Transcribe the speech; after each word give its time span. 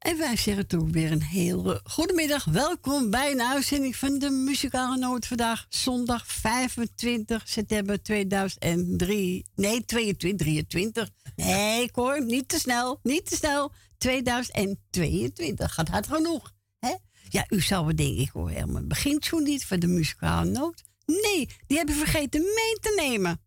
En 0.00 0.18
wij 0.18 0.36
zeggen 0.36 0.66
toen 0.66 0.92
weer 0.92 1.12
een 1.12 1.22
hele 1.22 1.80
goedemiddag. 1.84 2.44
Welkom 2.44 3.10
bij 3.10 3.30
een 3.30 3.42
uitzending 3.42 3.96
van 3.96 4.18
de 4.18 4.30
Muzikale 4.30 4.96
Noot. 4.96 5.26
Vandaag 5.26 5.66
zondag 5.68 6.26
25 6.26 7.42
september 7.48 8.02
2003. 8.02 9.46
Nee, 9.54 9.84
22, 9.84 10.38
23. 10.46 11.10
Nee, 11.36 11.88
hoor, 11.92 12.24
niet 12.24 12.48
te 12.48 12.58
snel, 12.58 12.98
niet 13.02 13.26
te 13.26 13.34
snel. 13.36 13.72
2022, 13.98 15.74
gaat 15.74 15.88
hard 15.88 16.06
genoeg. 16.06 16.52
Hè? 16.78 16.94
Ja, 17.28 17.44
u 17.48 17.60
zou 17.60 17.86
wel 17.86 17.96
denken, 17.96 18.22
ik 18.22 18.30
hoor 18.30 18.50
helemaal 18.50 18.86
begint 18.86 19.24
zo 19.24 19.38
niet 19.38 19.66
van 19.66 19.80
de 19.80 19.86
Muzikale 19.86 20.50
Noot. 20.50 20.82
Nee, 21.06 21.48
die 21.66 21.76
hebben 21.76 21.94
vergeten 21.94 22.40
mee 22.40 22.78
te 22.80 22.94
nemen. 22.96 23.40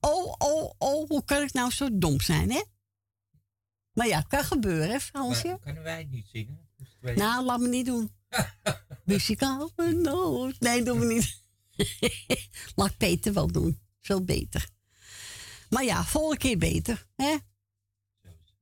Oh, 0.00 0.34
oh, 0.38 0.70
oh, 0.78 1.08
hoe 1.08 1.24
kan 1.24 1.42
ik 1.42 1.52
nou 1.52 1.70
zo 1.70 1.88
dom 1.92 2.20
zijn, 2.20 2.50
hè? 2.50 2.62
Maar 3.92 4.06
ja, 4.06 4.20
kan 4.20 4.44
gebeuren, 4.44 4.90
hè, 4.90 5.00
Fransje? 5.00 5.58
kunnen 5.60 5.82
wij 5.82 5.98
het 5.98 6.10
niet 6.10 6.26
zingen? 6.26 6.68
Dus 6.76 7.14
nou, 7.14 7.44
laat 7.44 7.60
me 7.60 7.68
niet 7.68 7.86
doen. 7.86 8.10
Muzikaal 9.04 9.70
noot. 9.76 10.60
Nee, 10.60 10.82
doen 10.82 10.98
we 10.98 11.06
niet. 11.06 11.42
laat 12.76 12.96
Peter 12.96 13.32
wel 13.32 13.46
doen. 13.46 13.80
Veel 14.00 14.24
beter. 14.24 14.68
Maar 15.70 15.84
ja, 15.84 16.04
volgende 16.04 16.38
keer 16.38 16.58
beter, 16.58 17.06
hè? 17.16 17.36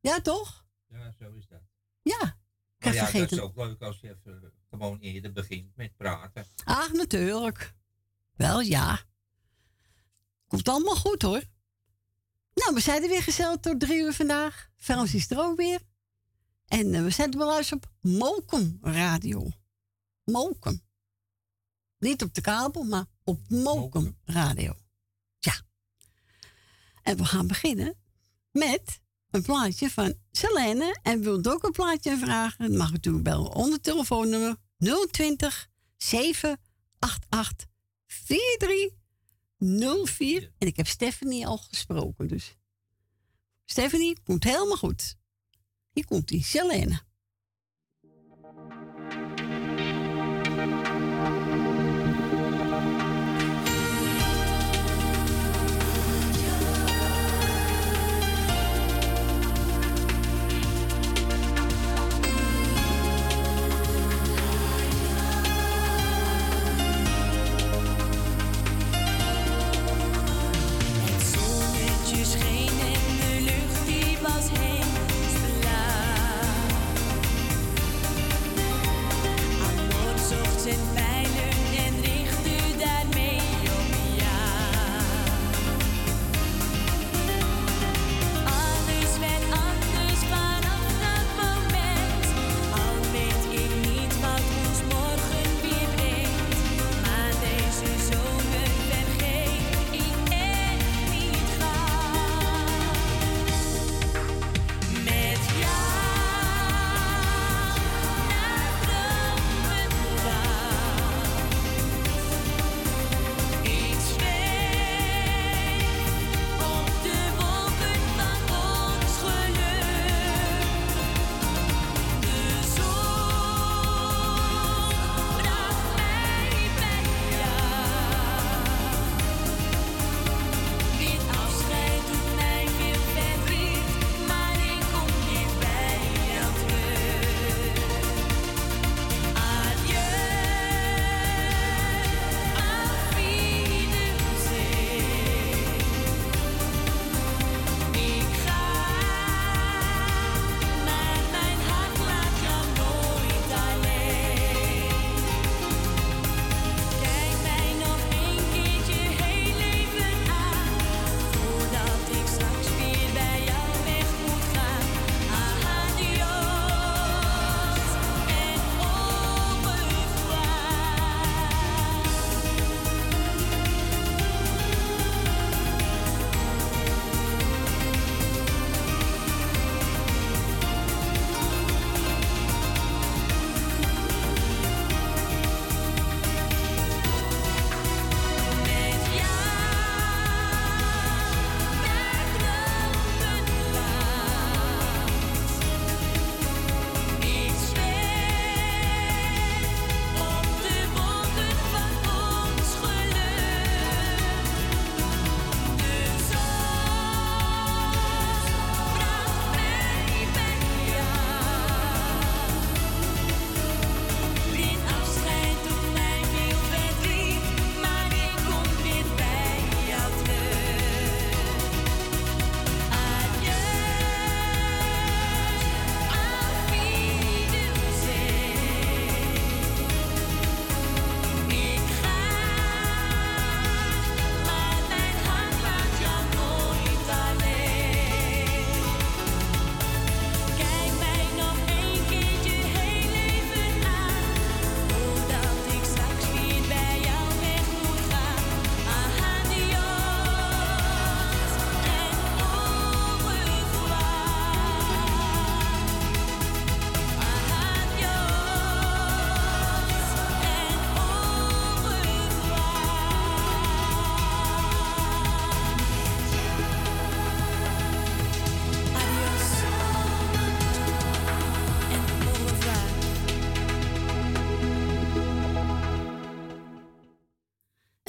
Ja, 0.00 0.20
toch? 0.20 0.64
Ja, 0.88 1.14
zo 1.18 1.32
is 1.32 1.46
dat. 1.48 1.62
Ja. 2.02 2.38
Maar 2.78 2.94
ja, 2.94 3.10
dat 3.10 3.32
is 3.32 3.40
ook 3.40 3.56
leuk 3.56 3.80
als 3.80 4.00
je 4.00 4.08
even 4.08 4.52
gewoon 4.70 4.98
eerder 4.98 5.32
begint 5.32 5.76
met 5.76 5.96
praten. 5.96 6.46
Ah, 6.64 6.92
natuurlijk. 6.92 7.74
Wel, 8.36 8.60
ja. 8.60 9.00
Komt 10.46 10.68
allemaal 10.68 10.96
goed, 10.96 11.22
hoor. 11.22 11.42
Nou, 12.54 12.74
we 12.74 12.80
zijn 12.80 13.02
er 13.02 13.08
weer 13.08 13.22
gezellig 13.22 13.60
tot 13.60 13.80
drie 13.80 14.00
uur 14.02 14.12
vandaag. 14.12 14.70
Frans 14.76 15.14
is 15.14 15.30
er 15.30 15.38
ook 15.38 15.56
weer. 15.56 15.80
En 16.66 16.92
uh, 16.94 17.02
we 17.02 17.10
zetten 17.10 17.40
wel 17.40 17.58
eens 17.58 17.72
op 17.72 17.92
Mokum 18.00 18.78
Radio. 18.82 19.48
Mokum. 20.24 20.82
Niet 21.98 22.22
op 22.22 22.34
de 22.34 22.40
kabel, 22.40 22.82
maar 22.82 23.04
op 23.24 23.48
Mokum 23.48 24.18
Radio. 24.24 24.76
Ja. 25.38 25.60
En 27.02 27.16
we 27.16 27.24
gaan 27.24 27.46
beginnen 27.46 27.98
met 28.50 29.00
een 29.30 29.42
plaatje 29.42 29.90
van 29.90 30.14
Selene. 30.30 30.98
En 31.02 31.20
wilt 31.20 31.48
ook 31.48 31.64
een 31.64 31.72
plaatje 31.72 32.18
vragen, 32.18 32.68
dan 32.68 32.76
mag 32.76 32.88
u 32.88 32.92
natuurlijk 32.92 33.24
bellen 33.24 33.54
onder 33.54 33.80
telefoonnummer 33.80 34.56
020 35.10 35.68
788 35.96 37.68
4304. 39.60 40.52
En 40.58 40.66
ik 40.66 40.76
heb 40.76 40.86
Stephanie 40.86 41.46
al 41.46 41.58
gesproken, 41.58 42.28
dus. 42.28 42.56
Stephanie, 43.64 44.16
komt 44.24 44.44
helemaal 44.44 44.76
goed. 44.76 45.16
Hier 45.92 46.06
komt 46.06 46.28
die 46.28 46.44
Selene. 46.44 47.00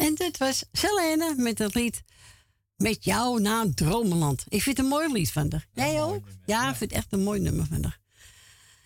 Dat 0.09 0.37
was 0.37 0.63
Selene 0.71 1.33
met 1.37 1.57
het 1.57 1.75
lied 1.75 2.03
Met 2.75 3.03
jou 3.03 3.41
naar 3.41 3.73
Dromenland. 3.73 4.45
Ik 4.47 4.61
vind 4.61 4.77
het 4.77 4.85
een 4.85 4.91
mooi 4.91 5.11
lied 5.11 5.31
van 5.31 5.51
haar. 5.51 5.67
Jij 5.73 6.01
ook? 6.01 6.27
Ja, 6.45 6.69
ik 6.69 6.75
vind 6.75 6.89
het 6.91 6.99
echt 6.99 7.11
een 7.13 7.23
mooi 7.23 7.39
nummer 7.39 7.65
van 7.65 7.83
haar. 7.83 7.99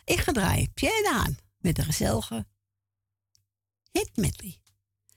Ik 0.06 0.20
ga 0.20 0.32
draaien 0.32 0.74
Pierre 0.74 1.04
Daan 1.04 1.38
met 1.58 1.76
de 1.76 1.84
gezellige 1.84 2.46
hit 3.92 4.10
medley. 4.16 4.60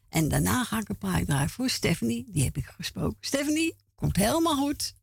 En 0.08 0.28
daarna 0.28 0.64
ga 0.64 0.78
ik 0.78 0.88
een 0.88 0.98
paar 0.98 1.24
draaien 1.24 1.50
voor 1.50 1.70
Stephanie. 1.70 2.24
Die 2.30 2.44
heb 2.44 2.56
ik 2.56 2.66
gesproken. 2.66 3.16
Stephanie, 3.20 3.76
komt 3.94 4.16
helemaal 4.16 4.56
goed. 4.56 4.94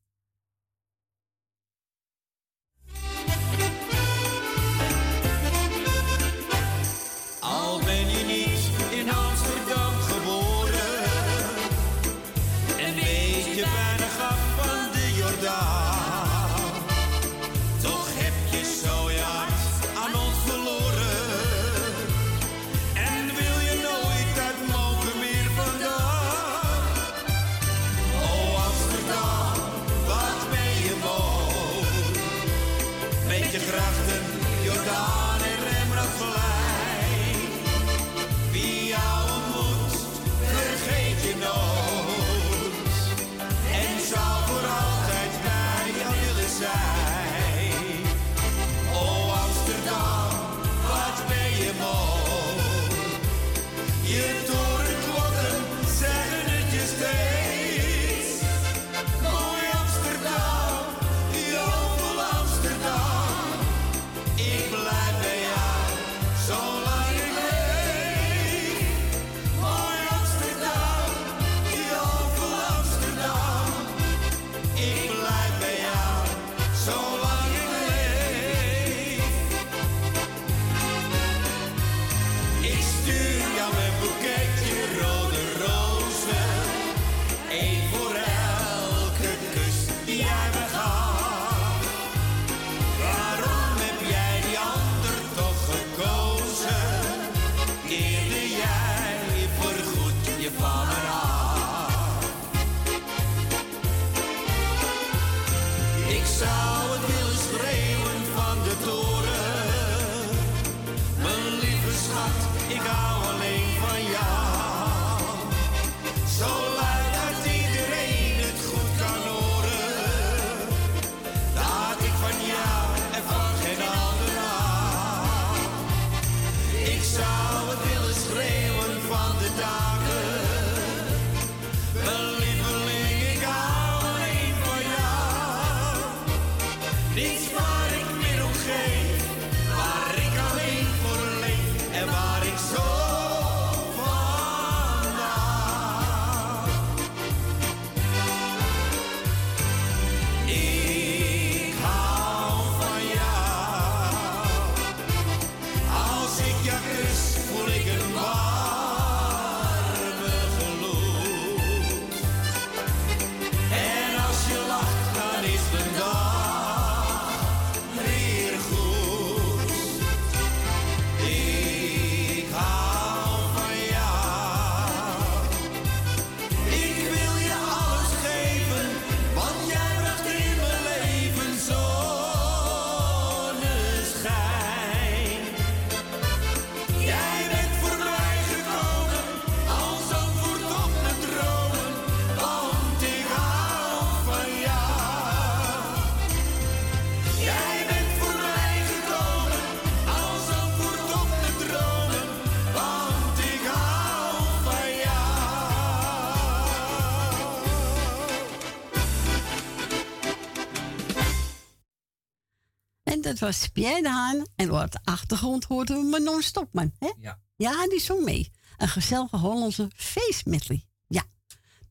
Was 213.45 213.67
Pierre 213.67 214.01
de 214.01 214.09
Haan. 214.09 214.45
En 214.55 214.71
op 214.71 214.91
de 214.91 214.99
achtergrond 215.03 215.63
hoorden 215.63 215.97
we 215.97 216.03
Manon 216.03 216.41
Stokman. 216.41 216.93
Hè? 216.99 217.11
Ja. 217.19 217.39
Ja, 217.55 217.87
die 217.87 217.99
zong 217.99 218.23
mee. 218.23 218.51
Een 218.77 218.87
gezellige 218.87 219.37
Hollandse 219.37 219.91
feestmedley. 219.95 220.85
Ja. 221.07 221.23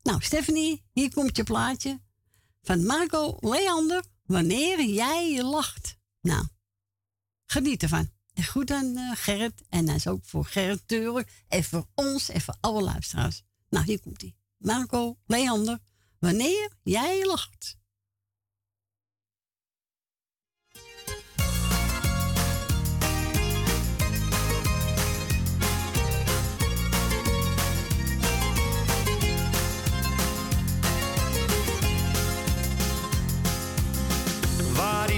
Nou, 0.03 0.23
Stephanie, 0.23 0.85
hier 0.93 1.13
komt 1.13 1.37
je 1.37 1.43
plaatje 1.43 2.01
van 2.63 2.85
Marco 2.85 3.37
Leander. 3.41 4.05
Wanneer 4.25 4.85
jij 4.85 5.43
lacht. 5.43 5.99
Nou, 6.21 6.47
geniet 7.47 7.83
ervan. 7.83 8.11
En 8.33 8.45
goed 8.45 8.71
aan 8.71 8.99
uh, 8.99 9.13
Gerrit. 9.15 9.63
En 9.69 9.87
dat 9.87 9.95
is 9.95 10.07
ook 10.07 10.25
voor 10.25 10.45
Gerrit 10.45 10.89
Teuren. 10.89 11.27
En 11.49 11.65
voor 11.65 11.87
ons 11.95 12.29
en 12.29 12.41
voor 12.41 12.57
alle 12.61 12.83
luisteraars. 12.83 13.43
Nou, 13.69 13.85
hier 13.85 14.01
komt 14.01 14.21
hij. 14.21 14.37
Marco 14.57 15.19
Leander. 15.27 15.79
Wanneer 16.19 16.77
jij 16.83 17.25
lacht. 17.25 17.77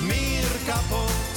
meer 0.00 0.50
kapot. 0.66 1.36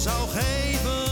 Zou 0.00 0.28
geven. 0.28 1.09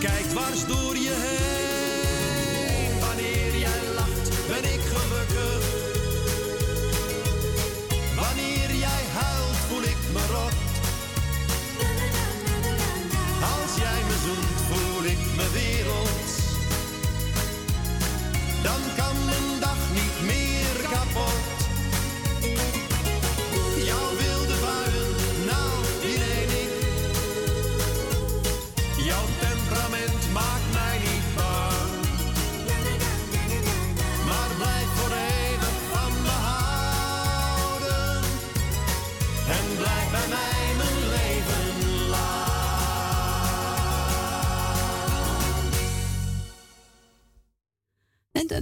Ik 0.00 0.04
kijk 0.04 0.24
dwars 0.24 0.66
door 0.66 0.96
je 0.96 1.14
heen. 1.14 1.37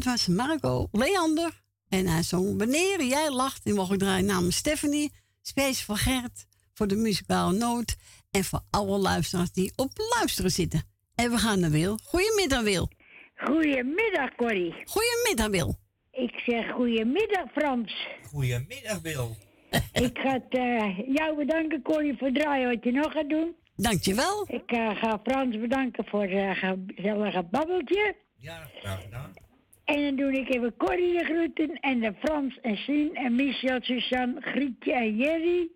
Was 0.07 0.27
Marco 0.27 0.89
Leander. 0.93 1.63
En 1.89 2.07
hij 2.07 2.23
zong 2.23 2.59
Wanneer 2.59 3.05
jij 3.05 3.31
lacht. 3.31 3.65
Die 3.65 3.75
mocht 3.75 3.93
ik 3.93 3.99
draaien 3.99 4.27
namens 4.27 4.57
Stephanie. 4.57 5.13
Speciaal 5.43 5.85
voor 5.85 5.97
Gert. 5.97 6.47
Voor 6.73 6.87
de 6.87 6.97
muzikale 6.97 7.53
noot. 7.53 7.97
En 8.31 8.45
voor 8.45 8.61
alle 8.71 8.99
luisteraars 8.99 9.53
die 9.53 9.73
op 9.77 9.91
luisteren 10.17 10.51
zitten. 10.51 10.83
En 11.15 11.31
we 11.31 11.39
gaan 11.39 11.61
naar 11.61 11.71
Wil. 11.71 11.99
Goedemiddag 12.03 12.63
Wil. 12.63 12.89
Goedemiddag, 13.37 14.35
Corrie. 14.37 14.75
Goedemiddag 14.85 15.49
Wil. 15.49 15.77
Ik 16.11 16.43
zeg 16.47 16.71
goedemiddag, 16.71 17.53
Frans. 17.53 18.07
Goedemiddag, 18.29 19.01
Wil. 19.03 19.37
ik 20.07 20.19
ga 20.19 20.33
het, 20.33 20.49
eh, 20.49 21.15
jou 21.15 21.37
bedanken, 21.37 21.83
Corrie, 21.83 22.17
voor 22.19 22.27
het 22.27 22.37
draaien 22.37 22.69
wat 22.69 22.85
je 22.85 22.93
nog 22.93 23.13
gaat 23.13 23.29
doen. 23.29 23.55
Dankjewel. 23.77 24.47
Ik 24.49 24.71
eh, 24.71 24.97
ga 24.97 25.21
Frans 25.25 25.59
bedanken 25.59 26.05
voor 26.05 26.23
het 26.23 26.59
gezellige 26.95 27.43
babbeltje. 27.51 28.17
Ja, 28.37 28.71
graag 28.81 29.03
gedaan. 29.03 29.45
En 29.87 30.03
dan 30.03 30.17
doe 30.17 30.41
ik 30.41 30.55
even 30.55 30.77
Corrie 30.77 31.19
de 31.19 31.25
groeten. 31.25 31.81
En 31.81 32.01
de 32.01 32.13
Frans 32.19 32.59
en 32.63 32.77
Sien 32.77 33.15
en 33.15 33.35
Michel, 33.35 33.79
Suzanne, 33.83 34.41
Grietje 34.41 34.93
en 34.93 35.17
Jerry. 35.17 35.69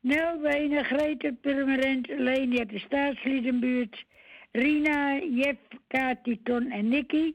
Nelbenen, 0.00 0.84
Grete, 0.84 1.36
Purmerend, 1.40 2.08
Leni 2.08 2.58
uit 2.58 2.70
de 2.70 2.78
staatsliedenbuurt. 2.78 4.04
Rina, 4.52 5.18
Jef, 5.18 5.56
Kati, 5.88 6.40
Ton 6.42 6.70
en 6.70 6.88
Nicky. 6.88 7.34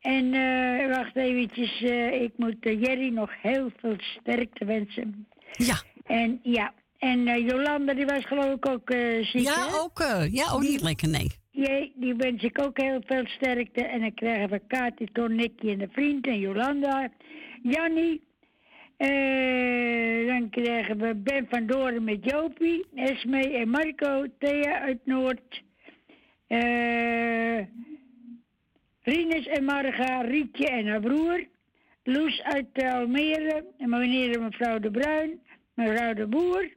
En 0.00 0.34
eh, 0.34 0.96
wacht 0.96 1.16
eventjes, 1.16 1.82
eh, 1.82 2.22
ik 2.22 2.32
moet 2.36 2.56
eh, 2.60 2.80
Jerry 2.80 3.08
nog 3.08 3.30
heel 3.42 3.70
veel 3.80 3.96
sterkte 3.98 4.64
wensen. 4.64 5.26
Ja. 5.52 5.82
En 6.04 6.40
ja, 6.42 6.72
en 6.98 7.44
Jolanda 7.44 7.94
die 7.94 8.06
was 8.06 8.24
geloof 8.24 8.54
ik 8.54 8.68
ook 8.68 8.92
ziek, 9.22 9.42
Ja, 9.42 9.68
hè? 9.68 9.76
ook, 9.76 10.04
ja, 10.30 10.50
ook 10.52 10.62
niet 10.62 10.80
lekker, 10.80 11.08
nee. 11.08 11.30
Jee, 11.54 11.92
die 11.94 12.14
wens 12.14 12.42
ik 12.42 12.62
ook 12.62 12.80
heel 12.80 13.00
veel 13.06 13.26
sterkte. 13.26 13.84
En 13.84 14.00
dan 14.00 14.14
krijgen 14.14 14.48
we 14.48 14.60
Kati, 14.66 15.08
Ton, 15.12 15.34
Nicky 15.34 15.70
en 15.70 15.78
de 15.78 15.88
vriend 15.88 16.26
en 16.26 16.38
Jolanda. 16.38 17.10
Jannie. 17.62 18.22
Eh, 18.96 20.26
dan 20.26 20.50
krijgen 20.50 20.98
we 20.98 21.14
Ben 21.14 21.46
van 21.50 21.66
Doren 21.66 22.04
met 22.04 22.24
Jopie. 22.24 22.86
Esme 22.94 23.56
en 23.56 23.68
Marco. 23.68 24.26
Thea 24.38 24.80
uit 24.80 25.06
Noord. 25.06 25.62
Eh 26.46 27.60
Rinus 29.02 29.46
en 29.46 29.64
Marga. 29.64 30.20
Rietje 30.20 30.66
en 30.68 30.86
haar 30.86 31.00
broer. 31.00 31.46
Loes 32.02 32.42
uit 32.42 32.82
Almere. 32.82 33.64
En 33.78 33.88
meneer 33.88 34.34
en 34.34 34.42
mevrouw 34.42 34.78
De 34.78 34.90
Bruin. 34.90 35.40
Mevrouw 35.74 36.14
De 36.14 36.26
Boer. 36.26 36.68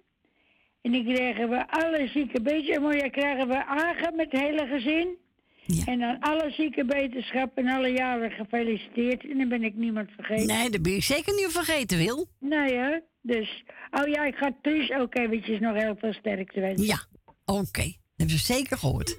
En 0.81 0.91
die 0.91 1.03
krijgen 1.03 1.49
we 1.49 1.69
alle 1.69 2.07
zieke 2.07 2.41
beetjes. 2.41 2.79
Maar 2.79 2.97
dan 2.97 3.11
krijgen 3.11 3.47
we 3.47 3.65
aange 3.65 4.11
met 4.15 4.31
het 4.31 4.41
hele 4.41 4.67
gezin. 4.67 5.17
Ja. 5.65 5.85
En 5.85 5.99
dan 5.99 6.19
alle 6.19 6.51
zieke 6.51 6.85
beterschap 6.85 7.57
en 7.57 7.67
alle 7.67 7.89
jaren 7.89 8.31
gefeliciteerd. 8.31 9.29
En 9.29 9.37
dan 9.37 9.49
ben 9.49 9.63
ik 9.63 9.75
niemand 9.75 10.09
vergeten. 10.11 10.47
Nee, 10.47 10.69
dat 10.69 10.81
ben 10.81 10.93
ik 10.95 11.03
zeker 11.03 11.33
niet 11.33 11.51
vergeten, 11.51 11.97
Wil. 11.97 12.27
Nou 12.39 12.73
ja, 12.73 13.01
dus. 13.21 13.63
Oh 13.91 14.07
ja, 14.07 14.25
ik 14.25 14.35
ga 14.35 14.55
Truus 14.61 14.91
ook 14.91 15.15
eventjes 15.17 15.59
nog 15.59 15.75
heel 15.75 15.95
veel 15.99 16.13
sterkte 16.13 16.59
wensen. 16.59 16.85
Ja, 16.85 17.05
oké. 17.45 17.81
Dat 17.81 17.95
hebben 18.15 18.37
ze 18.37 18.53
zeker 18.53 18.77
gehoord. 18.77 19.17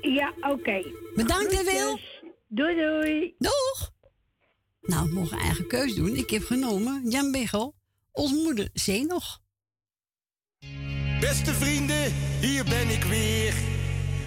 Ja, 0.00 0.32
oké. 0.40 0.82
Bedankt, 1.14 1.72
Wil. 1.72 1.98
Doei, 2.48 2.74
doei. 2.74 3.34
Doeg. 3.38 3.92
Nou, 4.82 5.08
we 5.08 5.14
mogen 5.14 5.38
eigen 5.38 5.66
keus 5.66 5.94
doen. 5.94 6.16
Ik 6.16 6.30
heb 6.30 6.42
genomen 6.42 7.10
Jan 7.10 7.32
Beigel, 7.32 7.74
ons 8.12 8.32
moeder, 8.32 8.68
Zenog. 8.72 9.40
Beste 11.20 11.54
vrienden, 11.54 12.12
hier 12.40 12.64
ben 12.64 12.88
ik 12.88 13.04
weer. 13.04 13.52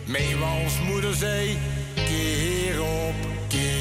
Mee 0.06 0.28
Meeuwals 0.28 0.80
moeder 0.88 1.14
zei, 1.14 1.58
keer 1.96 2.82
op 2.82 3.16
keer. 3.48 3.73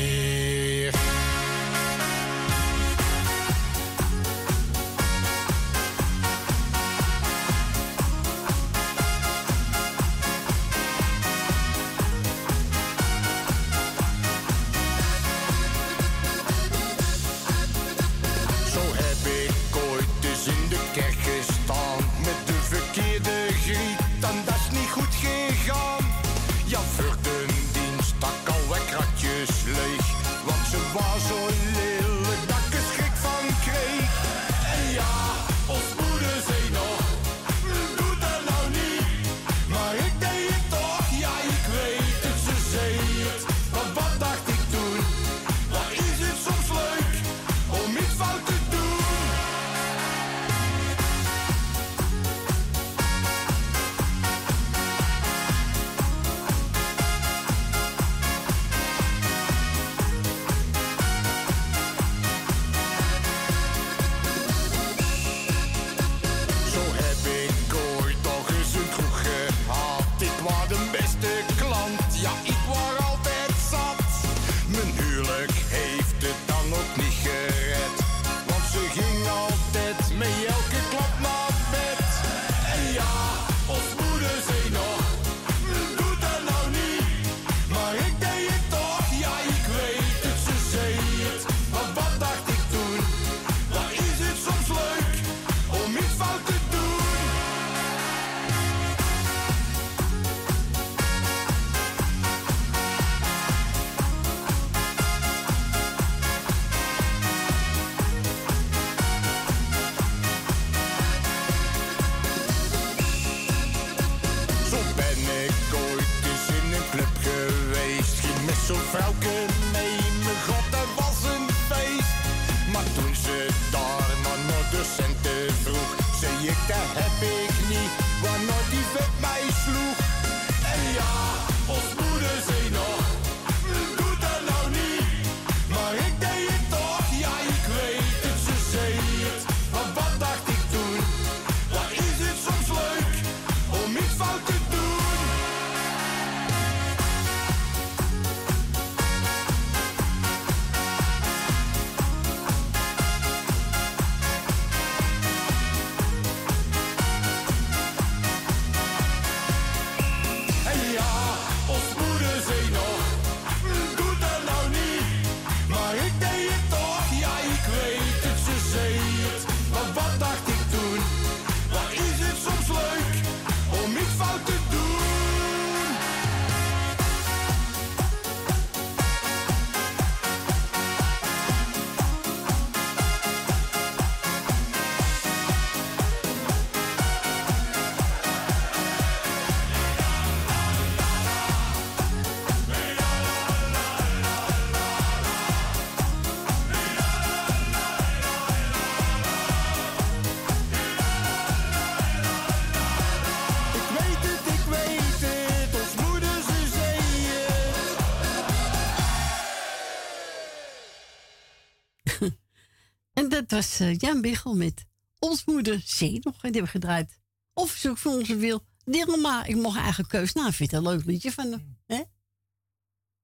was 213.53 213.81
eh, 213.81 213.99
Jan 213.99 214.21
Bigel 214.21 214.55
met 214.55 214.87
Ons 215.19 215.45
Moeder 215.45 215.81
Zee 215.85 216.19
nog. 216.23 216.35
En 216.35 216.53
die 216.53 216.61
hebben 216.61 216.63
we 216.63 216.69
gedraaid. 216.69 217.21
Of 217.53 217.71
zoek 217.71 217.99
voor 217.99 218.13
onze 218.13 218.37
wil. 218.37 218.65
Dilma, 218.85 219.45
ik 219.45 219.57
mocht 219.57 219.79
eigen 219.79 220.07
keus. 220.07 220.33
Nou, 220.33 220.53
vind 220.53 220.71
je 220.71 220.77
een 220.77 220.83
leuk 220.83 221.05
liedje 221.05 221.33
van 221.33 221.51
hem? 221.51 221.61
Mm. 221.61 221.79
Hè? 221.87 221.97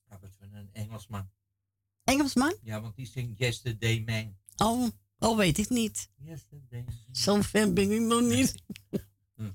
Ja, 0.09 0.19
dat 0.21 0.31
een 0.39 0.69
Engelsman. 0.73 1.31
Engelsman? 2.05 2.57
Ja, 2.63 2.81
want 2.81 2.97
die 2.97 3.07
zingt 3.07 3.39
Yesterday 3.39 4.03
Man. 4.07 4.37
Oh, 4.57 4.89
oh 5.19 5.37
weet 5.37 5.59
ik 5.59 5.69
niet. 5.69 6.11
Yesterday 6.17 6.83
Man. 6.85 6.95
Zo'n 7.13 7.45
fan 7.45 7.75
ben 7.75 7.91
ik 7.91 8.01
nog 8.01 8.23
niet. 8.23 8.55
Hm. 9.35 9.51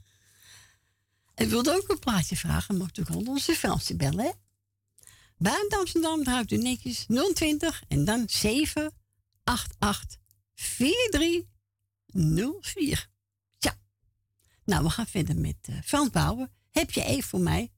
Ik 1.35 1.49
wilde 1.49 1.75
ook 1.75 1.89
een 1.89 1.99
plaatje 1.99 2.35
vragen, 2.35 2.77
maar 2.77 2.87
natuurlijk 2.87 3.15
al 3.15 3.33
onze 3.33 3.53
Franse 3.53 3.95
bellen. 3.95 4.33
Buiten 5.37 5.79
Amsterdam 5.79 6.25
houdt 6.25 6.51
u 6.51 6.57
netjes 6.57 7.05
020 7.33 7.83
en 7.87 8.05
dan 8.05 8.23
788 8.29 10.22
4304. 10.63 13.09
Tja. 13.57 13.77
Nou, 14.65 14.83
we 14.83 14.89
gaan 14.89 15.07
verder 15.07 15.37
met 15.37 15.55
uh, 15.69 15.75
Frans 15.83 16.09
Bouwen. 16.09 16.51
Heb 16.71 16.91
je 16.91 17.03
even 17.03 17.29
voor 17.29 17.39
mij? 17.39 17.71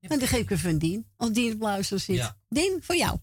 En 0.00 0.18
dan 0.18 0.28
geef 0.28 0.40
ik 0.40 0.50
even 0.50 0.70
een 0.70 0.78
Dien. 0.78 1.06
Als 1.16 1.32
Dien 1.32 1.48
het 1.48 1.58
luister 1.58 2.00
zit. 2.00 2.16
Ja. 2.16 2.38
Dien, 2.48 2.78
voor 2.82 2.96
jou. 2.96 3.18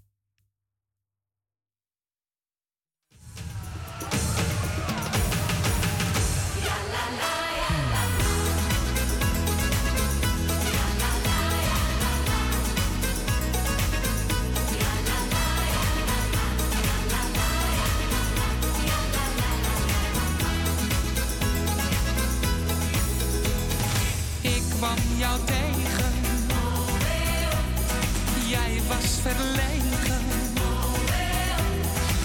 Verlegen. 29.25 30.21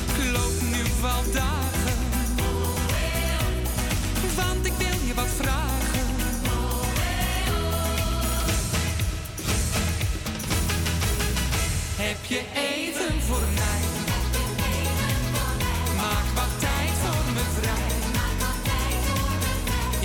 Ik 0.06 0.32
loop 0.32 0.60
nu 0.72 0.82
wel 1.00 1.22
dagen. 1.32 1.98
Want 4.36 4.66
ik 4.66 4.72
wil 4.78 4.98
je 5.06 5.14
wat 5.14 5.32
vragen. 5.40 6.06
Heb 11.96 12.24
je 12.24 12.42
even 12.54 13.20
voor 13.28 13.46
mij? 13.54 13.82
Maak 15.96 16.28
wat 16.34 16.52
tijd 16.58 16.94
voor 17.02 17.32
me 17.32 17.44
vrij. 17.60 17.92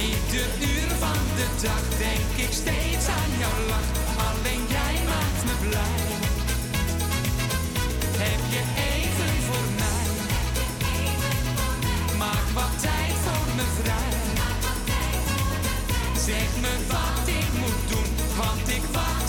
Ieder 0.05 0.49
uur 0.73 0.89
van 0.99 1.21
de 1.35 1.47
dag 1.61 1.83
denk 1.97 2.47
ik 2.47 2.53
steeds 2.53 3.07
aan 3.07 3.31
jouw 3.39 3.67
lach. 3.67 3.89
Alleen 4.29 4.63
jij 4.67 4.95
maakt 5.07 5.43
me 5.45 5.69
blij. 5.69 5.94
Maak 12.35 12.49
wat 12.53 12.81
tijd 12.81 13.15
voor 13.25 13.55
me 13.55 13.65
vrij. 13.81 14.13
Zeg 16.25 16.49
me 16.61 16.73
wat 16.87 17.27
ik 17.27 17.47
moet 17.59 17.89
doen, 17.89 18.35
want 18.37 18.67
ik 18.69 18.83
wacht 18.91 19.24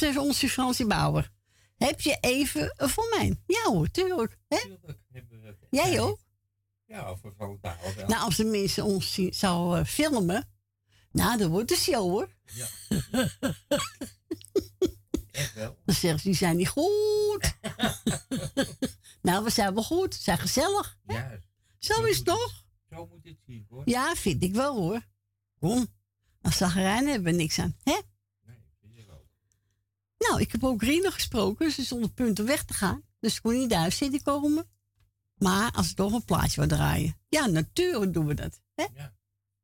Is 0.00 0.08
even 0.08 0.22
onze 0.22 0.48
Fransie 0.48 0.86
Bauer. 0.86 1.30
Heb 1.76 2.00
je 2.00 2.18
even 2.20 2.74
voor 2.76 3.16
mij? 3.16 3.40
Ja 3.46 3.62
hoor, 3.62 3.90
tuurlijk. 3.90 4.38
Hè? 4.48 4.58
Jij 5.70 6.00
ook? 6.00 6.18
Ja, 6.86 7.16
voor 7.16 7.34
zo 7.38 7.58
taal 7.60 7.76
wel. 7.96 8.06
Nou, 8.06 8.22
als 8.22 8.36
de 8.36 8.44
mensen 8.44 8.84
ons 8.84 9.12
zien, 9.12 9.34
zou 9.34 9.78
eh, 9.78 9.84
filmen, 9.84 10.48
nou, 11.10 11.38
dan 11.38 11.50
wordt 11.50 11.68
de 11.68 11.76
show 11.76 12.10
hoor. 12.10 12.34
Ja. 12.44 12.68
Echt 15.30 15.54
wel. 15.54 15.78
Dan 15.84 15.94
zeggen 15.94 16.20
ze, 16.20 16.26
die 16.28 16.36
zijn 16.36 16.56
niet 16.56 16.68
goed. 16.68 17.56
nou, 19.22 19.44
we 19.44 19.50
zijn 19.50 19.74
wel 19.74 19.82
goed. 19.82 20.16
We 20.16 20.22
zijn 20.22 20.38
gezellig. 20.38 20.98
Juist. 21.06 21.44
Zo 21.78 22.02
is 22.04 22.16
het 22.16 22.26
toch? 22.26 22.64
Zo 22.90 23.06
moet 23.06 23.24
het 23.24 23.38
zien 23.46 23.66
hoor. 23.68 23.82
Ja, 23.84 24.14
vind 24.14 24.42
ik 24.42 24.54
wel 24.54 24.76
hoor. 24.76 25.06
Kom, 25.58 25.86
als 26.40 26.56
zagrijn 26.56 27.06
hebben 27.06 27.32
we 27.32 27.38
niks 27.38 27.58
aan. 27.58 27.76
Hè? 27.82 28.00
Nee, 28.44 28.56
vind 28.80 28.98
ik 28.98 29.10
ook. 29.10 29.26
Nou, 30.18 30.40
ik 30.40 30.52
heb 30.52 30.64
ook 30.64 30.82
Rina 30.82 31.10
gesproken. 31.10 31.70
Ze 31.70 31.84
stond 31.84 32.04
op 32.04 32.14
punt 32.14 32.40
om 32.40 32.46
weg 32.46 32.64
te 32.64 32.74
gaan. 32.74 33.02
Dus 33.20 33.36
ik 33.36 33.42
kon 33.42 33.58
niet 33.58 33.70
thuis 33.70 33.96
zitten 33.96 34.22
komen. 34.22 34.68
Maar 35.34 35.72
als 35.72 35.90
ik 35.90 35.96
toch 35.96 36.12
een 36.12 36.24
plaatje 36.24 36.60
wil 36.60 36.68
draaien. 36.68 37.16
Ja, 37.28 37.46
natuurlijk 37.46 38.12
doen 38.12 38.26
we 38.26 38.34
dat. 38.34 38.60
Hè? 38.74 38.86
Ja. 38.94 39.16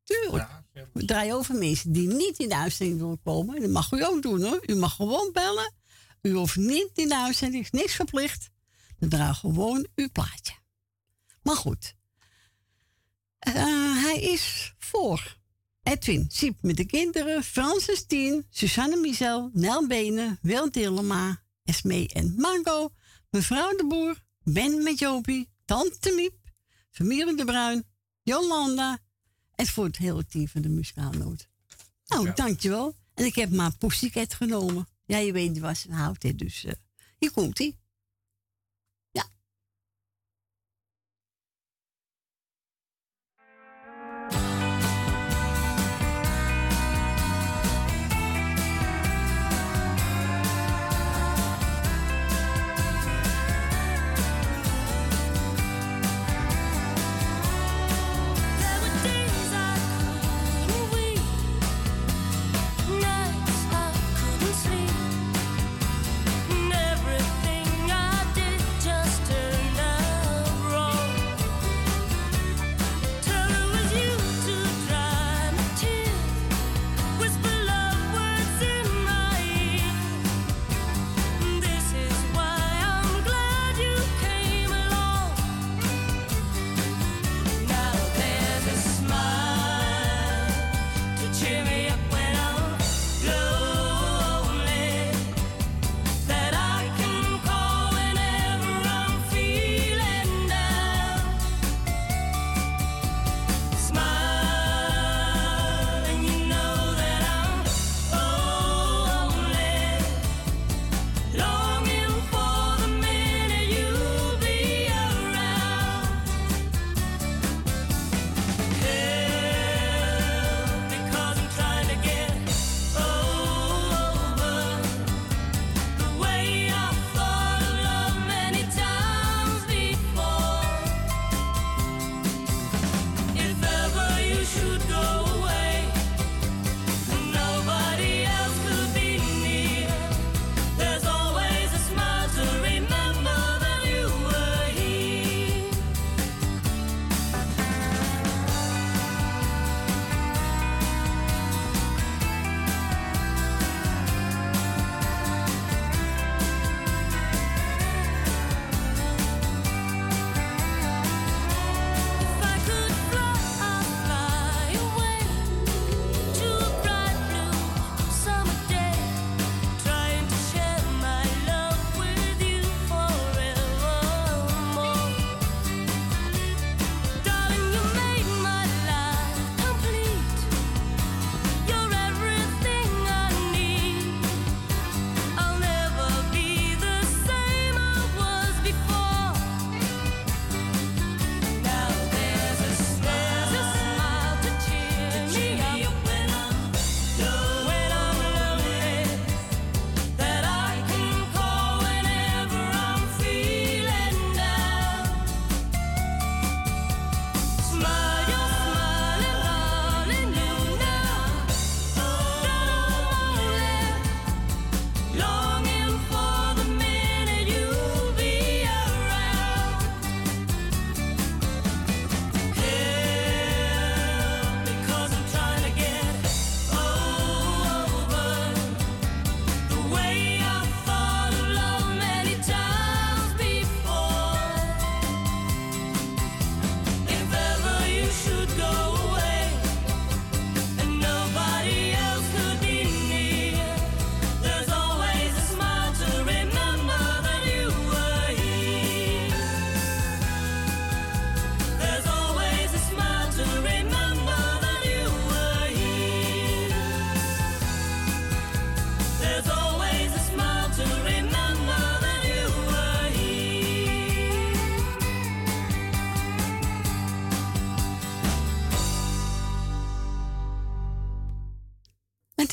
Tuurlijk. 0.03 0.47
Ja. 0.73 0.87
We 0.93 1.05
draaien 1.05 1.35
over 1.35 1.55
mensen 1.55 1.91
die 1.91 2.07
niet 2.07 2.37
in 2.39 2.49
de 2.49 2.55
uitzending 2.55 2.99
willen 2.99 3.21
komen. 3.23 3.61
Dat 3.61 3.69
mag 3.69 3.91
u 3.91 4.05
ook 4.05 4.21
doen 4.21 4.43
hoor. 4.43 4.63
U 4.65 4.75
mag 4.75 4.95
gewoon 4.95 5.29
bellen. 5.33 5.73
U 6.21 6.31
hoeft 6.31 6.55
niet 6.55 6.89
in 6.93 7.07
de 7.07 7.17
uitzending, 7.17 7.63
is 7.63 7.71
niks 7.71 7.95
verplicht. 7.95 8.49
We 8.99 9.07
draaien 9.07 9.35
gewoon 9.35 9.87
uw 9.95 10.09
plaatje. 10.11 10.53
Maar 11.41 11.55
goed. 11.55 11.95
Eh, 13.39 13.53
hij 14.03 14.19
is 14.19 14.73
voor 14.77 15.37
Edwin 15.85 16.25
Siep 16.29 16.57
met 16.61 16.77
de 16.77 16.85
kinderen, 16.85 17.43
Francis 17.43 18.05
Tien, 18.05 18.45
Susanne 18.49 18.95
Michel, 18.97 19.49
Nel 19.53 19.87
Benen, 19.87 20.37
Wil 20.41 20.71
Dillema, 20.71 21.43
Esmee 21.63 22.07
en 22.07 22.33
Marco, 22.37 22.91
mevrouw 23.29 23.75
de 23.75 23.85
Boer, 23.87 24.23
Ben 24.43 24.83
met 24.83 24.99
Jopie, 24.99 25.49
Tante 25.65 26.11
Miep, 26.15 26.33
familie 26.91 27.35
de 27.35 27.45
Bruin, 27.45 27.83
Jolanda 28.23 28.99
en 29.55 29.67
voor 29.67 29.85
het 29.85 29.97
hele 29.97 30.25
team 30.25 30.47
van 30.47 30.61
de 30.61 30.69
muzikaalnoot. 30.69 31.47
Nou, 32.07 32.25
Ja. 32.25 32.33
dankjewel. 32.33 32.95
En 33.13 33.25
ik 33.25 33.35
heb 33.35 33.49
maar 33.51 33.77
Pussycat 33.77 34.33
genomen. 34.33 34.87
Ja, 35.05 35.17
je 35.17 35.31
weet 35.31 35.59
waar 35.59 35.75
ze 35.75 35.87
van 35.87 35.97
houdt, 35.97 36.23
hè, 36.23 36.35
dus 36.35 36.63
eh, 36.63 36.73
hier 37.17 37.31
komt 37.31 37.57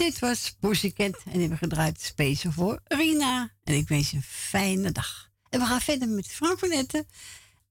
dit 0.02 0.18
was 0.18 0.56
Pussycat 0.60 1.22
en 1.24 1.40
hebben 1.40 1.58
gedraaid 1.58 2.00
speciaal 2.00 2.52
voor 2.52 2.80
Rina. 2.84 3.52
En 3.64 3.74
ik 3.74 3.88
wens 3.88 4.10
je 4.10 4.16
een 4.16 4.22
fijne 4.22 4.92
dag. 4.92 5.30
En 5.48 5.60
we 5.60 5.66
gaan 5.66 5.80
verder 5.80 6.08
met 6.08 6.26
Frank 6.26 6.58
van 6.58 6.70
Etten 6.70 7.06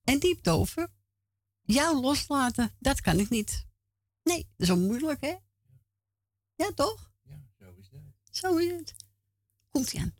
en 0.03 0.19
Diep 0.19 0.43
Dover. 0.43 0.87
Jou 1.61 2.01
loslaten, 2.01 2.75
dat 2.79 3.01
kan 3.01 3.19
ik 3.19 3.29
niet. 3.29 3.65
Nee, 4.23 4.47
dat 4.57 4.67
is 4.67 4.69
hè? 5.21 5.35
Ja, 6.55 6.71
toch? 6.75 7.11
Ja, 7.23 7.43
zo 7.59 7.73
is 7.79 7.89
dat. 7.89 8.01
Zo 8.31 8.57
is 8.57 8.71
het. 8.71 8.95
Komt-ie 9.69 9.99
aan. 9.99 10.15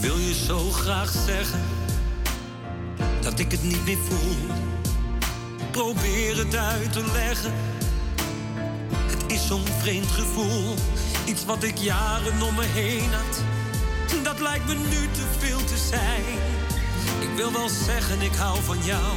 Wil 0.00 0.18
je 0.18 0.34
zo 0.34 0.70
graag 0.70 1.10
zeggen 1.26 1.60
dat 3.20 3.38
ik 3.38 3.50
het 3.50 3.62
niet 3.62 3.84
meer 3.84 3.98
voel. 4.08 4.36
Probeer 5.70 6.36
het 6.36 6.56
uit 6.56 6.92
te 6.92 7.04
leggen. 7.12 7.52
Het 9.06 9.32
is 9.32 9.46
zo'n 9.46 9.66
vreemd 9.80 10.10
gevoel, 10.10 10.74
iets 11.24 11.44
wat 11.44 11.62
ik 11.62 11.76
jaren 11.76 12.42
om 12.42 12.54
me 12.54 12.64
heen 12.64 13.10
had. 13.12 13.42
Dat 14.24 14.40
lijkt 14.40 14.66
me 14.66 14.74
nu 14.74 15.08
te 15.12 15.26
veel 15.38 15.64
te 15.64 15.76
zijn. 15.76 16.24
Ik 17.20 17.36
wil 17.36 17.52
wel 17.52 17.68
zeggen, 17.68 18.20
ik 18.20 18.34
hou 18.34 18.62
van 18.62 18.78
jou, 18.84 19.16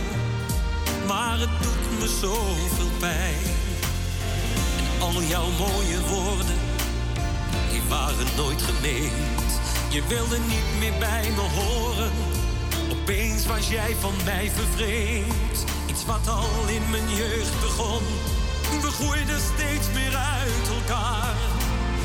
maar 1.08 1.40
het 1.40 1.62
doet 1.62 2.00
me 2.00 2.08
zoveel 2.22 2.92
pijn. 3.00 3.44
En 4.96 5.02
al 5.02 5.22
jouw 5.24 5.50
mooie 5.50 6.00
woorden 6.08 6.60
die 7.72 7.82
waren 7.90 8.28
nooit 8.36 8.62
gemeend. 8.62 9.71
Je 9.92 10.04
wilde 10.08 10.38
niet 10.40 10.80
meer 10.80 11.00
bij 11.00 11.30
me 11.36 11.42
horen. 11.42 12.12
Opeens 12.92 13.46
was 13.46 13.70
jij 13.70 13.96
van 14.00 14.14
mij 14.26 14.52
vervreemd. 14.56 15.66
Iets 15.90 16.06
wat 16.06 16.28
al 16.28 16.68
in 16.68 16.90
mijn 16.90 17.10
jeugd 17.16 17.60
begon. 17.62 18.04
We 18.82 18.92
groeiden 18.92 19.40
steeds 19.54 19.88
meer 19.94 20.16
uit 20.16 20.68
elkaar. 20.80 21.36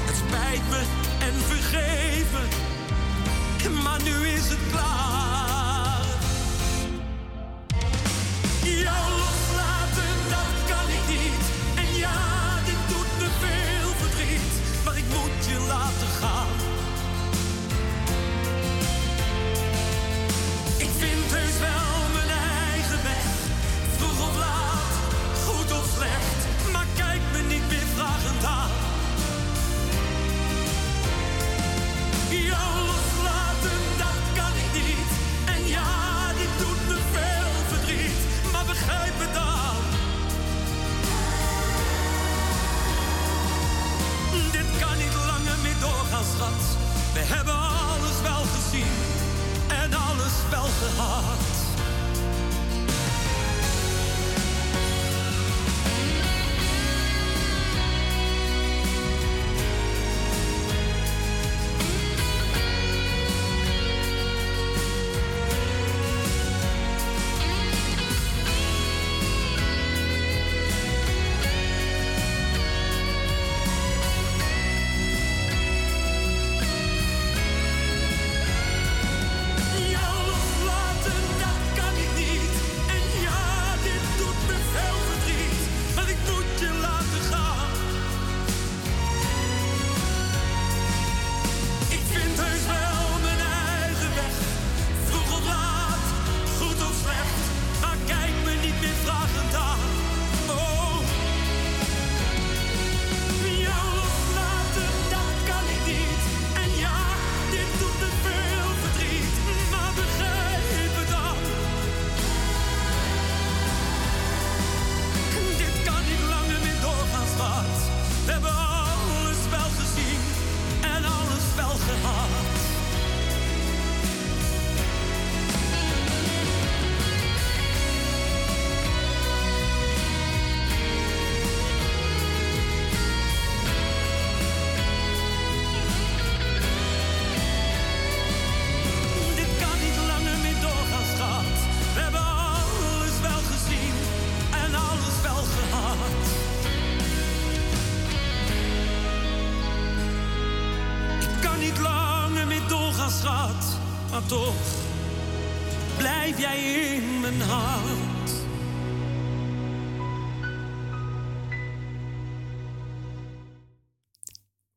Het 0.06 0.16
spijt 0.16 0.68
me 0.70 0.82
en 1.18 1.34
vergeef 1.34 2.26
me. 2.32 3.70
Maar 3.82 4.02
nu 4.02 4.28
is 4.28 4.48
het 4.48 4.58
klaar. 4.70 6.04
Jou 8.62 9.12
en 50.26 51.00
alles 51.00 51.55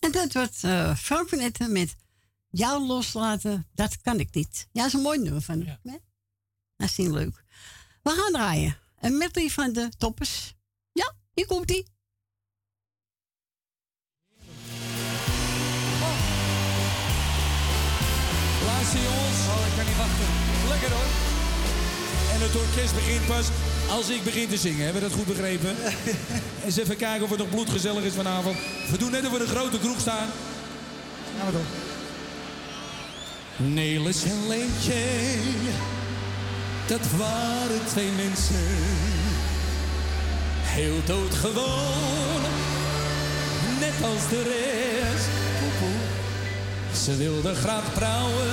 En 0.10 0.16
dat 0.16 0.34
wordt 0.34 0.64
eh 0.64 0.96
Frank 0.96 1.30
van 1.30 1.40
Etten 1.40 1.72
met 1.72 1.96
jou 2.50 2.86
loslaten, 2.86 3.68
dat 3.74 4.02
kan 4.02 4.20
ik 4.20 4.34
niet. 4.34 4.68
Ja, 4.72 4.82
dat 4.82 4.86
is 4.88 4.94
een 4.94 5.02
mooi 5.02 5.20
nummer 5.20 5.42
van 5.42 5.62
hem. 5.62 5.78
hè? 5.84 5.98
Dat 6.78 6.90
is 6.90 6.96
niet 6.96 7.12
leuk. 7.12 7.44
We 8.04 8.10
gaan 8.10 8.32
draaien. 8.32 8.78
Een 9.00 9.18
medley 9.18 9.50
van 9.50 9.74
de 9.74 9.90
toppers. 9.98 10.54
Ja, 10.92 11.14
hier 11.34 11.46
komt 11.46 11.72
ie. 11.72 11.86
Luister 18.66 19.02
jongens. 19.10 19.40
Oh, 19.54 19.64
ik 19.70 19.74
kan 19.78 19.86
niet 19.90 20.00
wachten. 20.06 20.30
Lekker 20.72 20.92
hoor. 20.98 21.10
En 22.34 22.40
het 22.46 22.56
orkest 22.64 22.94
begint 22.94 23.26
pas 23.28 23.46
als 23.90 24.10
ik 24.10 24.24
begin 24.24 24.48
te 24.48 24.58
zingen. 24.58 24.84
Hebben 24.84 25.02
we 25.02 25.08
dat 25.08 25.18
goed 25.18 25.28
begrepen? 25.28 25.76
Eens 26.66 26.78
even 26.78 26.98
kijken 26.98 27.24
of 27.24 27.30
het 27.30 27.40
nog 27.40 27.50
bloedgezellig 27.50 28.04
is 28.04 28.14
vanavond. 28.14 28.58
We 28.92 28.98
doen 28.98 29.12
net 29.12 29.26
of 29.26 29.32
we 29.32 29.40
een 29.40 29.48
grote 29.48 29.80
kroeg 29.80 30.00
staan. 30.00 30.28
Gaan 31.38 31.46
we 31.46 31.52
toch. 31.52 31.88
Nelis 33.68 34.24
en 34.24 34.48
Leentje, 34.48 35.04
dat 36.88 37.12
waren 37.18 37.86
twee 37.88 38.10
mensen. 38.12 38.68
Heel 40.62 41.02
doodgewoon, 41.06 42.42
net 43.80 44.10
als 44.12 44.30
de 44.30 44.44
rest. 44.44 45.28
Ze 47.04 47.16
wilden 47.16 47.56
graag 47.56 47.94
trouwen, 47.94 48.48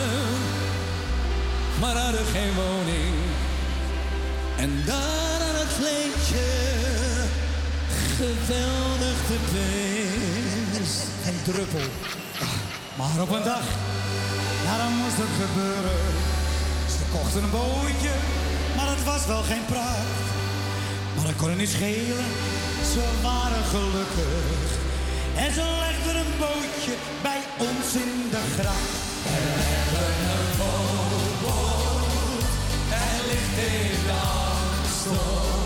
maar 1.81 1.96
hadden 1.96 2.25
geen 2.25 2.55
woning. 2.55 3.36
En 4.57 4.83
daar 4.85 5.40
aan 5.49 5.59
het 5.62 5.73
vleesje, 5.79 6.49
geweldig 8.16 9.19
de 9.29 9.38
beest. 9.53 11.03
Geen 11.25 11.42
druppel. 11.45 11.90
Maar 12.97 13.23
op 13.23 13.31
een 13.31 13.45
dag 13.45 13.64
dan 14.87 14.92
moest 15.03 15.16
het 15.25 15.35
gebeuren. 15.42 16.01
Ze 16.95 17.03
kochten 17.14 17.42
een 17.42 17.51
bootje, 17.51 18.14
maar 18.77 18.88
het 18.95 19.05
was 19.05 19.27
wel 19.27 19.42
geen 19.42 19.66
pracht. 19.75 20.25
Maar 21.14 21.27
dat 21.31 21.37
kon 21.37 21.49
het 21.49 21.59
niet 21.59 21.77
schelen, 21.79 22.27
ze 22.92 23.05
waren 23.23 23.64
gelukkig. 23.75 24.69
En 25.42 25.51
ze 25.57 25.64
legden 25.85 26.16
een 26.23 26.35
bootje 26.45 26.95
bij 27.27 27.40
ons 27.69 27.88
in 28.05 28.14
de 28.35 28.42
gracht. 28.57 28.95
En 29.37 29.42
een 29.53 31.06
Nederland 33.57 34.87
stond. 35.01 35.57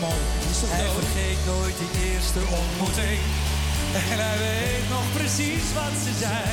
Hij 0.00 0.88
vergeet 1.00 1.42
nooit 1.52 1.76
die 1.82 1.92
eerste 2.08 2.40
ontmoeting. 2.60 3.20
En 4.10 4.18
hij 4.26 4.38
weet 4.48 4.86
nog 4.94 5.06
precies 5.18 5.66
wat 5.78 5.94
ze 6.04 6.12
zei. 6.24 6.48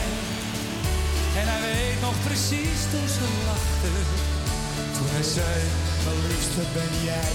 En 1.39 1.45
hij 1.51 1.61
weet 1.69 1.99
nog 2.07 2.17
precies 2.27 2.79
toen 2.91 3.09
ze 3.15 3.25
lachte. 3.49 3.91
Toen 4.95 5.09
hij 5.15 5.27
zei, 5.37 5.57
mijn 6.03 6.21
liefste 6.29 6.63
ben 6.77 6.93
jij. 7.09 7.33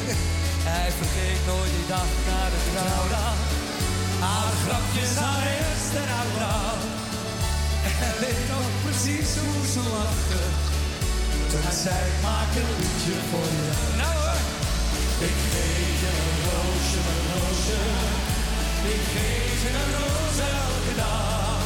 hij 0.72 0.90
vergeet 1.00 1.42
nooit 1.50 1.72
die 1.76 1.88
dag 1.94 2.10
na 2.28 2.40
de 2.54 2.60
trouwdag. 2.72 3.36
Haar 4.24 4.52
grapjes, 4.64 5.12
haar 5.24 5.44
eerste 5.58 6.02
uitbraak. 6.20 6.82
En 7.86 7.94
hij 8.02 8.14
weet 8.24 8.46
nog 8.54 8.66
precies 8.86 9.30
hoe 9.42 9.64
ze 9.74 9.82
lachte. 9.96 10.40
Toen 11.50 11.64
hij 11.68 11.78
zei, 11.84 12.02
maak 12.26 12.50
een 12.60 12.70
liedje 12.80 13.16
voor 13.30 13.48
je. 13.58 13.70
Nou 14.02 14.14
hoor. 14.20 14.55
Ik 15.30 15.38
geef 15.52 15.96
je 16.02 16.10
een 16.24 16.38
roosje, 16.48 17.00
een 17.12 17.24
roosje. 17.32 17.82
Ik 18.94 19.02
geef 19.14 19.58
je 19.64 19.70
een 19.80 19.92
roos 19.98 20.38
elke 20.62 20.94
dag. 21.02 21.60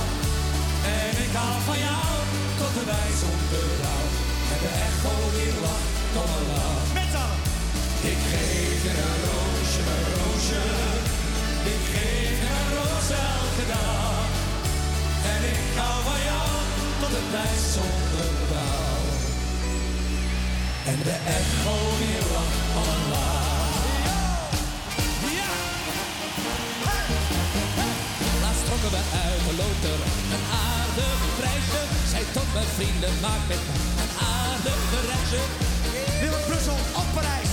En 1.00 1.14
ik 1.24 1.32
hou 1.38 1.56
van 1.68 1.78
jou 1.88 2.12
tot 2.60 2.72
de 2.76 2.84
wij 2.90 3.10
zonder 3.22 3.66
rouw. 3.82 4.08
En 4.52 4.58
de 4.64 4.72
echo 4.88 5.12
weer 5.34 5.56
lacht, 5.66 5.94
kom. 6.14 6.32
Met. 6.96 7.14
Ik 8.12 8.20
geef 8.30 8.78
je 8.86 8.92
een 9.06 9.18
roosje, 9.28 9.82
een 9.94 10.06
roosje. 10.18 10.64
Ik 11.74 11.82
geef 11.94 12.36
je 12.42 12.50
een 12.60 12.70
roos 12.76 13.08
elke 13.34 13.64
dag. 13.74 14.28
En 15.32 15.40
ik 15.54 15.62
hou 15.80 15.96
van 16.08 16.20
jou 16.30 16.50
tot 17.00 17.10
de 17.16 17.22
wij 17.34 17.56
zonder 17.74 18.30
rouw. 18.52 19.08
En 20.90 20.98
de 21.08 21.16
echo 21.38 21.74
weer 22.00 22.24
lacht, 22.34 22.58
kom 22.74 23.00
maar. 23.10 23.39
We 28.94 29.02
uit 29.24 29.44
loter 29.62 30.00
een 30.34 30.46
aardig 30.68 31.18
prijsje. 31.40 31.82
Zij 32.12 32.24
tot 32.36 32.48
mijn 32.56 32.70
vrienden, 32.78 33.12
maak 33.26 33.42
met 33.50 33.62
me 33.68 33.74
een 34.02 34.12
aardig 34.36 34.80
reisje. 35.10 35.42
Willem 36.22 36.44
Brussel 36.48 36.80
op 37.00 37.08
Parijs. 37.16 37.52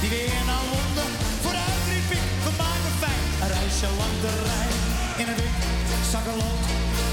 Die 0.00 0.10
weer 0.14 0.42
naar 0.50 0.64
Londen. 0.72 1.10
Vooruit 1.44 1.82
riep 1.92 2.10
ik, 2.18 2.26
we 2.44 2.52
maken 2.62 2.94
fijn. 3.02 3.24
Een 3.42 3.52
reisje 3.56 3.88
langs 4.00 4.20
de 4.24 4.32
Rijn. 4.48 4.78
In 5.20 5.26
een 5.30 5.38
wit 5.40 5.56
zakkenlood 6.12 6.64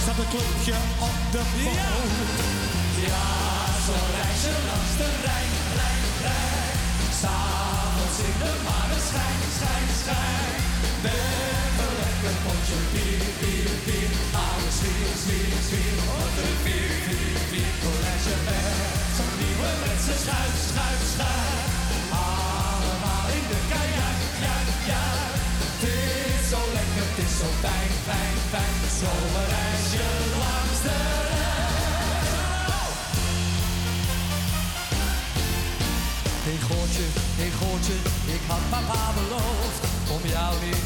zat 0.05 0.17
een 0.21 0.29
clubje 0.33 0.77
op 1.07 1.17
de 1.33 1.43
boot. 1.63 2.15
Ja, 3.07 3.27
zo'n 3.85 4.09
reisje 4.19 4.53
langs 4.69 4.93
de 4.99 5.09
Rijn, 5.25 5.53
Rijn, 5.79 6.05
Rijn. 6.25 6.75
S'avonds 7.19 8.17
in 8.27 8.35
de 8.43 8.51
maneschijn, 8.67 9.39
schijn, 9.57 9.89
schijn. 10.01 10.55
Met 11.03 11.76
een 12.27 12.37
potje 12.45 12.79
bier, 12.93 13.25
bier, 13.39 13.71
bier. 13.85 14.11
Alles 14.45 14.77
weer, 14.83 15.15
weer, 15.27 15.59
weer. 15.71 15.97
Op 16.21 16.31
de 16.37 16.47
bier, 16.63 16.93
bier, 17.07 17.39
bier. 17.51 17.73
College 17.83 18.35
met 18.47 18.75
zo'n 19.17 19.33
nieuwe 19.41 19.71
mensen. 19.83 20.17
Schuif, 20.23 20.55
schuif, 20.69 21.01
schuif. 21.13 21.65
Allemaal 22.25 23.27
in 23.37 23.45
de 23.51 23.59
kajak, 23.71 24.19
ja, 24.45 24.57
ja. 24.91 25.05
Het 25.61 25.81
is 25.95 26.43
zo 26.51 26.61
lekker, 26.77 27.05
het 27.09 27.19
is 27.25 27.33
zo 27.41 27.49
fijn, 27.63 27.91
fijn, 28.07 28.37
fijn. 28.51 28.75
Zomerreisje 28.99 30.07
langs 30.41 30.79
de 30.85 30.97
Rijn. 31.29 31.55
Hey 36.45 36.59
Goortje, 36.67 37.05
hey 37.39 37.51
Goortje, 37.59 37.97
ik 38.35 38.43
had 38.47 38.63
papa 38.69 39.01
beloofd 39.17 39.36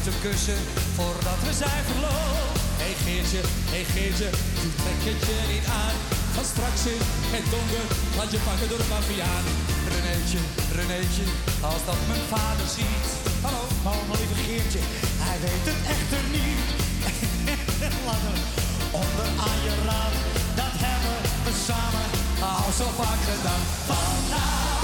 te 0.02 0.12
kussen 0.28 0.60
voordat 0.98 1.38
we 1.46 1.52
zijn 1.62 1.82
verloofd. 1.90 2.56
Hey 2.82 2.94
Geertje, 3.04 3.40
hey 3.74 3.84
Geertje, 3.92 4.28
doe 4.60 4.72
trek 4.80 5.00
het 5.08 5.20
je 5.28 5.36
niet 5.52 5.66
aan. 5.82 5.96
Van 6.36 6.46
straks 6.52 6.82
in 6.94 7.02
het 7.36 7.46
donker 7.54 7.86
laat 8.18 8.30
je 8.34 8.40
pakken 8.48 8.68
door 8.70 8.82
de 8.84 8.90
mafiaan. 8.94 9.44
Renéetje, 9.94 10.40
Renéetje, 10.78 11.26
als 11.70 11.82
dat 11.88 12.00
mijn 12.10 12.24
vader 12.34 12.68
ziet. 12.76 13.06
Hallo, 13.44 13.62
mijn 14.08 14.18
lieve 14.20 14.38
Geertje, 14.46 14.82
hij 15.26 15.38
weet 15.44 15.64
het 15.70 15.80
echter 15.94 16.22
niet. 16.36 16.60
Langer 18.08 18.38
onder 19.02 19.28
aan 19.46 19.60
je 19.66 19.74
raam, 19.88 20.14
dat 20.60 20.74
hebben 20.84 21.18
we 21.44 21.52
samen 21.68 22.06
al 22.52 22.72
zo 22.80 22.86
vaak 23.00 23.20
gedaan. 23.30 23.62
Vanavond 23.88 24.81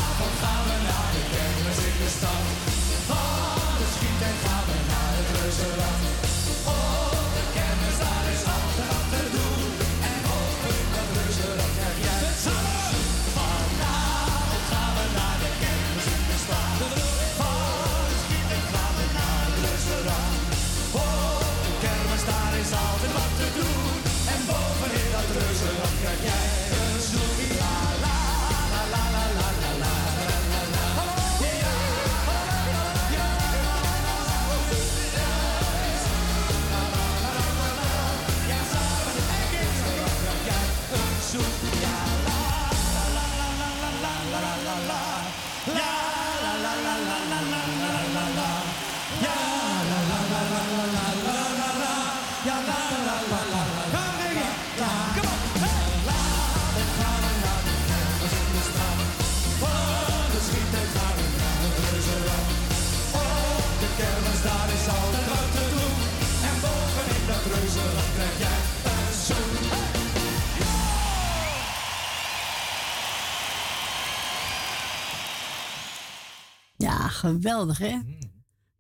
geweldig 77.32 77.78
hè? 77.78 77.98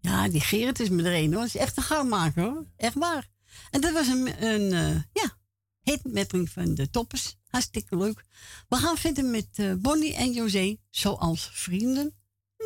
Ja, 0.00 0.28
die 0.28 0.40
Gerrit 0.40 0.80
is 0.80 0.88
me 0.88 1.02
er 1.02 1.14
een 1.14 1.32
hoor. 1.32 1.42
Dat 1.42 1.54
is 1.54 1.56
echt 1.56 1.76
een 1.76 1.82
gauwmaker 1.82 2.42
hoor. 2.42 2.66
Echt 2.76 2.94
waar. 2.94 3.28
En 3.70 3.80
dat 3.80 3.92
was 3.92 4.06
een, 4.06 4.44
een 4.44 4.72
eh, 4.72 5.02
ja, 5.12 5.38
hitmetting 5.82 6.50
van 6.50 6.74
de 6.74 6.90
toppers. 6.90 7.36
Hartstikke 7.48 7.96
leuk. 7.96 8.24
We 8.68 8.76
gaan 8.76 8.96
verder 8.96 9.24
met 9.24 9.48
eh, 9.52 9.72
Bonnie 9.74 10.14
en 10.14 10.32
José, 10.32 10.76
zoals 10.90 11.50
vrienden 11.52 12.14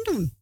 doen. 0.02 0.36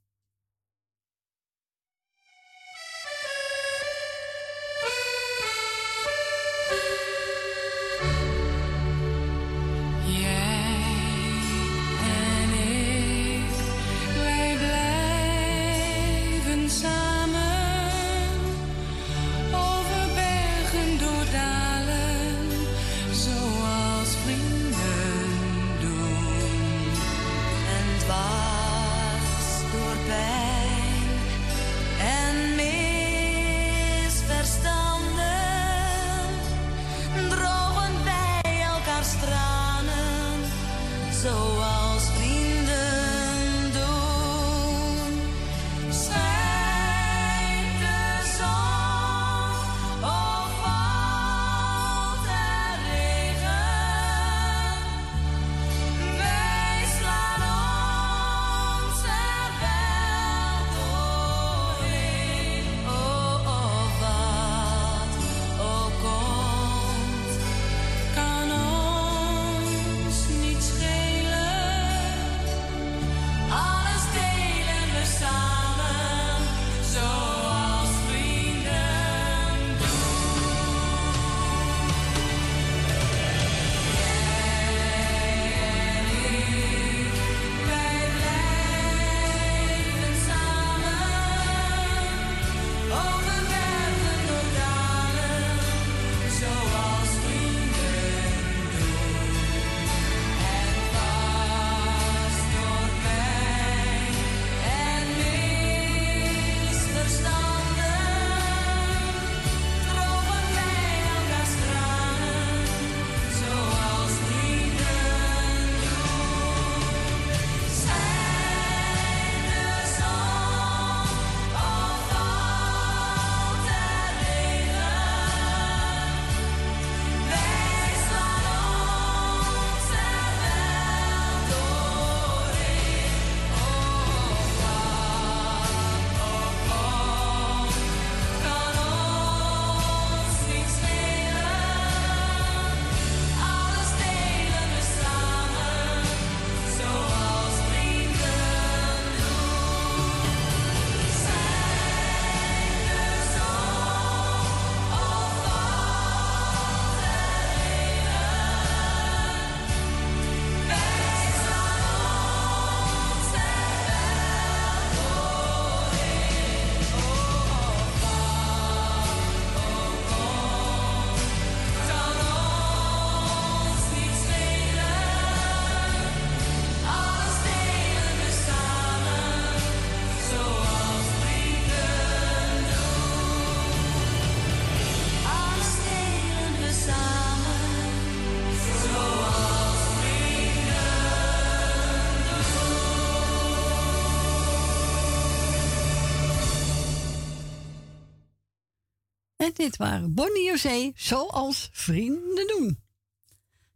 Dit 199.61 199.77
waren 199.77 200.15
Bonnie 200.15 200.45
José, 200.45 200.93
zoals 200.95 201.69
vrienden 201.73 202.47
doen. 202.47 202.83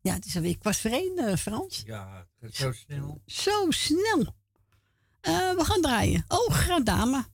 Ja, 0.01 0.15
het 0.15 0.25
is 0.25 0.37
alweer 0.37 0.57
voor 0.61 0.91
één, 0.91 1.19
eh, 1.19 1.37
Frans. 1.37 1.83
Ja, 1.87 2.27
het 2.41 2.55
zo 2.55 2.73
snel. 2.73 3.23
Zo 3.27 3.71
snel. 3.71 4.35
Eh, 5.21 5.55
we 5.55 5.65
gaan 5.65 5.81
draaien. 5.81 6.25
Oh, 6.29 6.51
Gradama. 6.51 7.27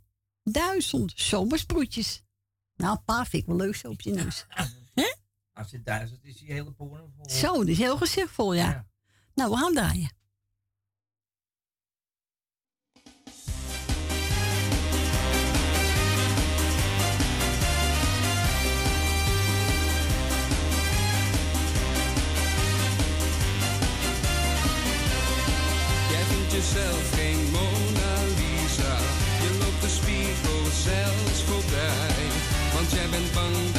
Duizend 0.42 1.12
zomersproetjes. 1.16 2.22
Nou, 2.76 2.98
paar 3.05 3.26
vind 3.26 3.42
ik 3.42 3.48
wel 3.48 3.57
leuk 3.57 3.74
zo 3.76 3.88
op 3.88 4.01
je 4.01 4.11
neus. 4.12 4.46
Als 5.53 5.72
het 5.72 5.84
duizend 5.84 6.24
is, 6.24 6.38
die 6.38 6.53
hele 6.53 6.72
poren 6.72 7.12
vol. 7.16 7.30
Zo, 7.30 7.53
dat 7.53 7.68
is 7.68 7.78
heel 7.78 7.96
gezichtvol, 7.96 8.55
ja. 8.55 8.86
Nou, 9.34 9.51
we 9.51 9.57
gaan 9.57 9.74
draaien. 9.74 10.11
Jezelf 26.61 27.11
geen 27.14 27.40
Mona 27.52 28.12
Lisa. 28.38 28.94
Je 29.42 29.50
loopt 29.61 29.82
de 29.82 29.88
spiegel 29.88 30.62
zelfs 30.88 31.42
voorbij. 31.42 32.24
Want 32.74 32.90
jij 32.92 33.08
bent 33.08 33.32
bang 33.32 33.69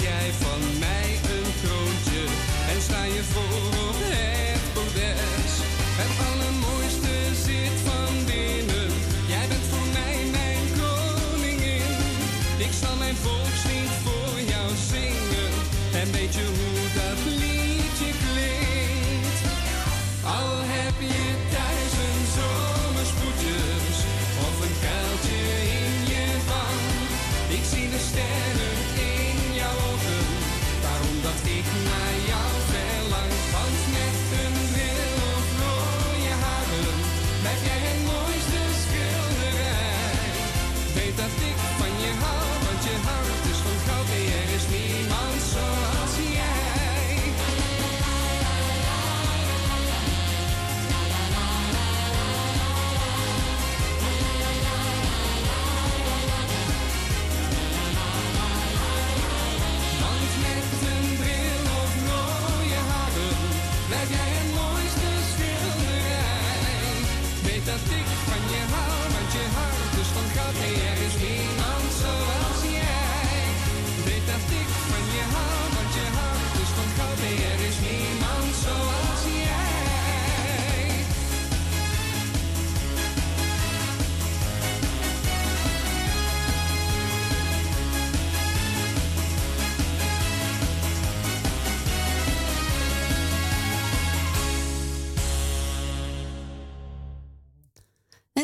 jij 0.00 0.32
van 0.32 0.78
mij 0.78 1.18
een 1.22 1.52
kroontje 1.62 2.24
en 2.74 2.82
sta 2.82 3.04
je 3.04 3.22
voor 3.22 3.88
op 3.88 3.96
het 3.98 4.74
bordes. 4.74 6.29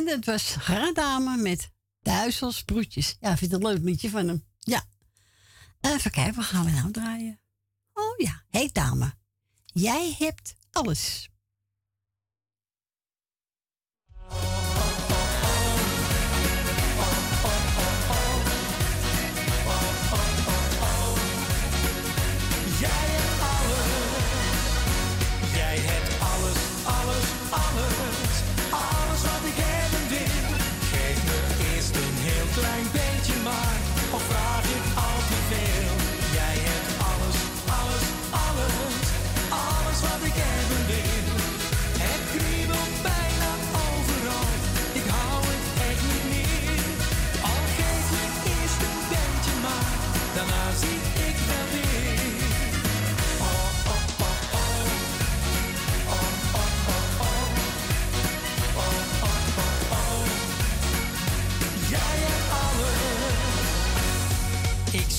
dat 0.06 0.24
was 0.24 0.56
Radame 0.56 1.36
met 1.36 1.70
duizelsbroetjes. 2.02 3.16
Ja, 3.20 3.36
vind 3.36 3.52
het 3.52 3.60
een 3.60 3.68
leuk 3.68 3.82
liedje 3.82 4.10
van 4.10 4.28
hem. 4.28 4.44
Ja. 4.60 4.84
Even 5.80 6.10
kijken, 6.10 6.34
wat 6.34 6.44
gaan 6.44 6.64
we 6.64 6.70
nou 6.70 6.90
draaien? 6.90 7.40
Oh 7.92 8.16
ja, 8.16 8.42
hey 8.50 8.70
dame, 8.72 9.12
jij 9.66 10.14
hebt 10.18 10.54
alles. 10.70 11.30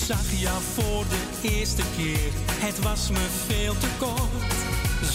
zag 0.07 0.31
jou 0.31 0.61
voor 0.75 1.03
de 1.09 1.49
eerste 1.49 1.83
keer, 1.97 2.31
het 2.65 2.79
was 2.79 3.09
me 3.09 3.25
veel 3.47 3.75
te 3.77 3.87
kort. 3.97 4.53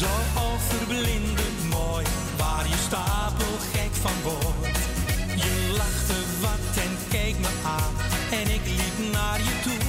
Zo 0.01 0.13
overblindend 0.51 1.61
mooi, 1.71 2.05
waar 2.37 2.67
je 2.69 2.79
stapel 2.89 3.55
gek 3.73 3.95
van 4.05 4.19
wordt. 4.23 4.79
Je 5.45 5.55
lachte 5.81 6.19
wat 6.45 6.67
en 6.85 6.95
keek 7.09 7.37
me 7.39 7.53
aan, 7.79 7.95
en 8.39 8.47
ik 8.59 8.65
liep 8.81 8.97
naar 9.13 9.39
je 9.49 9.55
toe. 9.67 9.89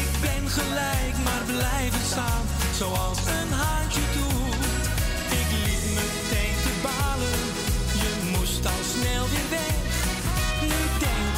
Ik 0.00 0.10
ben 0.26 0.44
gelijk, 0.58 1.14
maar 1.26 1.44
blijven 1.46 2.04
staan, 2.12 2.44
zoals 2.80 3.18
een 3.38 3.52
haantje 3.62 4.04
doet. 4.16 4.64
Ik 5.40 5.48
liep 5.64 5.84
meteen 6.00 6.56
te 6.66 6.74
balen, 6.86 7.42
je 8.04 8.12
moest 8.32 8.64
al 8.72 8.82
snel 8.94 9.24
weer 9.32 9.48
weg. 9.58 9.76
Nu 10.70 10.80
denk 11.04 11.31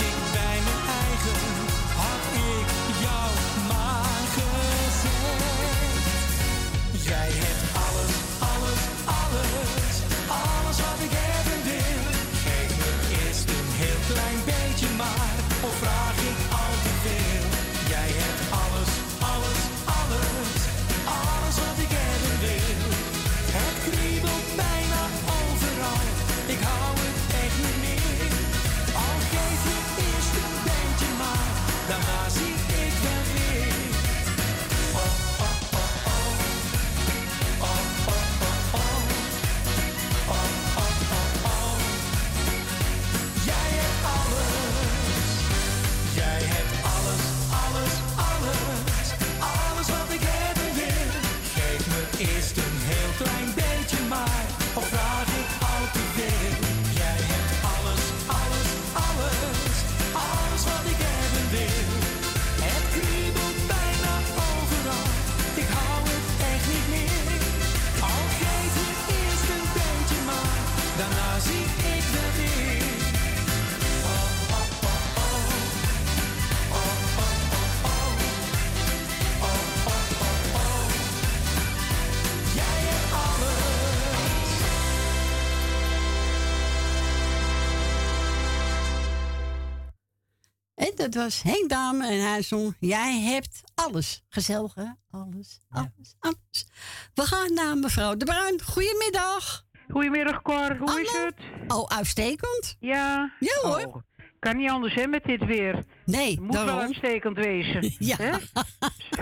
dat 91.10 91.14
was 91.22 91.42
Henk 91.42 91.68
Dame 91.68 92.06
en 92.06 92.20
hij 92.30 92.42
zong 92.42 92.76
Jij 92.80 93.20
hebt 93.20 93.60
alles. 93.74 94.22
Gezellig, 94.28 94.74
hè? 94.74 94.84
Alles, 95.10 95.60
alles, 95.70 96.14
alles. 96.18 96.66
We 97.14 97.22
gaan 97.22 97.54
naar 97.54 97.76
mevrouw 97.76 98.16
De 98.16 98.24
Bruin. 98.24 98.60
Goedemiddag. 98.62 99.64
Goedemiddag, 99.90 100.42
Cor. 100.42 100.76
Hoe 100.78 101.00
is 101.00 101.12
het? 101.12 101.34
Oh, 101.76 101.86
uitstekend. 101.96 102.76
Ja? 102.80 103.32
Ja, 103.40 103.56
hoor. 103.62 103.84
Oh, 103.86 103.96
kan 104.38 104.56
niet 104.56 104.70
anders, 104.70 104.94
hè, 104.94 105.06
met 105.06 105.24
dit 105.24 105.44
weer. 105.44 105.84
Nee, 106.04 106.30
Het 106.30 106.40
moet 106.40 106.54
wel 106.54 106.80
uitstekend 106.80 107.36
wezen. 107.36 107.94
Ja. 107.98 108.16
Hè? 108.16 108.32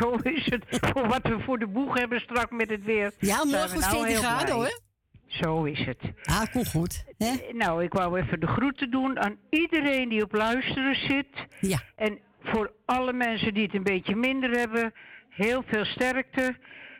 Zo 0.00 0.10
is 0.22 0.44
het. 0.50 0.64
Voor 0.68 1.08
wat 1.08 1.22
we 1.22 1.40
voor 1.44 1.58
de 1.58 1.66
boeg 1.66 1.98
hebben 1.98 2.20
straks 2.20 2.50
met 2.50 2.68
het 2.70 2.84
weer. 2.84 3.12
Ja, 3.18 3.44
morgen 3.44 3.70
we 3.70 3.78
nou 3.78 3.90
14 3.92 4.04
heel 4.04 4.18
graden, 4.20 4.44
blij. 4.44 4.56
hoor. 4.56 4.80
Zo 5.40 5.64
is 5.64 5.84
het. 5.86 5.98
Ah, 6.22 6.42
komt 6.52 6.68
goed. 6.70 7.04
Hè? 7.18 7.34
Nou, 7.52 7.84
ik 7.84 7.92
wou 7.92 8.20
even 8.20 8.40
de 8.40 8.46
groeten 8.46 8.90
doen 8.90 9.18
aan 9.18 9.36
iedereen 9.50 10.08
die 10.08 10.22
op 10.22 10.32
luisteren 10.32 10.94
zit. 10.94 11.46
Ja. 11.60 11.82
En 11.96 12.18
voor 12.42 12.72
alle 12.84 13.12
mensen 13.12 13.54
die 13.54 13.62
het 13.62 13.74
een 13.74 13.82
beetje 13.82 14.16
minder 14.16 14.50
hebben, 14.50 14.92
heel 15.28 15.62
veel 15.66 15.84
sterkte. 15.84 16.56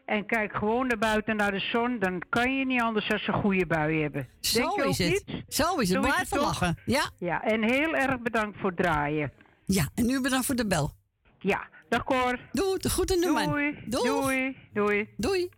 En 0.07 0.27
kijk 0.27 0.53
gewoon 0.55 0.87
naar 0.87 0.99
buiten 0.99 1.37
naar 1.37 1.51
de 1.53 1.59
zon, 1.61 1.99
dan 1.99 2.23
kan 2.29 2.59
je 2.59 2.67
niet 2.67 2.81
anders 2.81 3.09
dan 3.09 3.19
een 3.27 3.41
goede 3.41 3.67
bui 3.67 4.03
hebben. 4.03 4.29
Zo 4.41 4.59
Denk 4.61 4.73
je 4.75 4.89
is 4.89 5.01
ook 5.01 5.09
het. 5.13 5.27
niet? 5.27 5.45
Zo 5.49 5.79
is 5.79 5.91
het. 5.91 6.01
Blijf 6.01 6.29
toch? 6.29 6.43
lachen. 6.43 6.79
Ja. 6.85 7.11
Ja, 7.19 7.43
en 7.45 7.63
heel 7.63 7.95
erg 7.95 8.21
bedankt 8.21 8.59
voor 8.61 8.71
het 8.71 8.79
draaien. 8.79 9.33
Ja, 9.65 9.89
en 9.95 10.07
nu 10.07 10.21
bedankt 10.21 10.47
voor 10.47 10.55
de 10.55 10.67
bel. 10.67 10.93
Ja, 11.39 11.69
dag 11.89 12.05
Cor. 12.05 12.39
Doei, 12.53 12.79
de 12.79 12.91
groeten 12.91 13.33
man. 13.33 13.47
Doei. 13.47 13.79
Doei. 13.87 14.57
Doei. 14.73 15.09
Doei. 15.17 15.49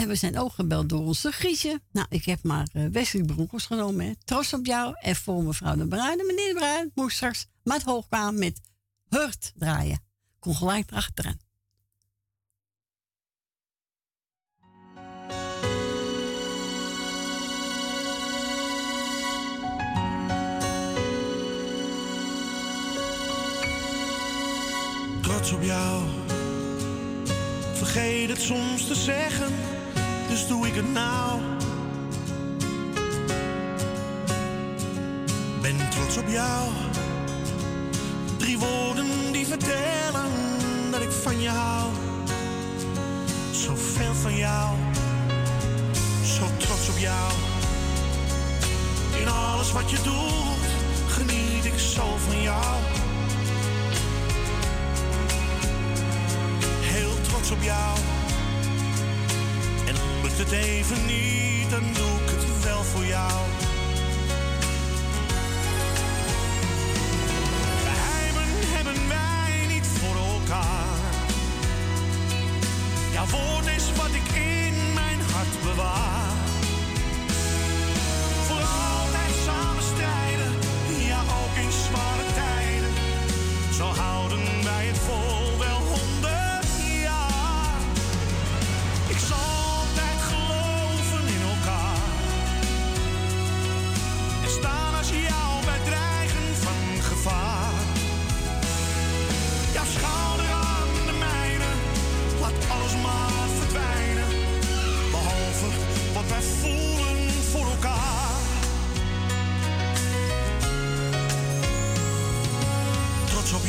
En 0.00 0.08
we 0.08 0.14
zijn 0.14 0.38
ook 0.38 0.52
gebeld 0.52 0.88
door 0.88 1.00
onze 1.00 1.30
Griesje. 1.30 1.80
Nou, 1.92 2.06
ik 2.10 2.24
heb 2.24 2.42
maar 2.42 2.68
eh, 2.72 2.86
Wesley 2.86 3.24
genomen. 3.54 4.06
Hè. 4.06 4.12
Trots 4.24 4.52
op 4.52 4.66
jou. 4.66 4.94
En 5.00 5.16
voor 5.16 5.42
mevrouw 5.42 5.76
de 5.76 5.86
Bruin 5.86 6.18
en 6.18 6.26
meneer 6.26 6.48
de 6.48 6.54
Bruin 6.54 6.90
moest 6.94 7.16
straks 7.16 7.46
met 7.62 7.82
hoogkwam 7.82 8.38
met 8.38 8.60
Hurt 9.08 9.52
draaien. 9.54 10.02
Kom 10.38 10.54
gelijk 10.54 10.90
erachteraan. 10.90 11.38
trots 25.22 25.52
op 25.52 25.62
jou. 25.62 26.02
Vergeet 27.72 28.28
het 28.28 28.40
soms 28.40 28.86
te 28.86 28.94
zeggen, 28.94 29.52
dus 30.30 30.46
doe 30.46 30.66
ik 30.66 30.74
het 30.74 30.92
nou. 30.92 31.40
Ben 35.60 35.90
trots 35.90 36.16
op 36.16 36.28
jou. 36.28 36.68
Drie 38.36 38.58
woorden 38.58 39.32
die 39.32 39.46
vertellen 39.46 40.30
dat 40.90 41.00
ik 41.00 41.10
van 41.10 41.40
je 41.40 41.48
hou. 41.48 41.90
Zoveel 43.50 44.14
van 44.14 44.36
jou, 44.36 44.76
zo 46.24 46.44
trots 46.56 46.88
op 46.88 46.98
jou. 46.98 47.32
In 49.20 49.28
alles 49.28 49.72
wat 49.72 49.90
je 49.90 49.96
doet, 50.02 50.68
geniet 51.08 51.64
ik 51.64 51.78
zo 51.78 52.16
van 52.26 52.42
jou. 52.42 52.76
heel 56.80 57.20
trots 57.20 57.50
op 57.50 57.62
jou. 57.62 58.19
Het 60.40 60.52
even 60.52 61.06
niet, 61.06 61.70
dan 61.70 61.82
doe 61.92 62.14
ik 62.22 62.30
het 62.30 62.64
wel 62.64 62.82
voor 62.82 63.04
jou. 63.04 63.40
Geheimen 67.86 68.50
hebben 68.74 69.08
wij 69.08 69.66
niet 69.74 69.86
voor 69.86 70.16
elkaar. 70.16 70.98
Jouw 73.12 73.26
woord 73.26 73.66
is 73.66 73.92
wat 73.96 74.12
ik 74.20 74.28
in 74.34 74.74
mijn 74.94 75.20
hart 75.32 75.54
bewaar. 75.62 76.32
Voor 78.46 78.64
altijd 78.92 79.32
samen 79.44 79.82
strijden, 79.82 80.52
ja 81.06 81.20
ook 81.20 81.54
in 81.64 81.72
zware 81.72 82.26
tijden. 82.34 82.92
Zo 83.72 83.84
houden 83.84 84.44
wij 84.64 84.86
het 84.86 84.98
vol 84.98 85.29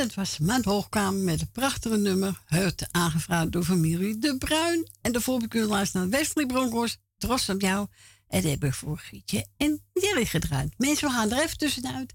Dat 0.00 0.14
was 0.14 0.38
Maand 0.38 0.64
Hoogkamer 0.64 1.20
met 1.20 1.40
een 1.40 1.50
prachtige 1.50 1.96
nummer. 1.96 2.40
Heurt 2.46 2.88
aangevraagd 2.90 3.52
door 3.52 3.64
familie 3.64 4.18
De 4.18 4.38
Bruin. 4.38 4.88
En 5.00 5.12
u 5.50 5.64
luisteren 5.64 6.08
naar 6.08 6.18
Wesley 6.20 6.46
Broncos. 6.46 6.98
Trots 7.18 7.48
op 7.48 7.60
jou. 7.60 7.86
En 8.28 8.42
dat 8.42 8.50
heb 8.50 8.64
ik 8.64 8.74
voor 8.74 8.98
Gietje 8.98 9.46
en 9.56 9.82
Jerry 9.92 10.24
gedraaid. 10.24 10.74
Mensen, 10.76 11.08
we 11.08 11.14
gaan 11.14 11.30
er 11.30 11.42
even 11.42 11.58
tussenuit. 11.58 12.12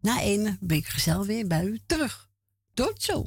Na 0.00 0.20
één 0.20 0.58
ben 0.60 0.76
ik 0.76 0.86
gezellig 0.86 1.26
weer 1.26 1.46
bij 1.46 1.64
u 1.64 1.80
terug. 1.86 2.28
Tot 2.74 3.02
zo. 3.02 3.26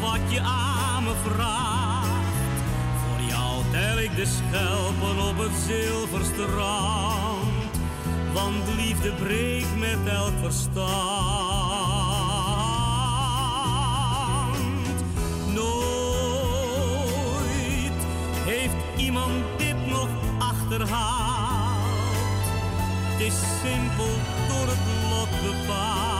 wat 0.00 0.20
je 0.28 0.40
aan 0.40 1.04
me 1.04 1.12
vraagt. 1.24 2.08
Voor 3.02 3.20
jou 3.28 3.62
tel 3.70 3.98
ik 3.98 4.16
de 4.16 4.26
schelpen 4.26 5.28
op 5.28 5.38
het 5.38 5.52
zilverstrand, 5.66 7.78
want 8.32 8.74
liefde 8.76 9.12
breekt 9.12 9.78
met 9.78 9.98
elk 10.06 10.32
verstand. 10.42 10.88
Nooit 15.54 15.80
heeft 18.44 18.76
iemand 18.96 19.44
dit 19.58 19.86
nog 19.86 20.08
achterhaald. 20.38 20.98
Het 23.12 23.20
is 23.26 23.34
simpel 23.62 24.14
door 24.48 24.66
het 24.66 24.84
lot 25.10 25.30
bepaald. 25.42 26.19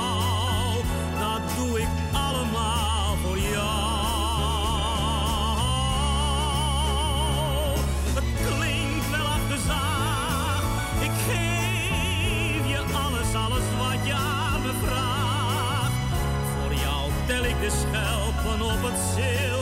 Schelpen 18.81 19.51
op 19.55 19.60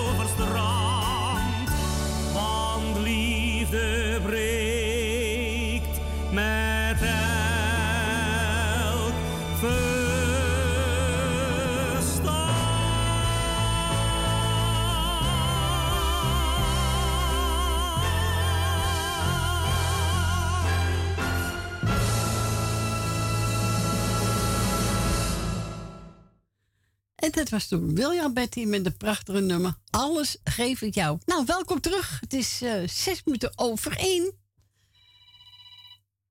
dat 27.39 27.49
was 27.49 27.67
toen 27.67 27.95
William 27.95 28.33
Betty 28.33 28.65
met 28.65 28.83
de 28.83 28.91
prachtige 28.91 29.39
nummer 29.39 29.77
Alles 29.89 30.37
geef 30.43 30.81
ik 30.81 30.95
jou. 30.95 31.19
Nou, 31.25 31.45
welkom 31.45 31.81
terug. 31.81 32.19
Het 32.19 32.33
is 32.33 32.61
eh, 32.61 32.87
zes 32.87 33.23
minuten 33.23 33.51
over 33.55 33.97
één. 33.97 34.33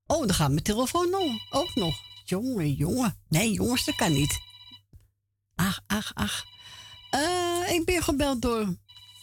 Oh, 0.05 0.19
dan 0.19 0.33
gaat 0.33 0.49
mijn 0.49 0.63
telefoon 0.63 1.39
ook 1.49 1.75
nog. 1.75 1.95
Jongen, 2.25 2.73
jongen. 2.73 3.19
Nee, 3.29 3.51
jongens, 3.51 3.85
dat 3.85 3.95
kan 3.95 4.11
niet. 4.11 4.39
Ach, 5.55 5.79
ach, 5.87 6.11
ach. 6.13 6.45
Eh, 7.09 7.73
ik 7.73 7.85
ben 7.85 8.03
gebeld 8.03 8.41
door 8.41 8.75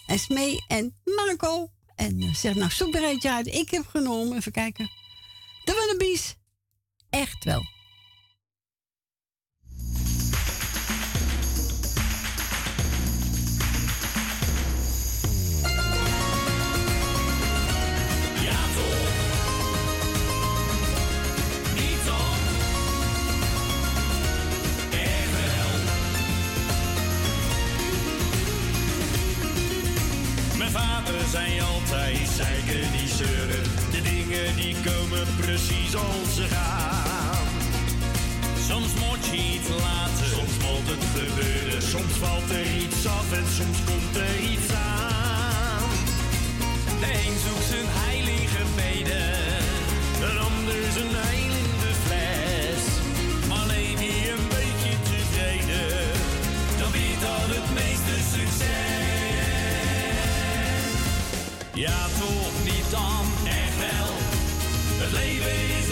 Esmee 0.07 0.65
en 0.69 0.97
Marco. 1.05 1.71
En 1.95 2.21
eh, 2.21 2.35
zeg 2.35 2.55
nou, 2.55 2.71
zoek 2.71 2.95
er 2.95 3.05
eentje 3.05 3.33
uit. 3.33 3.47
Ik 3.47 3.71
heb 3.71 3.87
genomen. 3.87 4.37
Even 4.37 4.53
kijken. 4.53 4.91
De 5.65 5.75
Wannabies. 5.75 6.37
Echt 7.11 7.45
wel. 7.45 7.76
Zei 31.31 31.61
altijd, 31.61 32.29
zeiken 32.37 32.93
die 32.97 33.09
zeuren. 33.09 33.63
De 33.91 34.03
dingen 34.03 34.57
die 34.57 34.77
komen 34.85 35.27
precies 35.41 35.95
als 35.95 36.35
ze 36.35 36.47
gaan. 36.55 37.47
Soms 38.69 38.93
moet 38.95 39.25
je 39.31 39.37
iets 39.55 39.69
laten, 39.69 40.27
soms 40.37 40.57
moet 40.65 40.89
het 40.93 41.05
gebeuren. 41.17 41.83
Soms 41.83 42.15
valt 42.23 42.51
er 42.51 42.67
iets 42.83 43.07
af 43.07 43.33
en 43.33 43.47
soms 43.59 43.79
komt 43.89 44.17
er 44.17 44.39
iets 44.53 44.71
aan. 44.73 45.91
De 47.01 47.11
een 47.25 47.37
zoekt 47.45 47.69
zijn 47.73 47.89
heilige 48.03 48.63
beden, 48.77 49.35
Een 50.29 50.39
ander 50.39 50.83
zijn 50.97 51.15
heil 51.15 51.46
Ja 61.77 62.07
toch, 62.19 62.65
niet 62.65 62.91
dan, 62.91 63.25
echt 63.45 63.79
wel. 63.79 64.15
Het 64.99 65.13
leven 65.13 65.79
is 65.79 65.86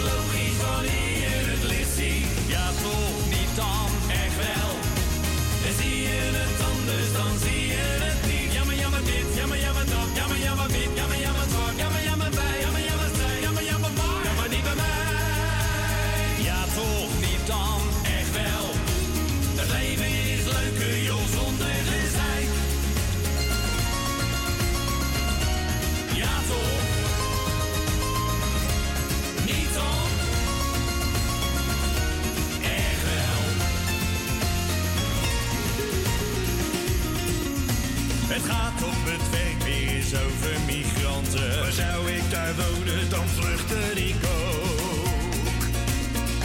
over 40.25 40.55
migranten. 40.65 41.59
Maar 41.59 41.71
zou 41.71 42.11
ik 42.11 42.31
daar 42.31 42.53
wonen, 42.55 43.09
dan 43.09 43.27
vluchtte 43.27 43.81
ik 44.09 44.15
ook. 44.43 45.63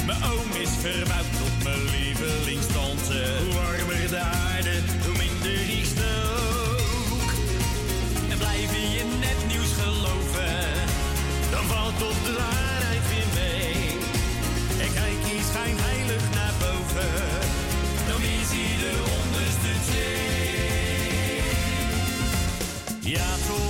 Mijn 0.06 0.22
oom 0.32 0.50
is 0.64 0.72
verbouwd 0.80 1.30
tot 1.40 1.56
mijn 1.64 1.84
lievelingstante. 1.94 3.18
Hoe 3.42 3.54
warmer 3.54 4.08
de 4.08 4.18
aarde, 4.18 4.74
hoe 5.04 5.16
minder 5.22 5.60
ik 5.78 5.84
stook. 5.94 7.30
En 8.30 8.38
blijf 8.38 8.70
je 8.96 9.04
net 9.20 9.40
nieuws 9.48 9.72
geloven, 9.80 10.58
Dan 11.50 11.64
valt 11.64 11.98
toch 11.98 12.18
de 12.24 12.59
Ja 23.10 23.18
toch, 23.18 23.69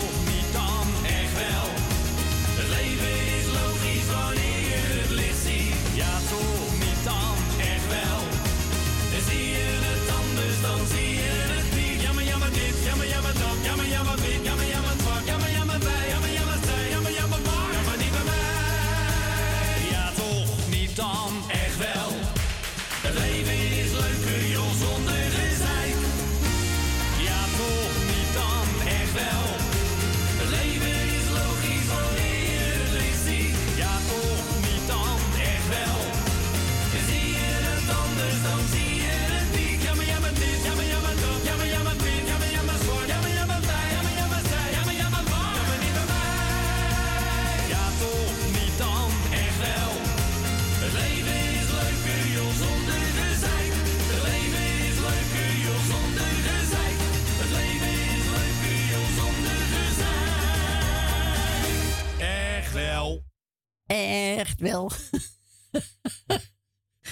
Echt 63.91 64.61
wel. 64.61 64.91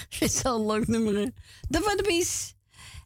Het 0.09 0.19
is 0.19 0.39
zo'n 0.39 0.65
leuk 0.65 0.87
nummer. 0.87 1.15
hè? 1.15 1.25
De 1.67 1.79
Wannabies. 1.79 2.55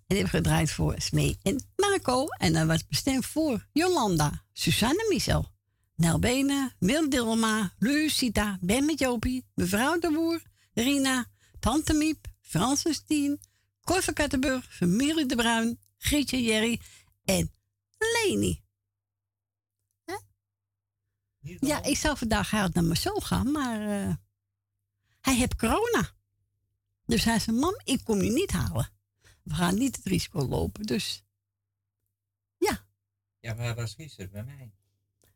En 0.08 0.16
hebben 0.16 0.30
gedraaid 0.30 0.72
voor 0.72 0.96
Smee 0.98 1.38
en 1.42 1.64
Marco. 1.76 2.26
En 2.28 2.54
dat 2.54 2.68
was 2.68 2.88
bestemd 2.88 3.26
voor 3.26 3.68
Jolanda, 3.72 4.44
Susanne 4.54 5.06
Michel, 5.10 5.52
Nel 5.96 6.20
Benen, 6.20 6.76
Wil 6.80 7.10
Dilma, 7.10 7.74
Lucita, 7.80 8.58
Ben 8.62 8.86
met 8.86 9.00
Jopie, 9.00 9.46
mevrouw 9.56 10.00
de 10.00 10.12
Boer, 10.12 10.42
Rina, 10.74 11.26
Tante 11.60 11.94
Miep, 11.94 12.28
Francis 12.42 13.04
Tien, 13.06 13.40
Cor 13.84 14.02
van 14.02 14.14
Kattenburg, 14.14 14.66
familie 14.70 15.26
de 15.26 15.36
Bruin, 15.36 15.80
Grietje 15.98 16.42
Jerry 16.42 16.80
en 17.26 17.52
Leni. 17.98 18.63
Ja, 21.44 21.84
ik 21.84 21.98
zou 21.98 22.18
vandaag 22.18 22.54
eigenlijk 22.54 22.74
naar 22.74 22.84
mijn 22.84 22.98
zoon 22.98 23.22
gaan, 23.22 23.52
maar 23.52 23.82
eh, 23.82 24.16
hij 25.22 25.36
heeft 25.36 25.56
corona. 25.56 26.10
Dus 27.06 27.24
hij 27.24 27.40
zei, 27.40 27.58
mam, 27.58 27.80
ik 27.84 28.04
kom 28.04 28.22
je 28.22 28.32
niet 28.32 28.52
halen. 28.52 28.90
We 29.44 29.54
gaan 29.54 29.78
niet 29.78 29.96
het 29.96 30.06
risico 30.06 30.48
lopen, 30.48 30.86
dus 30.86 31.24
Ja, 33.44 33.54
maar 33.54 33.66
hij 33.66 33.76
was 33.76 33.94
gisteren 33.94 34.32
bij 34.32 34.44
mij. 34.44 34.72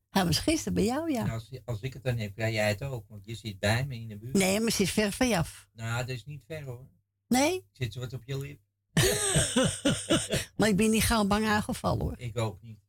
hij 0.09 0.25
was 0.25 0.39
gisteren 0.39 0.73
bij 0.73 0.83
jou, 0.83 1.11
ja. 1.11 1.25
En 1.25 1.29
als, 1.29 1.49
als 1.65 1.81
ik 1.81 1.93
het 1.93 2.03
dan 2.03 2.17
heb, 2.17 2.33
krijg 2.33 2.53
jij 2.53 2.67
het 2.69 2.83
ook. 2.83 3.05
Want 3.09 3.25
je 3.25 3.35
zit 3.35 3.59
bij 3.59 3.85
me 3.85 3.95
in 3.95 4.07
de 4.07 4.17
buurt. 4.17 4.33
Nee, 4.33 4.59
maar 4.59 4.71
ze 4.71 4.83
is 4.83 4.91
ver 4.91 5.11
van 5.11 5.27
je 5.27 5.37
af. 5.37 5.67
Nou, 5.73 6.05
dat 6.05 6.15
is 6.15 6.25
niet 6.25 6.43
ver 6.45 6.63
hoor. 6.63 6.87
Nee, 7.27 7.65
zit 7.71 7.93
zo 7.93 7.99
wat 7.99 8.13
op 8.13 8.23
je 8.25 8.37
lip. 8.37 8.59
maar 10.57 10.67
ik 10.67 10.75
ben 10.75 10.89
niet 10.89 11.03
gauw 11.03 11.25
bang 11.25 11.45
aangevallen 11.45 12.01
hoor. 12.01 12.15
Ik 12.17 12.37
ook 12.37 12.61
niet. 12.61 12.79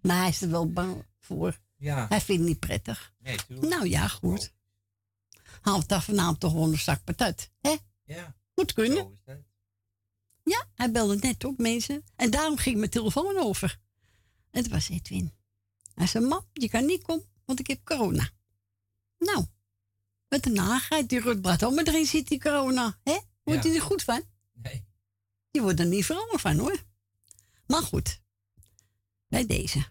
Maar 0.00 0.18
hij 0.18 0.28
is 0.28 0.42
er 0.42 0.50
wel 0.50 0.72
bang 0.72 1.06
voor. 1.18 1.58
Ja. 1.82 2.06
Hij 2.08 2.20
vindt 2.20 2.40
het 2.40 2.50
niet 2.50 2.60
prettig. 2.60 3.14
Nee, 3.18 3.36
tuurlijk. 3.46 3.68
Nou 3.68 3.88
ja, 3.88 4.08
goed. 4.08 4.52
Haalt 5.60 5.88
daar 5.88 6.02
vanavond 6.02 6.40
toch 6.40 6.50
gewoon 6.50 6.72
een 6.72 6.78
zak 6.78 7.04
patat. 7.04 7.50
Hè? 7.60 7.76
Ja. 8.04 8.36
Moet 8.54 8.72
kunnen. 8.72 9.18
Ja, 10.42 10.66
hij 10.74 10.90
belde 10.90 11.16
net 11.16 11.44
op, 11.44 11.58
mensen. 11.58 12.04
En 12.16 12.30
daarom 12.30 12.56
ging 12.56 12.76
mijn 12.76 12.90
telefoon 12.90 13.38
over. 13.38 13.78
Het 14.50 14.68
was 14.68 14.88
Edwin. 14.88 15.32
Hij 15.94 16.06
zei, 16.06 16.26
mam, 16.26 16.46
je 16.52 16.68
kan 16.68 16.84
niet 16.84 17.02
komen, 17.02 17.26
want 17.44 17.60
ik 17.60 17.66
heb 17.66 17.84
corona. 17.84 18.30
Nou, 19.18 19.46
met 20.28 20.46
een 20.46 20.52
nagheid, 20.52 21.08
die 21.08 21.20
Rutbrat 21.20 21.62
om 21.62 21.78
erin 21.78 22.06
zit, 22.06 22.28
die 22.28 22.40
corona. 22.40 22.98
Hè? 23.02 23.18
Wordt 23.42 23.64
hij 23.64 23.74
er 23.74 23.82
goed 23.82 24.02
van? 24.02 24.22
Nee. 24.52 24.84
Je 25.50 25.62
wordt 25.62 25.80
er 25.80 25.86
niet 25.86 26.04
vrolijk 26.04 26.40
van, 26.40 26.58
hoor. 26.58 26.82
Maar 27.66 27.82
goed, 27.82 28.20
bij 29.26 29.46
deze. 29.46 29.90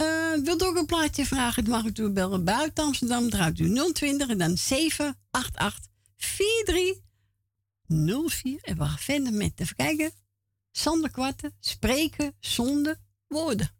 Uh, 0.00 0.44
wilt 0.44 0.62
u 0.62 0.64
ook 0.64 0.76
een 0.76 0.86
plaatje 0.86 1.26
vragen? 1.26 1.64
Dan 1.64 1.72
mag 1.72 1.96
u 1.96 2.10
bellen 2.10 2.44
buiten 2.44 2.84
Amsterdam. 2.84 3.30
Draait 3.30 3.58
u 3.58 3.92
020 3.92 4.28
en 4.28 4.38
dan 4.38 4.56
788 4.56 5.86
4304. 6.16 8.62
En 8.62 8.78
we 8.78 8.84
gaan 8.84 8.98
verder 8.98 9.32
met, 9.32 9.60
even 9.60 9.76
kijken. 9.76 10.12
Sander 10.70 11.10
Kwarten, 11.10 11.56
spreken 11.60 12.36
zonder 12.40 12.96
woorden. 13.26 13.75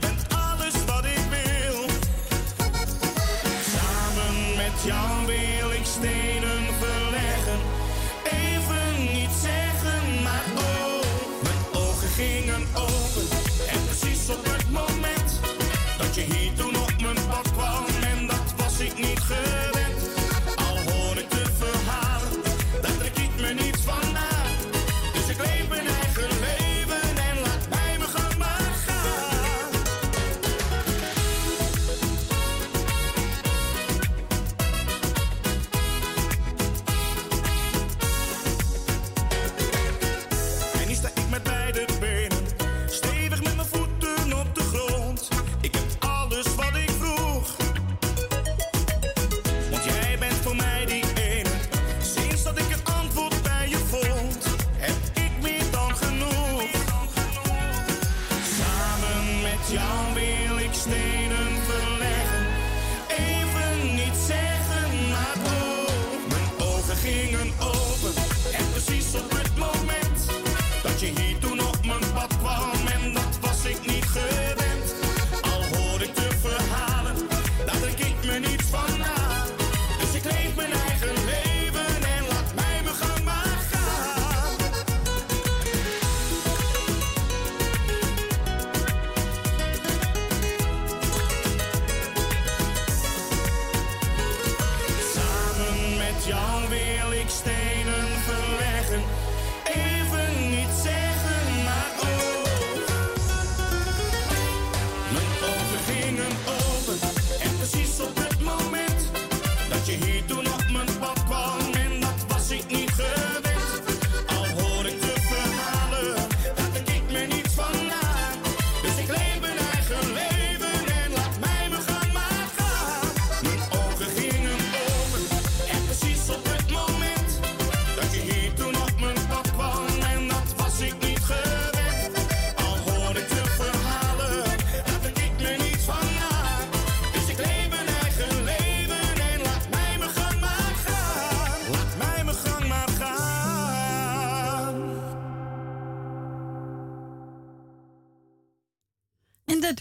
the 0.00 0.06
Benz 0.06 0.27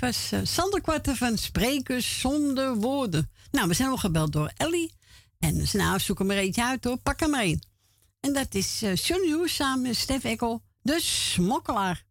was 0.07 0.31
uh, 0.33 0.73
eh, 0.75 0.81
Kwarten 0.81 1.15
van 1.15 1.37
Sprekers 1.37 2.19
zonder 2.19 2.75
woorden. 2.75 3.31
Nou, 3.51 3.67
we 3.67 3.73
zijn 3.73 3.89
al 3.89 3.97
gebeld 3.97 4.31
door 4.31 4.51
Ellie. 4.57 4.93
En 5.39 5.65
nou, 5.73 5.99
zoek 5.99 6.19
hem 6.19 6.31
er 6.31 6.37
eentje 6.37 6.63
uit 6.63 6.83
hoor, 6.83 6.97
pak 6.97 7.19
hem 7.19 7.29
mee. 7.29 7.59
En 8.19 8.33
dat 8.33 8.55
is 8.55 8.83
uh, 8.83 9.45
samen 9.45 9.81
met 9.81 9.95
Stef 9.95 10.23
Ekkel, 10.23 10.61
de 10.81 10.99
smokkelaar. 10.99 12.05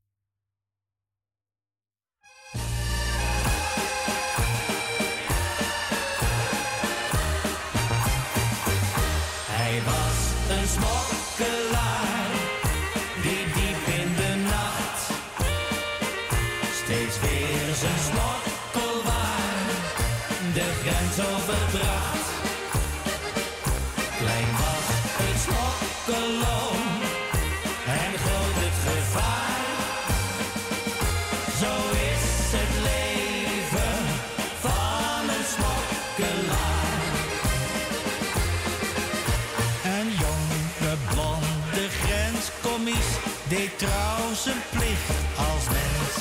zijn 44.43 44.63
plicht 44.71 45.11
als 45.37 45.65
mens. 45.65 46.15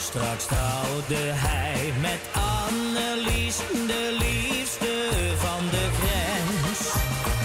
Straks 0.00 0.44
trouwde 0.46 1.22
hij 1.46 1.92
met 2.00 2.20
Annelies, 2.32 3.56
de 3.86 4.16
liefste 4.18 4.94
van 5.38 5.68
de 5.70 5.86
grens. 6.00 6.80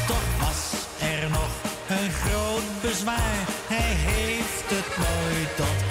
Toch 0.07 0.29
was 0.39 0.61
er 0.99 1.29
nog 1.29 1.51
een 1.89 2.11
groot 2.11 2.81
bezwaar, 2.81 3.39
hij 3.67 3.93
heeft 4.09 4.69
het 4.69 4.97
nooit 4.97 5.55
tot 5.55 5.88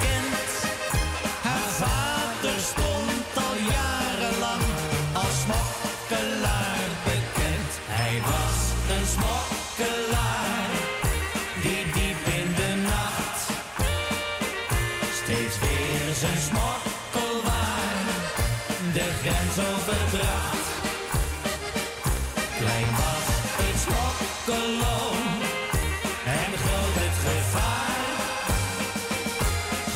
verdraagt. 19.89 20.69
Klein 22.59 22.90
was 23.01 23.27
is 23.69 23.81
smokkeloon 23.82 25.24
en 26.24 26.51
groot 26.62 26.97
het 27.02 27.19
gevaar. 27.28 28.10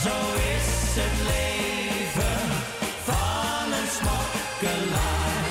Zo 0.05 0.16
is 0.55 0.69
het 1.01 1.16
leven 1.32 2.43
van 3.09 3.66
een 3.78 3.90
smokkelaar. 3.98 5.44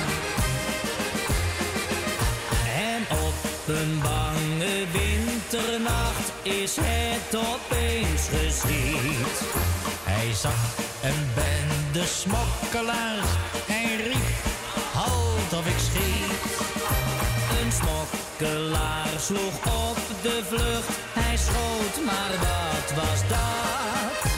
En 2.88 3.02
op 3.26 3.38
een 3.66 4.00
bange 4.02 4.74
winternacht 4.92 6.26
is 6.42 6.76
het 6.80 7.36
opeens 7.36 8.22
geschied. 8.36 9.38
Hij 10.04 10.32
zag 10.32 10.62
een 11.02 11.26
bende 11.34 12.06
smokkelaars. 12.06 13.30
Hij 13.66 13.96
riep 13.96 14.31
sloeg 19.22 19.66
op 19.88 19.96
de 20.22 20.40
vlucht, 20.48 20.88
hij 21.12 21.36
schoot, 21.36 22.04
maar 22.04 22.32
wat 22.38 23.04
was 23.04 23.20
dat? 23.28 24.30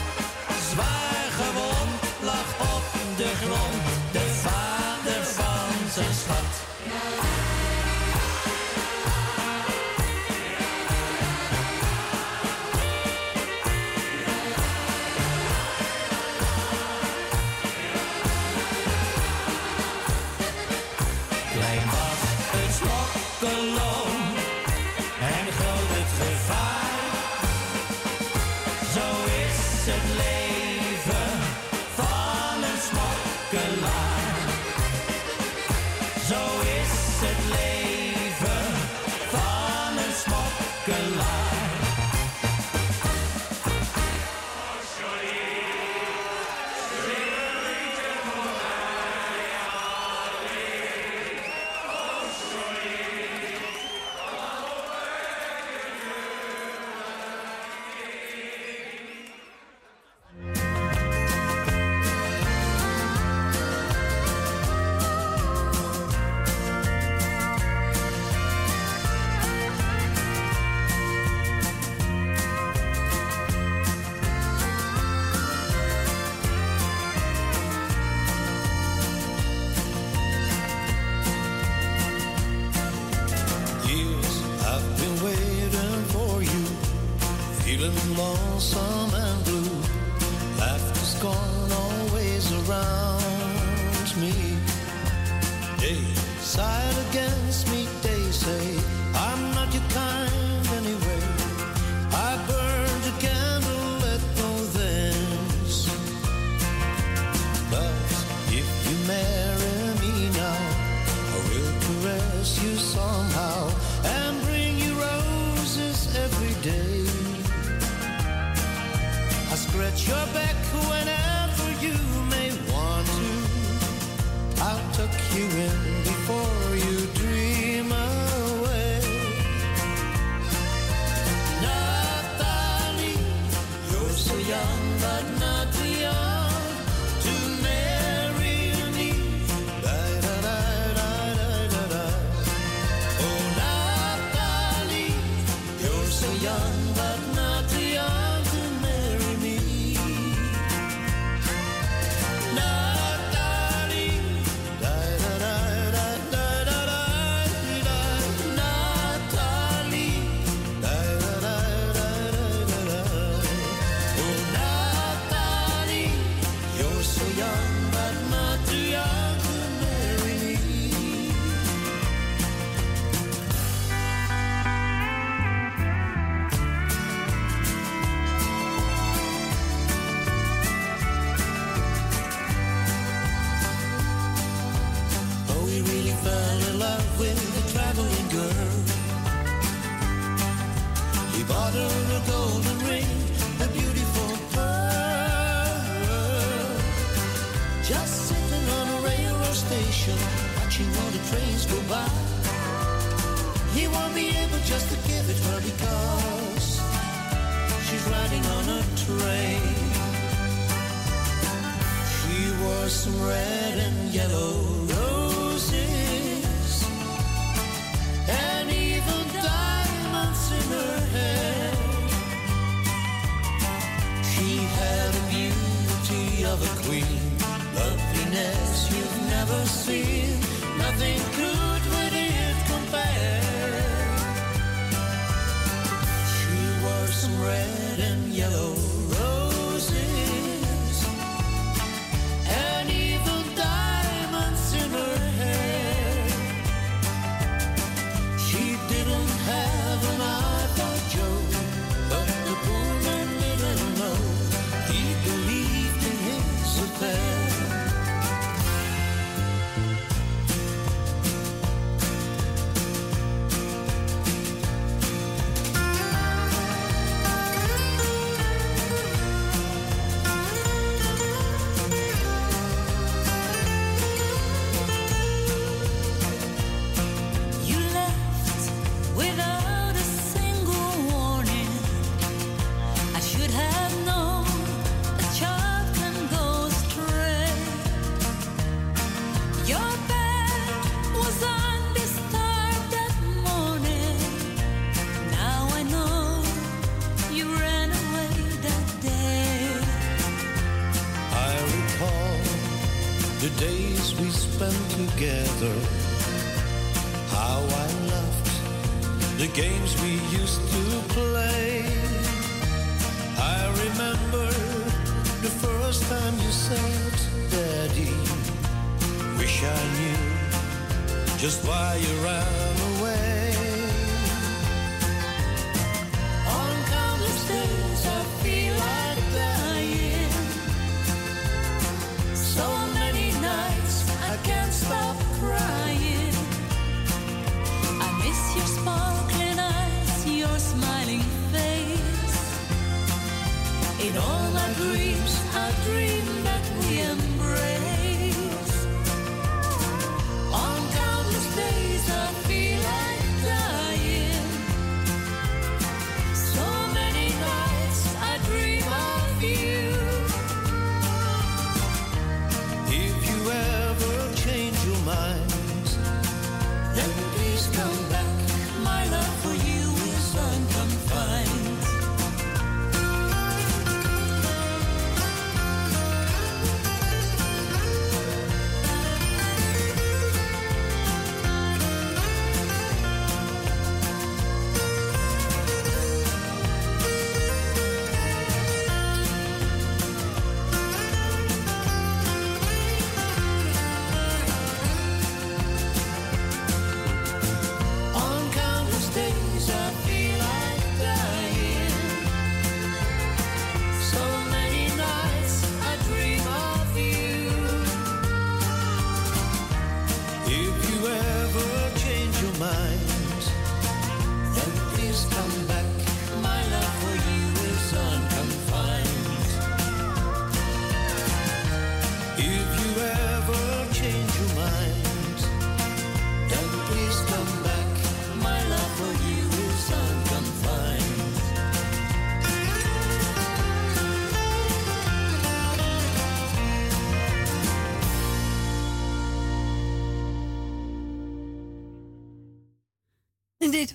Zwaar 0.69 1.27
gewond 1.39 2.01
lag 2.23 2.75
op 2.75 3.17
de 3.17 3.31
grond. 3.41 4.04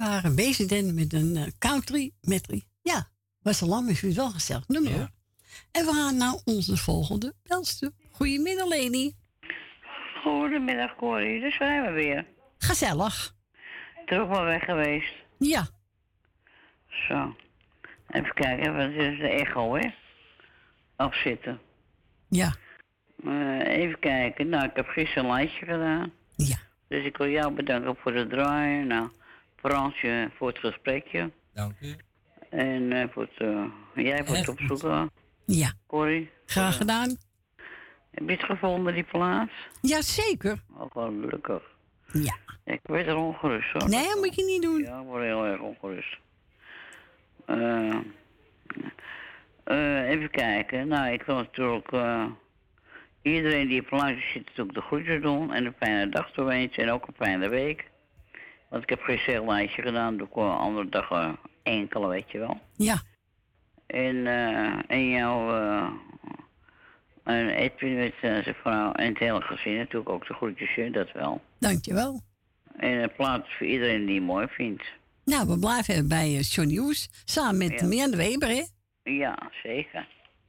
Waren 0.01 0.35
Bezenden 0.37 0.95
met 0.95 1.13
een 1.13 1.37
eh, 1.37 1.47
country 1.59 2.13
metrie. 2.21 2.67
Ja, 2.83 3.09
was 3.43 3.63
al 3.63 3.69
lang, 3.69 3.87
maar 3.87 3.95
vind 3.95 4.13
het 4.13 4.23
wel 4.23 4.31
gezellig 4.31 4.69
nummer. 4.69 4.93
hoor. 4.93 5.09
En 5.73 5.85
we 5.87 5.93
gaan 5.93 6.17
naar 6.17 6.35
onze 6.45 6.77
volgende 6.77 7.35
belster. 7.43 7.91
Goedemiddag, 8.11 8.69
Leni. 8.69 9.13
Goedemiddag, 10.23 10.97
Corrie. 10.97 11.41
Daar 11.41 11.53
zijn 11.53 11.83
we 11.85 11.91
weer. 11.91 12.27
Gezellig. 12.59 13.35
Terug 14.07 14.29
wel 14.29 14.45
weg 14.45 14.65
geweest. 14.65 15.13
Ja. 15.39 15.67
Zo. 17.09 17.37
Even 18.11 18.35
kijken, 18.35 18.77
wat 18.77 18.91
is 18.91 19.19
de 19.19 19.29
echo, 19.29 19.75
hè? 19.77 19.89
Afzitten. 20.97 21.61
Ja. 22.29 22.55
Eh, 23.25 23.67
even 23.67 23.99
kijken. 23.99 24.49
Nou, 24.49 24.65
ik 24.65 24.77
heb 24.77 24.87
gisteren 24.87 25.25
een 25.25 25.31
lijstje 25.31 25.67
gedaan. 25.67 26.13
Ja. 26.37 26.57
Dus 26.89 27.05
ik 27.05 27.17
wil 27.17 27.29
jou 27.29 27.53
bedanken 27.53 27.97
voor 27.97 28.15
het 28.15 28.31
draaien. 28.31 28.87
Nou, 28.87 29.11
Fransje 29.61 30.31
voor 30.37 30.49
het 30.49 30.59
gesprekje. 30.59 31.31
Dank 31.55 31.75
u. 31.81 31.97
En 32.51 32.93
eh, 32.93 33.09
voor 33.11 33.23
het, 33.23 33.49
eh, 33.49 33.65
jij 33.95 34.25
voor 34.25 34.37
het 34.37 34.49
opzoeken. 34.49 35.11
Ja. 35.45 35.73
Corrie. 35.87 36.31
Graag 36.47 36.77
gedaan. 36.77 37.17
Heb 38.11 38.29
je 38.29 38.33
het 38.33 38.45
gevonden, 38.45 38.95
die 38.95 39.05
plaats? 39.05 39.53
Jazeker. 39.81 40.63
Oh, 40.77 40.91
gelukkig. 40.91 41.63
Ja. 42.13 42.37
Ik 42.65 42.81
werd 42.83 43.07
er 43.07 43.17
ongerust 43.17 43.73
hoor. 43.73 43.89
Nee, 43.89 44.05
dat 44.05 44.17
moet 44.17 44.35
je 44.35 44.45
niet 44.45 44.63
doen. 44.63 44.83
Ja, 44.83 45.01
ik 45.01 45.07
word 45.07 45.23
heel 45.23 45.47
erg 45.47 45.61
ongerust. 45.61 46.19
Eh, 47.45 47.97
eh, 49.65 50.09
even 50.09 50.31
kijken. 50.31 50.89
Nou, 50.89 51.13
ik 51.13 51.23
wil 51.23 51.35
natuurlijk 51.35 51.93
eh, 51.93 52.27
iedereen 53.23 53.69
die 53.69 53.81
op 53.81 53.99
zit 54.33 54.45
natuurlijk 54.47 54.75
de 54.75 54.81
groeten 54.81 55.23
doen. 55.23 55.53
En 55.53 55.67
een 55.67 55.75
fijne 55.79 56.09
dag 56.09 56.31
toewensen 56.31 56.83
en 56.83 56.91
ook 56.91 57.07
een 57.07 57.15
fijne 57.15 57.49
week. 57.49 57.90
Want 58.71 58.83
ik 58.83 58.89
heb 58.89 59.01
geen 59.03 59.19
zeellijstje 59.19 59.83
gedaan, 59.83 60.17
doe 60.17 60.27
ik 60.27 60.35
wel 60.35 60.51
andere 60.51 60.89
dagen 60.89 61.39
enkele, 61.63 62.09
weet 62.09 62.31
je 62.31 62.39
wel. 62.39 62.61
Ja. 62.77 63.03
En, 63.87 64.27
eh 64.27 64.79
en 64.87 65.09
jou, 65.09 65.57
eh 65.61 65.89
en 67.25 67.49
Edwin 67.49 67.97
met 67.97 68.15
zijn 68.21 68.55
vrouw 68.55 68.93
en 68.93 69.09
het 69.09 69.19
hele 69.19 69.41
gezin 69.41 69.77
natuurlijk 69.77 70.09
ook 70.09 70.27
de 70.27 70.35
groetjes, 70.35 70.93
dat 70.93 71.13
wel. 71.13 71.41
Dankjewel. 71.59 72.21
En 72.77 72.91
een 73.03 73.13
plaats 73.15 73.49
voor 73.59 73.67
iedereen 73.67 74.07
die 74.07 74.15
het 74.15 74.25
mooi 74.25 74.47
vindt. 74.51 74.83
Nou, 75.25 75.47
we 75.49 75.59
blijven 75.59 76.09
bij 76.09 76.31
uh, 76.31 76.43
Johnny 76.43 76.77
Hoes. 76.77 77.09
Samen 77.25 77.59
met 77.59 77.71
Ja. 77.71 77.77
De 77.77 78.17
Weber, 78.17 78.49
hè? 78.49 78.63
Ja, 79.03 79.39
zeker. 79.63 80.09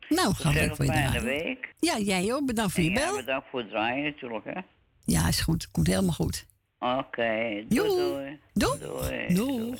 Nou, 0.09 0.29
Ik 0.29 0.37
we 0.37 0.69
een 0.69 0.75
voor 0.75 0.85
je 0.85 0.91
draaien. 0.91 1.23
week. 1.23 1.73
Ja, 1.79 1.97
jij 1.97 2.33
ook. 2.33 2.45
Bedankt 2.45 2.71
voor 2.73 2.83
En 2.83 2.89
je 2.89 2.95
bel. 2.95 3.15
bedankt 3.15 3.47
voor 3.49 3.59
het 3.59 3.69
draaien 3.69 4.03
natuurlijk, 4.03 4.45
hè. 4.45 4.59
Ja, 5.05 5.27
is 5.27 5.41
goed. 5.41 5.71
Komt 5.71 5.87
helemaal 5.87 6.13
goed. 6.13 6.45
Oké, 6.83 7.65
doei, 7.67 8.39
doei. 8.53 8.79
Doei. 8.79 9.33
Doei. 9.33 9.79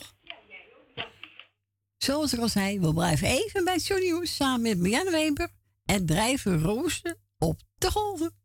Zoals 1.98 2.34
ik 2.34 2.40
al 2.40 2.48
zei, 2.48 2.80
we 2.80 2.94
blijven 2.94 3.28
even 3.28 3.64
bij 3.64 3.78
Johnny 3.78 4.10
Hoes 4.10 4.36
samen 4.36 4.62
met 4.62 4.78
Marianne 4.78 5.12
Weber 5.12 5.50
en 5.86 6.06
drijven 6.06 6.62
roosten 6.62 7.18
op 7.38 7.60
de 7.78 7.92
golven. 7.92 8.41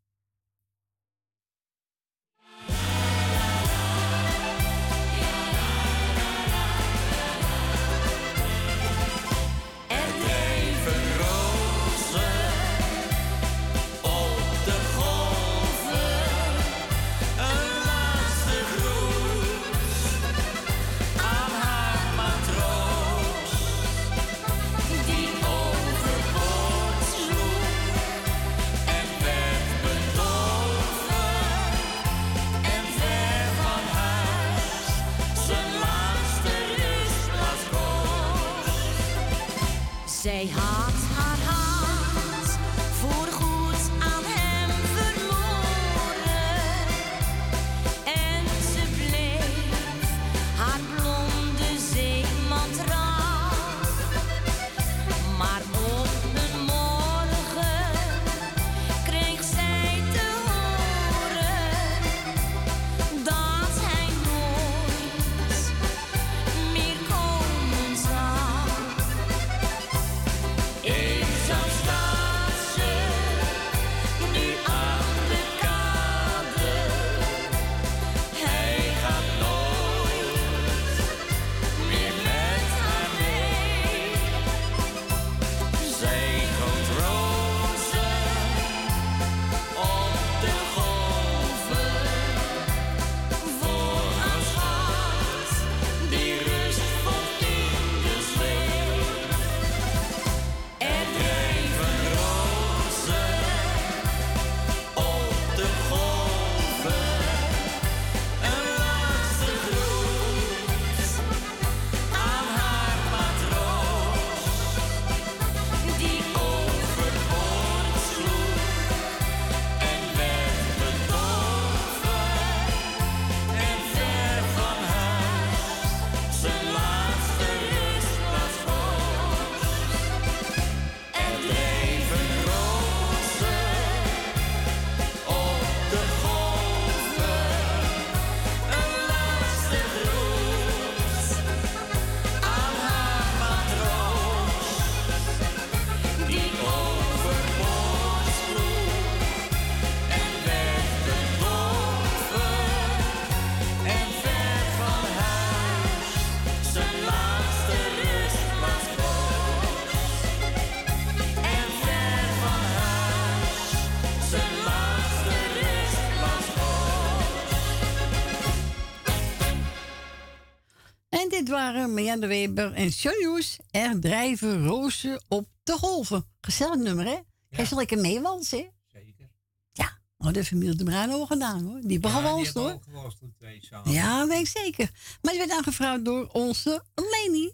Marianne 171.73 172.27
Weber 172.27 172.73
en 172.73 172.87
Johnny's. 172.87 173.57
Er 173.71 173.99
drijven 173.99 174.65
rozen 174.65 175.23
op 175.27 175.47
de 175.63 175.71
golven. 175.73 176.25
Gezellig 176.41 176.75
nummer, 176.75 177.05
hè? 177.05 177.17
Ga 177.49 177.61
je 177.61 177.65
zo 177.67 177.75
lekker 177.75 177.97
meewalsen, 177.97 178.57
hè? 178.57 178.67
Zeker. 178.99 179.29
Ja, 179.71 179.99
oh, 180.17 180.31
de 180.33 180.43
familie 180.45 180.75
de 180.75 180.83
Bruin 180.83 181.09
al 181.09 181.25
gedaan, 181.25 181.65
hoor. 181.65 181.81
Die 181.81 181.91
hebben 181.91 182.11
Ja, 182.11 182.17
gewalst, 182.17 182.53
hoor. 182.53 182.79
gewalst 182.83 183.17
twee 183.37 183.65
samen. 183.65 183.91
Ja, 183.91 184.27
weet 184.27 184.39
ik 184.39 184.47
zeker. 184.47 184.89
Maar 185.21 185.31
die 185.33 185.41
werd 185.41 185.51
aangevraagd 185.57 186.05
door 186.05 186.27
onze 186.27 186.83
Leni. 186.95 187.51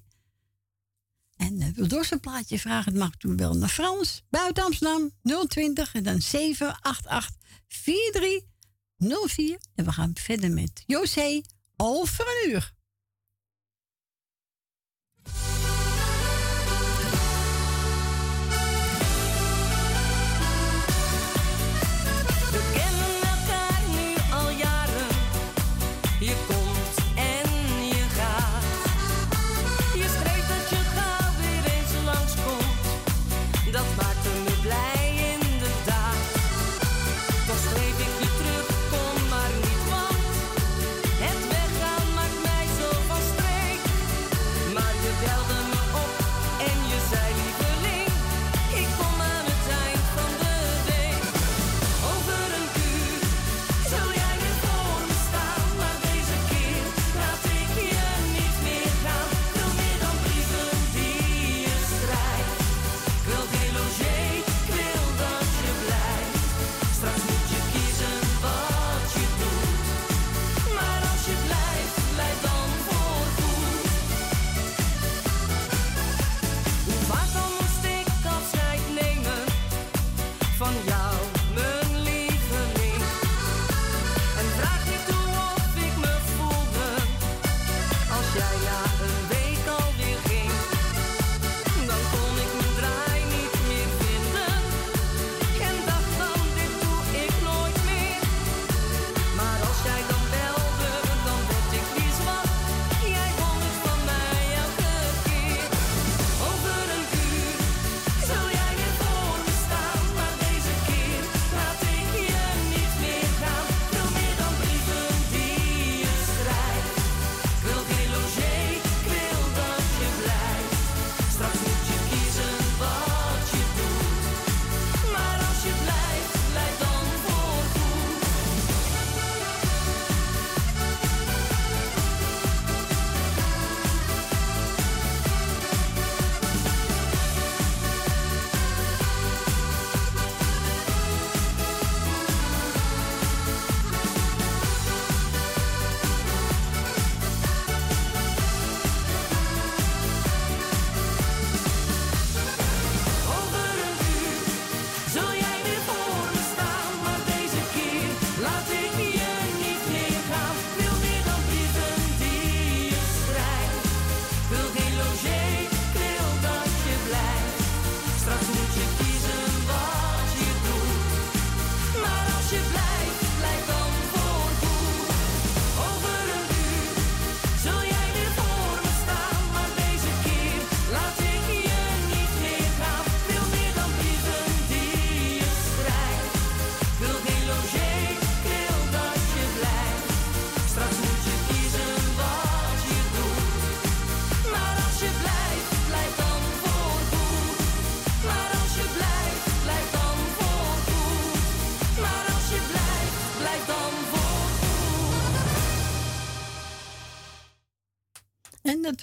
En 1.37 1.61
uh, 1.61 1.67
wil 1.75 1.87
door 1.87 2.05
zijn 2.05 2.19
plaatje 2.19 2.59
vragen, 2.59 2.91
het 2.91 3.01
mag 3.01 3.15
toen 3.15 3.37
wel 3.37 3.53
naar 3.53 3.69
Frans. 3.69 4.23
Buiten 4.29 4.63
Amsterdam 4.63 5.11
020 5.47 5.93
en 5.93 6.03
dan 6.03 6.21
788 6.21 7.35
4304. 7.67 9.59
En 9.75 9.85
we 9.85 9.91
gaan 9.91 10.11
verder 10.13 10.51
met 10.51 10.83
José 10.85 11.41
over 11.77 12.25
een 12.27 12.49
uur. 12.49 12.73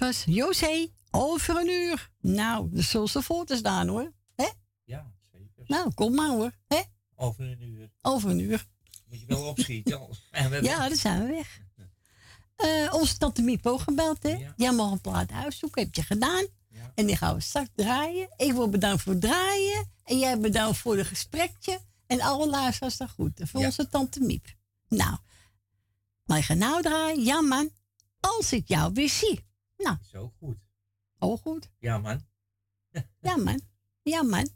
Was 0.01 0.25
José 0.27 0.89
over 1.11 1.57
een 1.57 1.69
uur. 1.69 2.11
Nou, 2.21 2.69
de 2.73 2.83
ze 2.83 3.23
voor 3.23 3.45
te 3.47 3.57
staan 3.57 3.89
hoor. 3.89 4.13
Hè? 4.35 4.49
Ja, 4.85 5.13
zeker. 5.33 5.65
Nou, 5.67 5.95
kom 5.95 6.15
maar 6.15 6.29
hoor. 6.29 6.53
Hè? 6.67 6.81
Over 7.15 7.45
een 7.45 7.63
uur. 7.63 7.91
Over 8.03 8.31
een 8.31 8.39
uur. 8.39 8.67
Moet 9.09 9.21
je 9.21 9.27
wel 9.27 9.45
opschieten. 9.45 10.01
Ja, 10.63 10.89
dan 10.89 10.97
zijn 10.97 11.27
we 11.27 11.33
weg. 11.33 11.61
Eh, 12.57 12.95
onze 12.95 13.17
tante 13.17 13.43
Miep 13.43 13.67
ook 13.67 13.81
gebeld, 13.81 14.23
hè? 14.23 14.53
Jij 14.57 14.73
mag 14.73 14.91
een 14.91 15.01
plaat 15.01 15.31
uitzoeken, 15.33 15.83
heb 15.83 15.95
je 15.95 16.03
gedaan. 16.03 16.47
En 16.95 17.07
die 17.07 17.17
gaan 17.17 17.35
we 17.35 17.41
straks 17.41 17.69
draaien. 17.75 18.29
Ik 18.37 18.53
wil 18.53 18.69
bedankt 18.69 19.03
voor 19.03 19.13
het 19.13 19.21
draaien. 19.21 19.91
En 20.05 20.19
jij 20.19 20.39
bedankt 20.39 20.79
voor 20.79 20.97
het 20.97 21.07
gesprekje. 21.07 21.81
En 22.07 22.21
alle 22.21 22.49
luisteraars 22.49 22.97
daar 22.97 23.09
goed. 23.09 23.41
Voor 23.45 23.61
Ja. 23.61 23.67
onze 23.67 23.89
tante 23.89 24.21
Miep. 24.21 24.47
Nou, 24.89 25.17
maar 26.25 26.37
je 26.37 26.43
gaat 26.45 26.57
nou 26.57 26.83
draaien. 26.83 27.23
Ja, 27.25 27.41
man. 27.41 27.71
Als 28.21 28.53
ik 28.53 28.69
jou 28.69 28.93
weer 28.93 29.09
zie. 29.09 29.45
Nou, 29.82 29.97
Zo 30.02 30.32
goed. 30.39 30.59
oh 31.19 31.40
goed. 31.40 31.70
Ja, 31.78 31.98
man. 31.98 32.27
Ja, 33.20 33.36
man. 33.36 33.61
Ja, 34.02 34.23
man. 34.23 34.48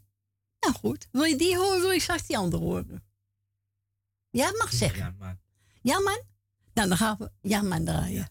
Nou 0.59 0.73
goed. 0.73 1.07
Wil 1.11 1.23
je 1.23 1.35
die 1.37 1.57
horen? 1.57 1.81
Wil 1.81 1.91
je 1.91 1.99
straks 1.99 2.27
die 2.27 2.37
andere 2.37 2.63
horen? 2.63 3.03
Ja, 4.29 4.51
mag 4.51 4.73
zeggen. 4.73 4.99
Ja, 4.99 5.13
man. 5.17 5.39
Ja, 5.81 5.99
man? 5.99 6.21
Nou, 6.73 6.87
dan 6.87 6.97
gaan 6.97 7.17
we 7.17 7.31
ja, 7.41 7.61
man 7.61 7.85
draaien. 7.85 8.29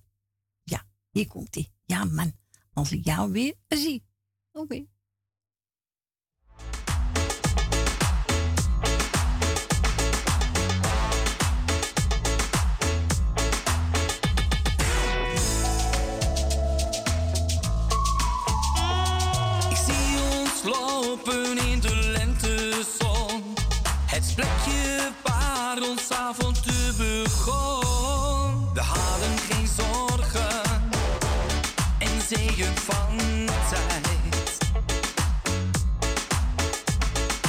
Ja, 0.62 0.86
hier 1.10 1.26
komt 1.26 1.56
ie. 1.56 1.72
Ja, 1.84 2.04
man. 2.04 2.32
Als 2.72 2.92
ik 2.92 3.04
jou 3.04 3.32
weer 3.32 3.54
zie. 3.68 4.06
Oké. 4.52 4.86
lopen 21.15 21.59
in 21.59 21.81
de 21.81 21.95
lentezon. 22.12 23.55
Het 24.07 24.32
plekje 24.35 25.11
waar 25.23 25.89
ons 25.89 26.11
avontuur 26.11 26.95
begon. 26.97 28.73
We 28.74 28.81
hadden 28.81 29.39
geen 29.49 29.66
zorgen 29.77 30.62
en 31.99 32.20
zeeën 32.28 32.77
van 32.77 33.47
tijd. 33.70 34.59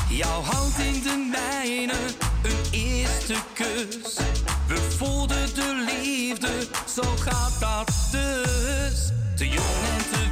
Jouw 0.09 0.41
hand 0.41 0.77
in 0.77 1.01
de 1.01 1.29
mijne, 1.31 1.97
een 2.43 2.71
eerste 2.71 3.35
kus. 3.53 4.17
We 4.67 4.91
voelden 4.97 5.53
de 5.55 5.85
liefde, 5.87 6.67
zo 6.95 7.03
gaat 7.19 7.59
dat 7.59 7.91
dus. 8.11 9.11
Te 9.35 9.47
jong 9.47 9.83
en 9.95 10.09
te 10.11 10.24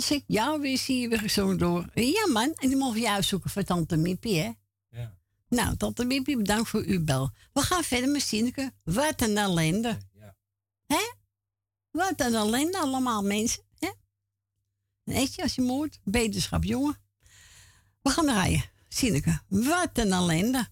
als 0.00 0.10
ik 0.10 0.24
jou 0.26 0.60
weer 0.60 0.78
zie, 0.78 1.08
weer 1.08 1.28
zo 1.28 1.56
door. 1.56 1.90
Ja, 1.94 2.26
man. 2.26 2.52
En 2.54 2.68
die 2.68 2.76
mogen 2.76 3.00
je 3.00 3.22
zoeken 3.22 3.50
voor 3.50 3.62
Tante 3.62 3.96
Mippie, 3.96 4.38
hè? 4.38 4.52
Ja. 4.88 5.16
Nou, 5.48 5.76
Tante 5.76 6.04
Mippie, 6.04 6.36
bedankt 6.36 6.68
voor 6.68 6.82
uw 6.82 7.04
bel. 7.04 7.30
We 7.52 7.60
gaan 7.60 7.82
verder 7.82 8.10
met 8.10 8.22
Sineke. 8.22 8.72
Wat 8.84 9.20
een 9.20 9.36
ellende. 9.36 9.98
Ja. 10.12 10.36
Hè? 10.86 11.10
Wat 11.90 12.20
een 12.20 12.34
ellende 12.34 12.78
allemaal, 12.78 13.22
mensen. 13.22 13.62
Hè? 13.78 13.90
Weet 15.02 15.34
je, 15.34 15.42
als 15.42 15.54
je 15.54 15.62
moord, 15.62 16.00
beterschap, 16.04 16.64
jongen. 16.64 16.98
We 18.02 18.10
gaan 18.10 18.24
draaien. 18.24 18.64
Sineke, 18.88 19.40
wat 19.48 19.98
een 19.98 20.12
ellende. 20.12 20.68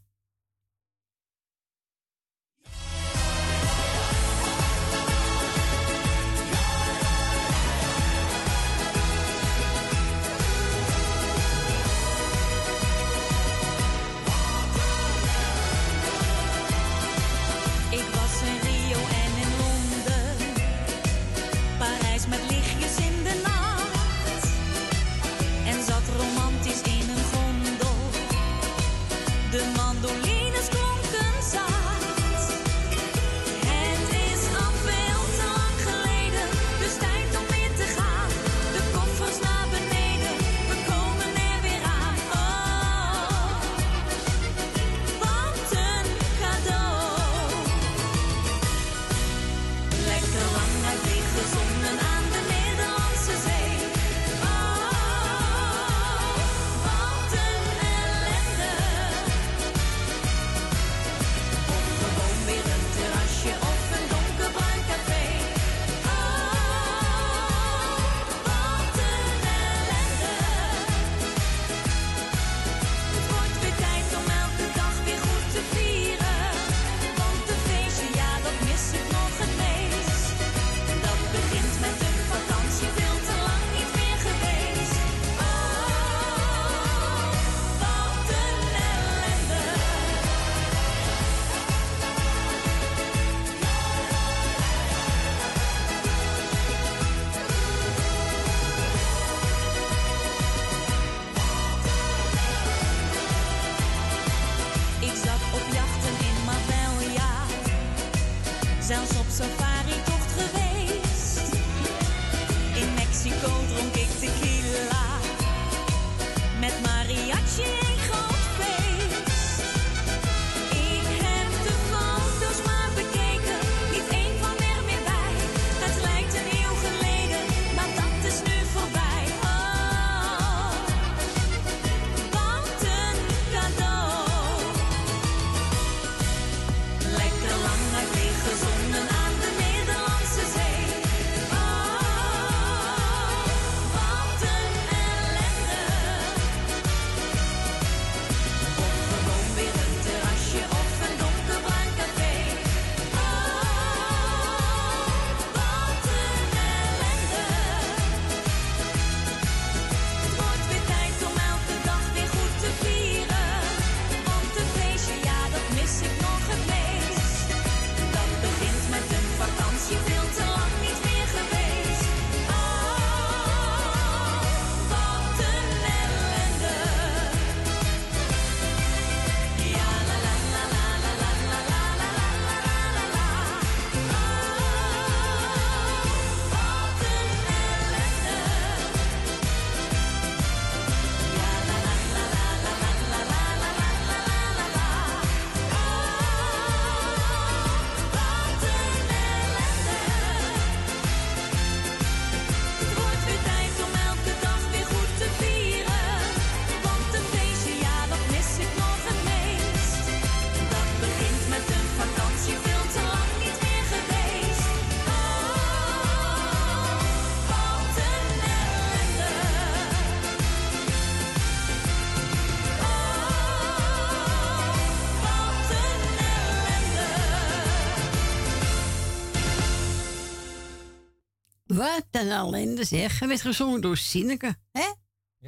Een 232.21 232.31
ellende 232.31 232.85
zeg. 232.85 233.19
Hij 233.19 233.29
werd 233.29 233.41
gezongen 233.41 233.81
door 233.81 233.97
Sineke. 233.97 234.57
Hè? 234.73 234.93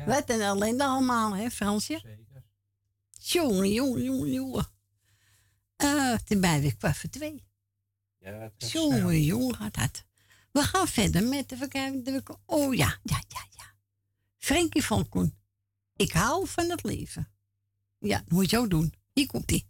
Wat 0.06 0.30
een 0.30 0.40
ellende 0.40 0.84
allemaal, 0.84 1.34
hè 1.36 1.50
Fransje? 1.50 2.00
Zeker. 2.02 2.42
Jongen, 3.10 3.72
jongen, 3.72 4.02
jongen, 4.02 4.32
jongen. 4.32 4.66
Eh, 5.76 6.14
ten 6.24 6.40
bij 6.40 6.60
weer 6.60 6.76
kwart 6.76 6.96
voor 6.96 7.10
twee. 7.10 7.44
Ja, 8.18 8.52
Jongen, 8.56 9.22
jongen, 9.22 9.54
gaat 9.56 9.74
dat. 9.74 10.04
We 10.52 10.62
gaan 10.62 10.88
verder 10.88 11.24
met 11.24 11.48
de- 11.48 12.22
Oh 12.46 12.74
ja, 12.74 12.98
ja, 13.02 13.22
ja, 13.28 13.46
ja. 13.56 13.74
Frenkie 14.38 14.84
van 14.84 15.08
Koen. 15.08 15.38
Ik 15.96 16.12
hou 16.12 16.48
van 16.48 16.70
het 16.70 16.82
leven. 16.82 17.28
Ja, 17.98 18.18
dat 18.18 18.30
moet 18.30 18.50
je 18.50 18.58
ook 18.58 18.70
doen. 18.70 18.94
Hier 19.12 19.26
komt 19.26 19.50
ie. 19.50 19.68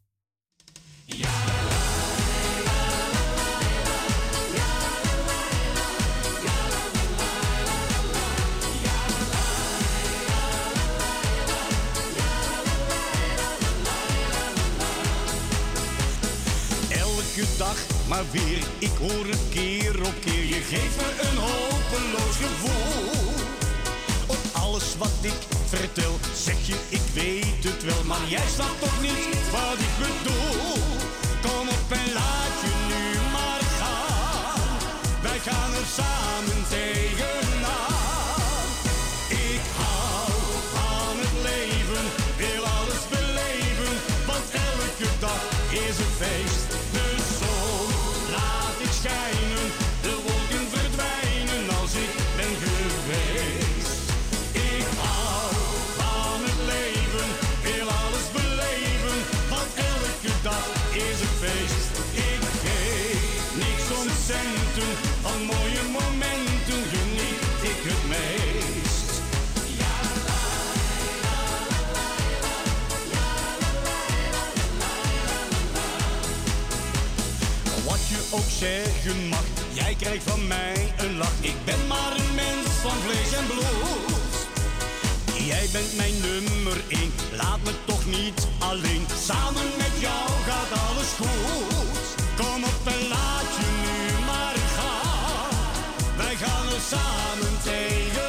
Elke 17.31 17.57
dag 17.57 17.77
maar 18.09 18.25
weer, 18.31 18.63
ik 18.79 18.91
hoor 18.99 19.27
het 19.27 19.41
keer 19.51 20.07
op 20.07 20.15
keer. 20.21 20.45
Je 20.45 20.61
geeft 20.71 20.97
me 20.97 21.29
een 21.29 21.37
hopeloos 21.37 22.37
gevoel. 22.37 23.33
Op 24.27 24.39
alles 24.53 24.97
wat 24.99 25.13
ik 25.21 25.41
vertel, 25.67 26.19
zeg 26.35 26.67
je 26.67 26.77
ik 26.89 27.01
weet 27.15 27.65
het 27.65 27.85
wel. 27.85 28.05
Maar 28.05 28.29
jij 28.29 28.47
snapt 28.55 28.81
toch 28.81 29.01
niet 29.01 29.51
wat 29.51 29.79
ik 29.87 29.95
bedoel. 29.99 30.83
Kom 31.43 31.69
op 31.69 31.91
en 31.91 32.13
laat 32.13 32.57
je 32.65 32.73
nu 32.91 33.21
maar 33.33 33.63
gaan. 33.79 34.79
Wij 35.23 35.39
gaan 35.39 35.73
er 35.73 35.87
samen 35.97 36.69
tegenaan. 36.69 37.50
Zeggen 78.61 79.29
mag, 79.29 79.45
jij 79.73 79.95
krijgt 79.95 80.31
van 80.31 80.47
mij 80.47 80.93
een 80.97 81.17
lach. 81.17 81.39
Ik 81.41 81.65
ben 81.65 81.87
maar 81.87 82.13
een 82.17 82.35
mens 82.35 82.69
van 82.83 82.97
vlees 83.05 83.33
en 83.33 83.47
bloed. 83.47 84.35
Jij 85.47 85.69
bent 85.73 85.97
mijn 85.97 86.21
nummer 86.21 86.77
één, 86.89 87.13
laat 87.33 87.63
me 87.65 87.73
toch 87.85 88.07
niet 88.07 88.49
alleen. 88.59 89.05
Samen 89.27 89.69
met 89.77 89.95
jou 89.99 90.29
gaat 90.49 90.73
alles 90.89 91.11
goed. 91.21 92.07
Kom 92.37 92.65
op 92.65 92.87
en 92.95 93.09
laat 93.09 93.51
je 93.59 93.69
nu 93.85 94.25
maar 94.27 94.57
gaan. 94.77 96.17
Wij 96.17 96.37
gaan 96.37 96.67
er 96.75 96.83
samen 96.91 97.55
tegenaan. 97.63 98.20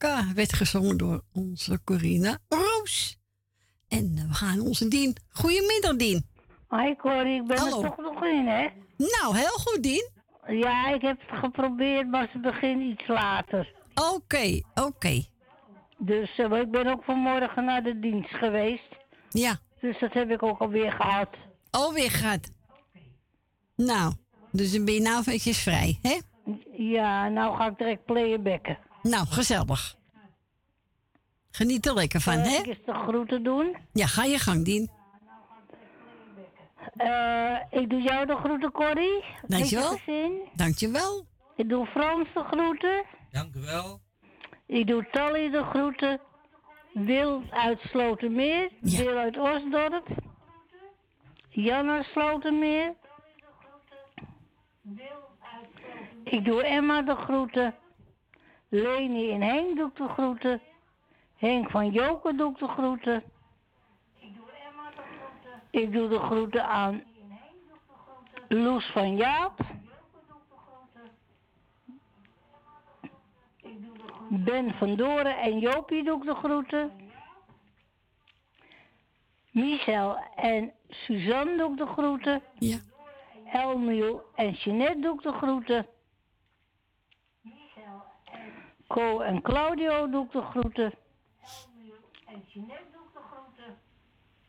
Bianca 0.00 0.34
werd 0.34 0.52
gezongen 0.52 0.96
door 0.96 1.22
onze 1.32 1.80
Corina 1.84 2.38
Roos. 2.48 3.16
En 3.88 4.14
eh, 4.16 4.24
we 4.28 4.34
gaan 4.34 4.60
onze 4.60 4.88
Dien. 4.88 5.16
Goedemiddag, 5.28 5.96
Dien. 5.96 6.26
Hoi 6.66 6.96
Corrie, 6.96 7.40
ik 7.40 7.46
ben 7.46 7.58
Hallo. 7.58 7.82
er 7.82 7.88
toch 7.88 7.96
nog 7.96 8.24
in, 8.24 8.46
hè? 8.46 8.68
Nou, 8.96 9.36
heel 9.36 9.58
goed, 9.58 9.82
Dien. 9.82 10.10
Ja, 10.46 10.94
ik 10.94 11.02
heb 11.02 11.20
het 11.26 11.38
geprobeerd, 11.38 12.10
maar 12.10 12.28
ze 12.32 12.38
beginnen 12.38 12.86
iets 12.86 13.06
later. 13.06 13.72
Oké, 14.14 14.60
oké. 14.74 15.24
Dus 15.98 16.38
eh, 16.38 16.52
ik 16.52 16.70
ben 16.70 16.86
ook 16.86 17.04
vanmorgen 17.04 17.64
naar 17.64 17.82
de 17.82 17.98
dienst 17.98 18.34
geweest. 18.34 18.96
Ja. 19.30 19.58
Dus 19.80 19.98
dat 19.98 20.12
heb 20.12 20.30
ik 20.30 20.42
ook 20.42 20.58
alweer 20.58 20.92
gehad. 20.92 21.28
Alweer 21.70 22.10
gehad. 22.10 22.50
Nou, 23.76 24.14
dus 24.52 24.72
dan 24.72 24.84
ben 24.84 24.94
je 24.94 25.00
nou 25.00 25.18
eventjes 25.18 25.58
vrij, 25.62 25.98
hè? 26.02 26.18
Ja, 26.72 27.28
nou 27.28 27.56
ga 27.56 27.66
ik 27.66 27.78
direct 27.78 28.04
playbacken. 28.04 28.78
Nou, 29.02 29.26
gezellig. 29.26 29.96
Geniet 31.50 31.86
er 31.86 31.94
lekker 31.94 32.20
van, 32.20 32.38
hè? 32.38 32.56
ik 32.58 32.66
eens 32.66 32.84
de 32.84 32.94
groeten 32.94 33.42
doen? 33.42 33.76
Ja, 33.92 34.06
ga 34.06 34.24
je 34.24 34.38
gang, 34.38 34.64
Dien. 34.64 34.90
Eh, 36.96 37.56
ik 37.70 37.90
doe 37.90 38.02
jou 38.02 38.26
de 38.26 38.36
groeten, 38.36 38.72
Corrie. 38.72 39.24
Dankjewel. 39.46 39.98
Dankjewel. 40.54 41.26
Ik 41.56 41.68
doe 41.68 41.86
Frans 41.86 42.28
de 42.34 42.44
groeten. 42.44 43.04
Dank 43.30 43.54
u 43.54 43.60
wel. 43.60 44.00
Ik 44.66 44.86
doe 44.86 45.08
Tally 45.10 45.50
de 45.50 45.62
groeten. 45.62 46.20
Wil 46.92 47.42
uit 47.50 47.80
Slotermeer. 47.80 48.70
Wil 48.80 49.16
uit 49.16 49.38
Osdorp. 49.38 50.06
Jan 51.48 51.90
uit 51.90 52.06
Slotermeer. 52.06 52.94
Ik 56.24 56.44
doe 56.44 56.62
Emma 56.62 57.02
de 57.02 57.14
groeten. 57.14 57.74
Leni 58.70 59.30
en 59.30 59.42
Henk 59.42 59.76
doe 59.76 59.88
ik 59.88 59.96
de 59.96 60.08
groeten. 60.08 60.60
Henk 61.36 61.70
van 61.70 61.90
Joker 61.90 62.36
doe 62.36 62.50
ik 62.50 62.58
de 62.58 62.68
groeten. 62.68 63.22
Ik 65.70 65.92
doe 65.92 66.08
de 66.08 66.18
groeten 66.18 66.64
aan 66.64 67.02
Loes 68.48 68.86
van 68.86 69.16
Jaap. 69.16 69.60
Ben 74.28 74.74
van 74.74 74.96
Doren 74.96 75.38
en 75.38 75.58
Jopie 75.58 76.04
doe 76.04 76.18
ik 76.18 76.24
de 76.24 76.34
groeten. 76.34 76.92
Michel 79.50 80.16
en 80.36 80.72
Suzanne 80.88 81.56
doe 81.56 81.70
ik 81.70 81.76
de 81.76 81.86
groeten. 81.86 82.42
Ja. 82.58 82.78
Elmiel 83.52 84.22
en 84.34 84.50
Jeanette 84.50 85.00
doe 85.00 85.14
ik 85.14 85.22
de 85.22 85.32
groeten. 85.32 85.86
Co 88.94 89.20
en 89.20 89.42
Claudio 89.42 90.10
doe 90.10 90.24
ik 90.24 90.32
de 90.32 90.42
groeten. 90.42 90.92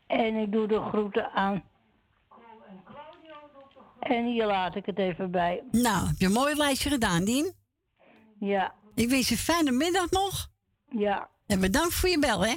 En 0.06 0.34
ik 0.34 0.52
doe 0.52 0.66
de 0.66 0.80
groeten 0.80 1.32
aan. 1.32 1.64
En 3.98 4.24
hier 4.24 4.46
laat 4.46 4.76
ik 4.76 4.86
het 4.86 4.98
even 4.98 5.30
bij. 5.30 5.62
Nou, 5.70 6.06
heb 6.06 6.16
je 6.18 6.26
een 6.26 6.32
mooi 6.32 6.54
lijstje 6.54 6.90
gedaan, 6.90 7.24
Dien? 7.24 7.52
Ja. 8.38 8.74
Ik 8.94 9.08
wens 9.08 9.28
je 9.28 9.34
een 9.34 9.40
fijne 9.40 9.70
middag 9.70 10.10
nog. 10.10 10.48
Ja. 10.88 11.28
En 11.46 11.60
bedankt 11.60 11.94
voor 11.94 12.08
je 12.08 12.18
bel, 12.18 12.44
hè? 12.44 12.56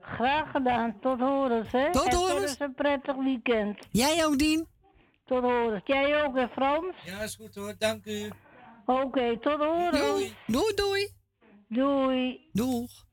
Graag 0.00 0.50
gedaan. 0.50 1.00
Tot 1.00 1.20
horens, 1.20 1.72
hè? 1.72 1.92
Tot 1.92 2.04
en 2.04 2.16
horens. 2.16 2.32
tot 2.34 2.42
eens 2.42 2.58
een 2.58 2.74
prettig 2.74 3.16
weekend. 3.16 3.86
Jij 3.90 4.24
ook, 4.24 4.38
Dien? 4.38 4.66
Tot 5.24 5.42
horens. 5.42 5.82
Jij 5.84 6.24
ook, 6.24 6.36
hè, 6.36 6.48
Frans? 6.48 6.94
Ja, 7.04 7.22
is 7.22 7.36
goed 7.36 7.54
hoor. 7.54 7.74
Dank 7.78 8.06
u. 8.06 8.30
Oké, 8.86 9.38
tot 9.40 9.58
horens. 9.58 9.98
Doei. 9.98 10.36
Doei, 10.46 10.74
doei. 10.74 11.08
Doei. 11.68 12.48
Doeg. 12.52 13.04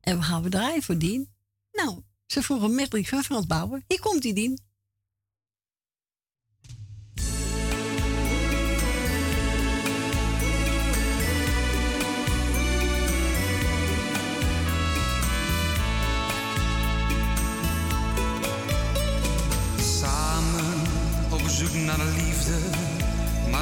En 0.00 0.16
we 0.16 0.22
gaan 0.22 0.42
we 0.42 0.48
draaien 0.48 0.82
voor 0.82 0.98
Dien. 0.98 1.34
Nou, 1.72 2.02
ze 2.26 2.42
vroeg 2.42 2.62
een 2.62 2.74
medley 2.74 3.04
van 3.04 3.22
Frans 3.22 3.46
Bauer. 3.46 3.82
Hier 3.86 4.00
komt 4.00 4.22
die 4.22 4.34
Dien. 4.34 4.58
Samen 19.78 20.80
op 21.32 21.40
zoek 21.40 21.74
naar 21.74 21.96
de 21.96 22.12
liefde, 22.16 22.33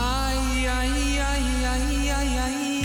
Ai, 0.00 0.66
ai, 0.66 1.18
ai, 1.18 1.64
ai, 1.72 2.10
ai, 2.10 2.38
ai, 2.38 2.77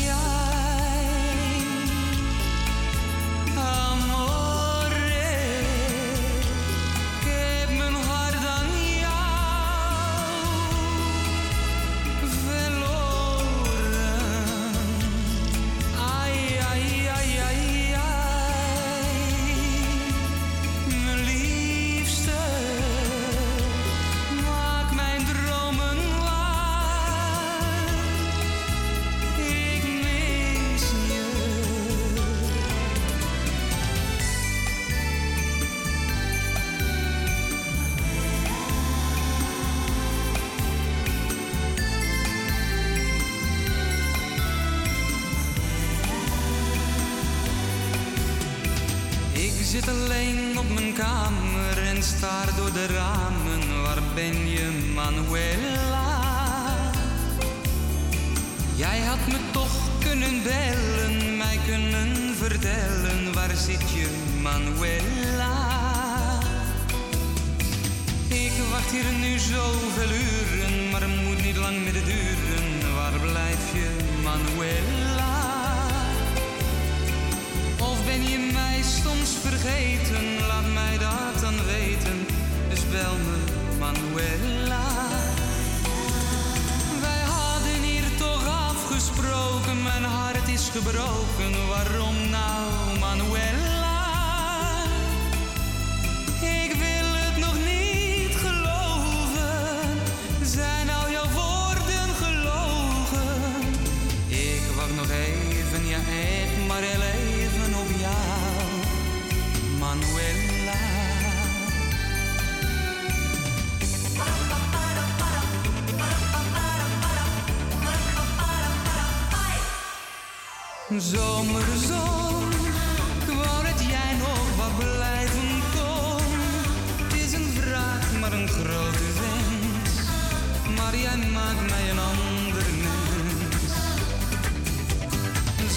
Jij 131.01 131.17
maakt 131.17 131.69
mij 131.69 131.89
een 131.89 131.99
ander 131.99 132.65
mens. 132.83 133.73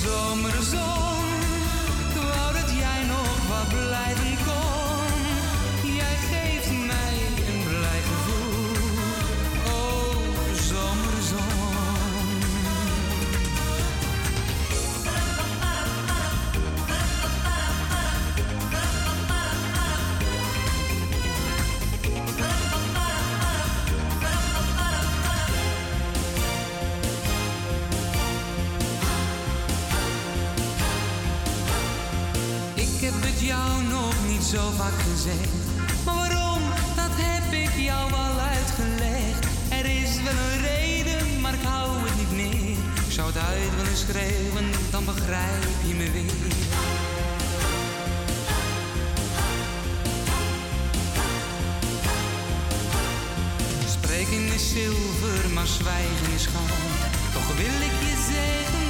Zomerzon, 0.02 1.26
ik 2.08 2.22
wou 2.22 2.52
dat 2.52 2.70
jij 2.78 3.04
nog 3.06 3.48
wat 3.48 3.68
blijven 3.68 4.25
zo 34.46 34.70
vaak 34.76 34.92
gezegd. 35.10 35.48
Maar 36.04 36.14
waarom, 36.14 36.62
dat 36.96 37.14
heb 37.14 37.52
ik 37.52 37.74
jou 37.84 38.12
al 38.12 38.38
uitgelegd. 38.38 39.46
Er 39.68 39.86
is 40.02 40.22
wel 40.22 40.32
een 40.32 40.60
reden, 40.60 41.40
maar 41.40 41.54
ik 41.54 41.62
hou 41.62 41.90
het 41.98 42.16
niet 42.16 42.32
meer. 42.32 42.76
Zou 43.08 43.26
het 43.32 43.36
uit 43.36 43.74
willen 43.76 43.96
schreeuwen, 43.96 44.70
dan 44.90 45.04
begrijp 45.04 45.64
je 45.86 45.94
me 45.94 46.10
weer. 46.10 46.54
Spreken 53.88 54.44
is 54.54 54.70
zilver, 54.72 55.50
maar 55.54 55.66
zwijgen 55.66 56.32
is 56.34 56.46
goud. 56.46 57.32
Toch 57.32 57.56
wil 57.56 57.80
ik 57.88 57.96
je 58.06 58.14
zeggen 58.32 58.85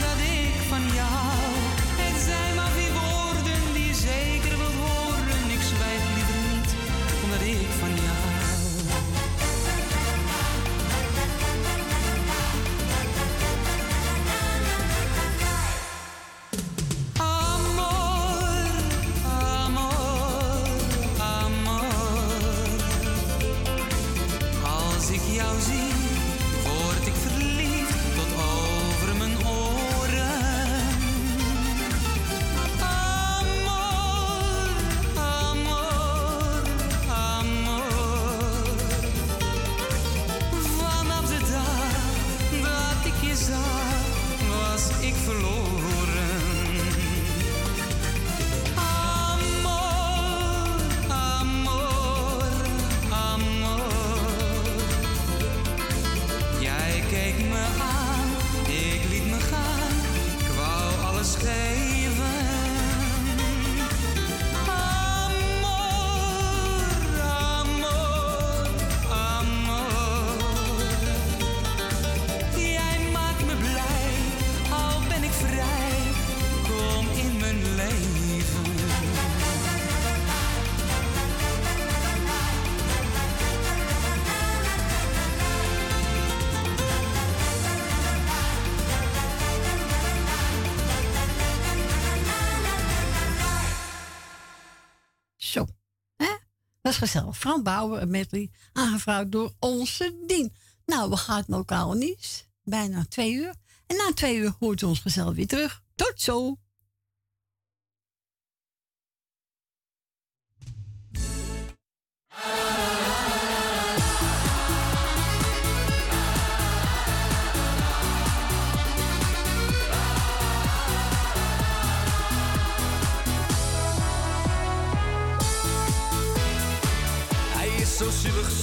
gezellig. 97.07 97.39
Frank 97.39 97.65
Bauer 97.65 97.99
en 97.99 98.11
medley, 98.11 98.51
aangevraagd 98.73 99.33
door 99.33 99.53
onze 99.59 100.17
Dien. 100.27 100.53
Nou, 100.87 101.11
we 101.11 101.17
gaan 101.17 101.37
het 101.37 101.49
lokaal 101.49 101.93
nieuws. 101.93 102.47
Bijna 102.65 103.05
twee 103.09 103.33
uur. 103.33 103.55
En 103.87 103.97
na 103.97 104.11
twee 104.15 104.37
uur 104.37 104.55
hoort 104.59 104.83
ons 104.83 105.01
gezellig 105.01 105.35
weer 105.35 105.47
terug. 105.47 105.83
Tot 105.95 106.13
zo. 106.17 106.57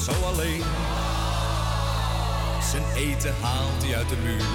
Zo 0.03 0.11
alleen. 0.11 0.63
Zijn 2.71 2.84
eten 2.95 3.34
haalt 3.41 3.84
hij 3.84 3.95
uit 3.97 4.09
de 4.09 4.15
muur. 4.23 4.45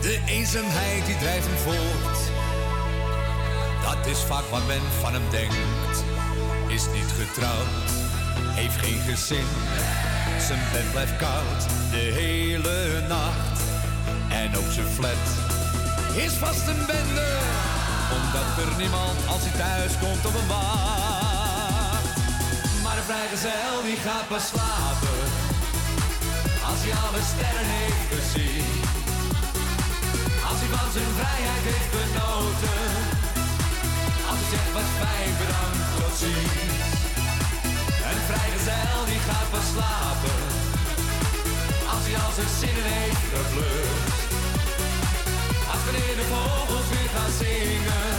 De 0.00 0.20
eenzaamheid 0.26 1.06
die 1.06 1.18
drijft 1.18 1.46
hem 1.46 1.56
voort. 1.56 2.18
Dat 3.82 4.06
is 4.06 4.18
vaak 4.18 4.44
wat 4.50 4.66
men 4.66 4.80
van 5.00 5.12
hem 5.12 5.30
denkt. 5.30 6.04
Is 6.68 6.86
niet 6.94 7.12
getrouwd, 7.20 7.88
heeft 8.54 8.76
geen 8.76 9.00
gezin. 9.00 9.48
Zijn 10.46 10.60
bed 10.72 10.90
blijft 10.90 11.16
koud 11.16 11.62
de 11.90 12.12
hele 12.20 13.00
nacht. 13.08 13.60
En 14.28 14.56
ook 14.56 14.72
zijn 14.72 14.86
flat 14.86 15.24
is 16.16 16.32
vast 16.32 16.66
een 16.66 16.86
bende. 16.86 17.38
Omdat 18.16 18.66
er 18.66 18.76
niemand 18.78 19.18
als 19.28 19.42
hij 19.42 19.58
thuis 19.58 19.92
komt 19.98 20.26
op 20.26 20.34
een 20.40 20.48
wacht. 20.48 21.31
De 23.02 23.08
vrijgezel 23.08 23.82
die 23.88 23.96
gaat 23.96 24.28
pas 24.28 24.46
slapen. 24.52 25.20
Als 26.68 26.80
hij 26.84 26.94
alle 27.04 27.22
sterren 27.32 27.68
heeft 27.78 28.06
gezien. 28.12 28.74
Als 30.48 30.58
hij 30.62 30.70
van 30.76 30.90
zijn 30.96 31.12
vrijheid 31.18 31.64
heeft 31.70 31.92
genoten. 31.98 32.82
Als 34.28 34.38
hij 34.40 34.48
zegt 34.54 34.72
wat 34.76 34.90
fijn 35.00 35.34
bedankt 35.40 35.88
tot 35.96 36.14
ziens. 36.22 36.90
Een 38.08 38.22
vrijgezel 38.30 39.00
die 39.10 39.22
gaat 39.28 39.48
pas 39.54 39.66
slapen. 39.74 40.40
Als 41.92 42.02
hij 42.06 42.16
al 42.24 42.32
zijn 42.38 42.52
zinnen 42.60 42.88
heeft 42.98 43.24
geblust 43.32 44.20
Als 45.72 45.82
wanneer 45.86 46.16
de 46.20 46.26
vogels 46.34 46.88
weer 46.92 47.10
gaan 47.14 47.32
zingen 47.42 48.10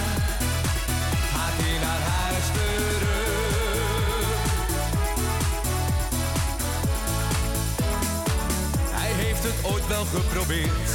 Gaat 1.34 1.56
hij 1.62 1.76
naar 1.86 2.02
huis 2.16 2.48
ooit 9.64 9.88
wel 9.88 10.06
geprobeerd. 10.06 10.90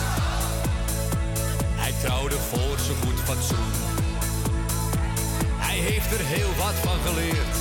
Hij 1.75 1.93
trouwde 2.03 2.37
voor 2.51 2.79
zijn 2.79 2.97
goed 3.05 3.21
fatsoen. 3.25 3.71
Hij 5.57 5.79
heeft 5.79 6.13
er 6.13 6.25
heel 6.25 6.55
wat 6.57 6.75
van 6.75 6.99
geleerd. 7.07 7.57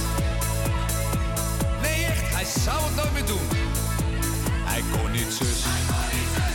Nee, 1.81 2.05
echt, 2.05 2.33
hij 2.35 2.45
zou 2.63 2.83
het 2.83 2.95
nooit 2.95 3.13
meer 3.13 3.25
doen. 3.25 3.47
Hij 4.71 4.83
kon 4.91 5.11
niet 5.11 5.31
zus, 5.39 5.59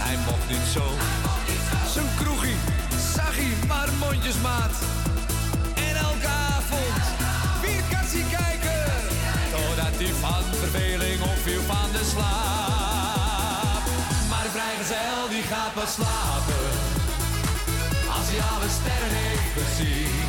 hij 0.06 0.16
mocht 0.26 0.48
niet 0.48 0.68
zo. 0.72 0.84
Zijn 1.92 2.06
kroegie, 2.20 2.56
zag 3.14 3.36
hij 3.36 3.52
maar 3.68 3.88
mondjesmaat. 4.00 4.74
En 5.74 5.96
elke 5.96 6.26
avond 6.26 7.02
weer 7.62 7.82
kassie 7.90 8.24
kijken. 8.38 8.84
Totdat 9.50 9.94
hij 10.00 10.12
van 10.20 10.44
verveling 10.60 11.22
opviel 11.22 11.62
van 11.62 11.88
de 11.92 12.04
slaap. 12.12 12.51
Slapen. 15.86 16.70
hij 18.30 18.40
alle 18.52 18.70
sterren 18.78 19.14
heeft 19.26 19.52
gezien. 19.58 20.26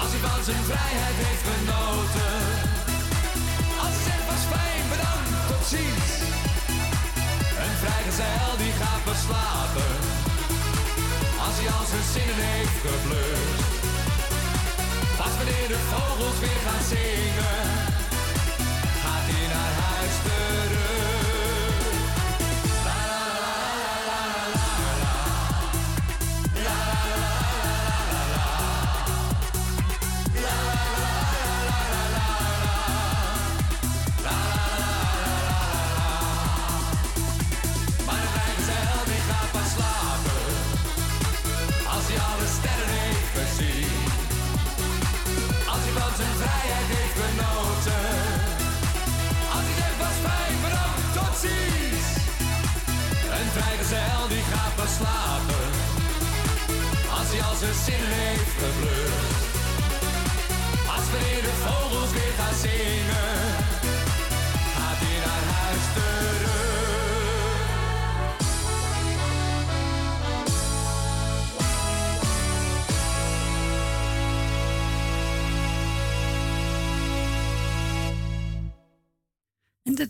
Als 0.00 0.10
hij 0.12 0.20
van 0.28 0.42
zijn 0.48 0.64
vrijheid 0.70 1.16
heeft 1.24 1.44
genoten. 1.50 2.36
Als 3.82 3.94
hij 3.96 4.04
zegt 4.08 4.26
was 4.30 4.44
fijn, 4.52 4.84
bedankt, 4.92 5.32
tot 5.50 5.64
ziens. 5.72 6.10
Een 7.64 7.76
vrijgezel 7.82 8.52
die 8.62 8.74
gaat 8.80 9.02
pas 9.08 9.20
slapen. 9.26 9.94
Als 11.44 11.54
hij 11.58 11.68
al 11.76 11.86
zijn 11.92 12.06
zinnen 12.14 12.48
heeft 12.56 12.78
geblust. 12.86 13.72
Pas 15.18 15.34
wanneer 15.38 15.68
de 15.74 15.80
vogels 15.92 16.38
weer 16.44 16.60
gaan 16.66 16.84
zingen. 16.94 17.87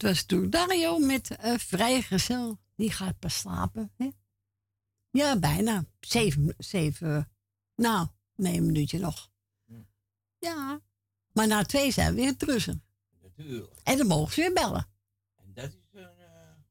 Was 0.08 0.22
toen 0.24 0.50
Dario 0.50 0.98
met 0.98 1.30
uh, 1.44 1.58
Vrijgezel. 1.58 2.58
Die 2.76 2.90
gaat 2.92 3.18
pas 3.18 3.38
slapen. 3.38 3.92
Hè? 3.96 4.08
Ja, 5.10 5.38
bijna. 5.38 5.84
Zeven, 6.00 6.54
zeven. 6.58 7.30
Nou, 7.76 8.06
nee, 8.36 8.56
een 8.56 8.66
minuutje 8.66 8.98
nog. 8.98 9.30
Ja. 10.38 10.80
Maar 11.32 11.46
na 11.46 11.62
twee 11.64 11.90
zijn 11.92 12.14
we 12.14 12.20
weer 12.20 12.36
terug. 12.36 12.68
Natuurlijk. 13.22 13.80
En 13.82 13.96
dan 13.96 14.06
mogen 14.06 14.32
ze 14.32 14.40
weer 14.40 14.52
bellen. 14.52 14.86
En 15.36 15.52
dat 15.54 15.64
is 15.64 15.74
een 15.92 16.08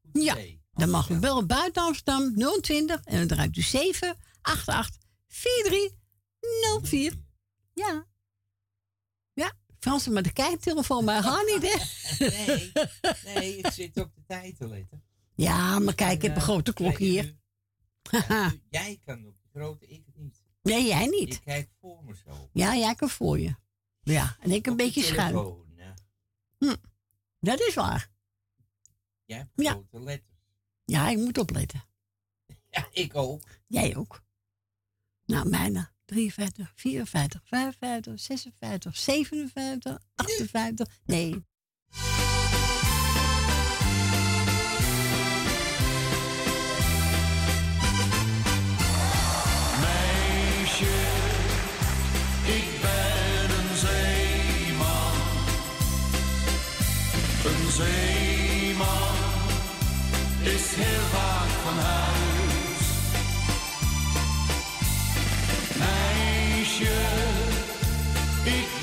goed 0.01 0.23
Ja, 0.23 0.33
idee. 0.33 0.61
dan 0.73 0.89
mag 0.89 1.09
u 1.09 1.19
bellen 1.19 1.47
buiten 1.47 1.83
Amsterdam 1.83 2.35
020 2.61 3.03
en 3.03 3.17
dan 3.17 3.27
draait 3.27 3.57
u 3.57 3.61
788 3.61 5.01
4304. 5.27 7.13
Ja. 7.73 8.06
Ja, 9.87 9.93
Frans, 9.93 10.07
maar 10.13 10.23
de 10.23 10.33
kijktelefoon, 10.33 11.03
maar 11.05 11.23
ga 11.23 11.41
niet, 11.41 11.61
hè? 11.61 11.85
Nee, 12.29 12.71
nee, 13.35 13.57
ik 13.57 13.67
zit 13.71 13.97
op 13.97 14.15
de 14.15 14.23
tijd 14.25 14.57
te 14.57 14.67
letten. 14.67 15.03
Ja, 15.35 15.79
maar 15.79 15.95
kijk, 15.95 16.15
ik 16.15 16.21
heb 16.21 16.35
een 16.35 16.41
grote 16.41 16.73
klok 16.73 16.97
hier. 16.97 17.35
Jij 18.69 18.99
kan 19.05 19.27
op 19.27 19.35
de 19.41 19.49
grote, 19.59 19.87
ik 19.87 20.03
het 20.05 20.15
niet. 20.17 20.43
Nee, 20.61 20.85
jij 20.85 21.05
niet. 21.05 21.33
Ik 21.33 21.41
kijk 21.43 21.69
voor 21.79 22.03
me 22.03 22.15
zo. 22.25 22.49
Ja, 22.53 22.75
jij 22.75 22.95
kan 22.95 23.09
voor 23.09 23.39
je. 23.39 23.55
Ja, 24.01 24.37
en 24.39 24.51
ik 24.51 24.65
een 24.65 24.71
Op 24.71 24.77
beetje 24.77 25.01
schuin. 25.03 25.35
ja. 25.75 25.93
Hm. 26.57 26.75
Dat 27.39 27.59
is 27.59 27.73
waar. 27.73 28.09
Jij 29.25 29.37
hebt 29.37 29.49
Ja. 29.55 29.71
grote 29.71 30.03
letters. 30.03 30.37
Ja, 30.85 31.09
ik 31.09 31.17
moet 31.17 31.37
opletten. 31.37 31.83
Ja, 32.69 32.87
ik 32.91 33.15
ook. 33.15 33.43
Jij 33.67 33.95
ook. 33.95 34.23
Nou, 35.25 35.49
mijne 35.49 35.89
53, 36.07 36.71
54, 36.75 37.41
55, 37.43 38.19
56, 38.19 38.95
57, 38.95 39.99
58. 40.15 40.85
Nee. 41.05 41.45
Zeeman 57.77 59.15
is 60.43 60.73
heel 60.75 61.05
vaak 61.11 61.49
van 61.63 61.77
huis. 61.83 62.26
Meisje, 66.79 66.93
ik 68.43 68.76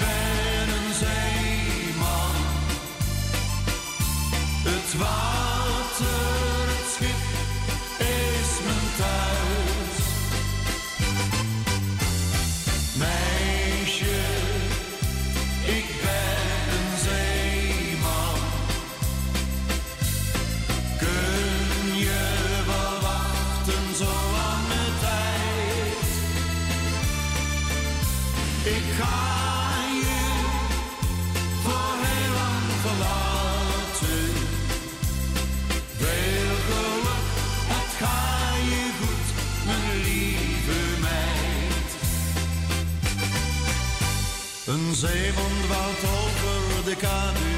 de 46.94 47.00
kade. 47.00 47.52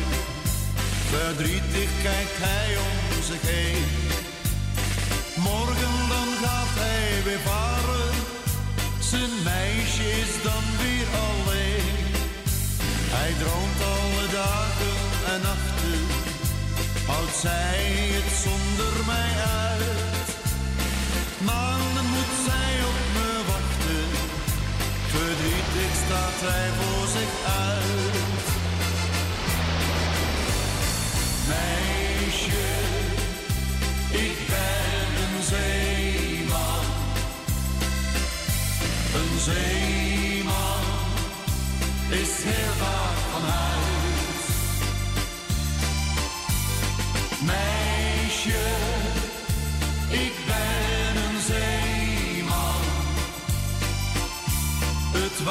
Verdrietig 1.12 1.90
kijkt 2.02 2.38
hij 2.46 2.68
om 2.88 3.22
zich 3.30 3.42
heen. 3.54 3.84
Morgen 5.50 5.96
dan 6.12 6.28
gaat 6.42 6.74
hij 6.84 7.22
weer 7.24 7.42
varen. 7.50 8.14
Zijn 8.98 9.34
meisje 9.44 10.06
is 10.24 10.32
dan 10.48 10.64
weer 10.82 11.08
alleen. 11.28 11.96
Hij 13.16 13.32
droomt 13.42 13.80
alle 13.96 14.26
dagen 14.42 14.98
en 15.32 15.40
nachten. 15.48 16.02
Houdt 17.10 17.36
zij 17.46 17.80
het 18.16 18.30
zonder 18.44 18.94
mij 19.12 19.32
uit. 19.68 20.28
Maanden 21.50 22.06
moet 22.14 22.34
zij 22.48 22.72
op 22.90 23.00
me 23.16 23.30
wachten. 23.52 24.08
Verdrietig 25.14 25.92
staat 26.04 26.38
hij 26.48 26.68
voor 26.78 27.06
zich 27.16 27.32
uit. 27.58 27.65
Meisje, 31.48 32.68
ik 34.10 34.36
ben 34.46 35.08
een 35.22 35.42
zeeman. 35.42 36.84
Een 39.14 39.38
zeeman 39.40 40.84
is 42.08 42.42
heel 42.44 42.72
vaak 42.78 43.18
van 43.32 43.42
huis. 43.50 44.44
Meisje, 47.40 48.66
ik 50.08 50.34
ben 50.46 51.22
een 51.24 51.40
zeeman. 51.40 52.82
Het 55.12 55.44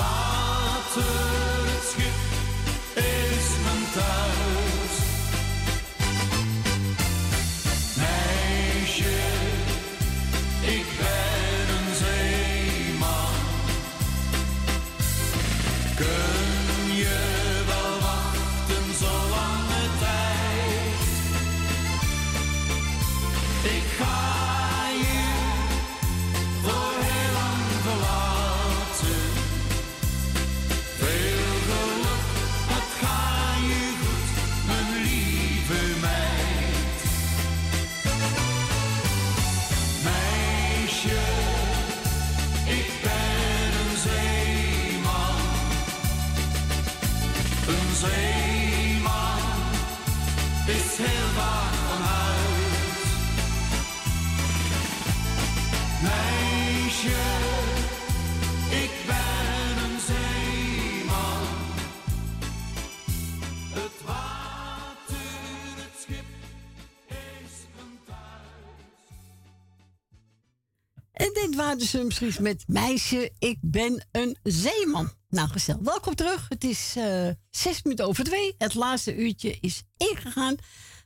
Dit 71.45 71.55
waren 71.55 71.77
de 71.77 71.85
Sumstries 71.85 72.39
met 72.39 72.63
Meisje, 72.67 73.31
ik 73.39 73.57
ben 73.61 74.07
een 74.11 74.37
zeeman. 74.43 75.11
Nou, 75.29 75.49
gezellig. 75.49 75.81
Welkom 75.81 76.15
terug. 76.15 76.45
Het 76.49 76.63
is 76.63 76.93
eh, 76.97 77.29
zes 77.49 77.83
minuten 77.83 78.05
over 78.05 78.23
twee. 78.23 78.55
Het 78.57 78.73
laatste 78.73 79.15
uurtje 79.15 79.57
is 79.61 79.83
ingegaan. 79.97 80.55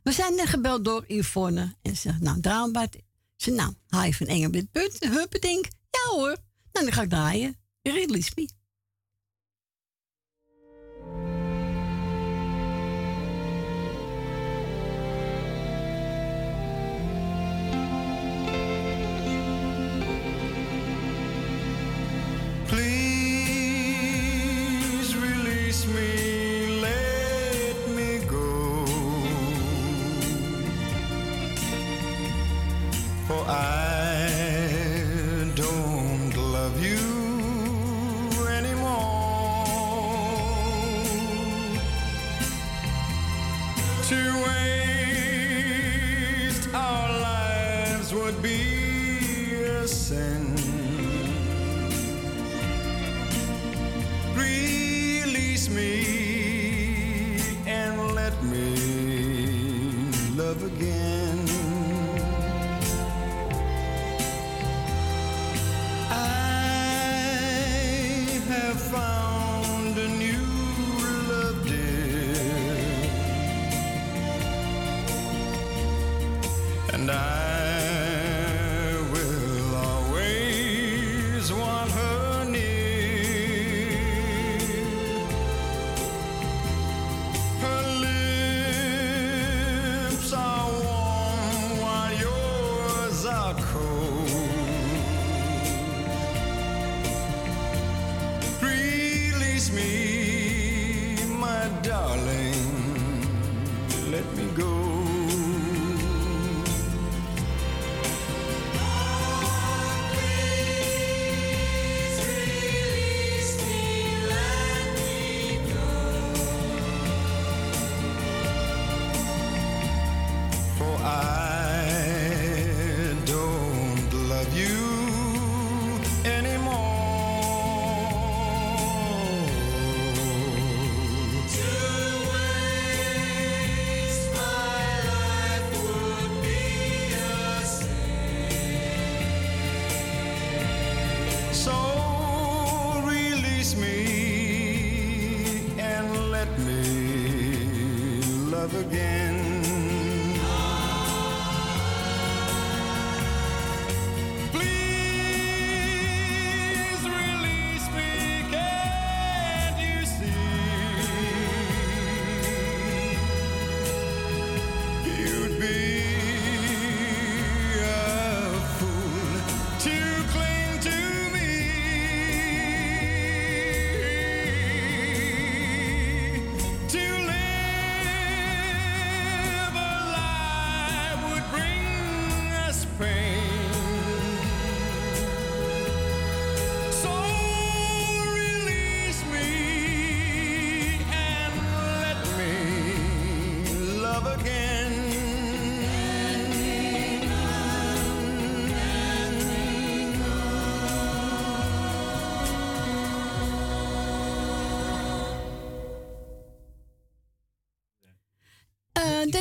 We 0.04 0.12
zijn 0.12 0.36
net 0.36 0.48
gebeld 0.48 0.86
door 0.86 1.04
Yvonne. 1.08 1.76
En 1.82 1.96
ze 1.96 2.02
zegt, 2.02 2.22
nou, 2.22 2.42
draagbart. 2.42 2.96
Ze 3.36 3.52
nou, 3.52 3.74
haal 3.88 4.04
je 4.04 4.14
van 4.14 4.28
Engelbert 4.28 4.72
Punt, 4.72 4.98
Huppedink. 5.00 5.66
Ja 5.90 6.16
hoor. 6.16 6.38
Nou, 6.72 6.86
dan 6.86 6.92
ga 6.92 7.02
ik 7.02 7.10
draaien. 7.10 7.58
Release 7.82 8.32
me. 8.36 8.59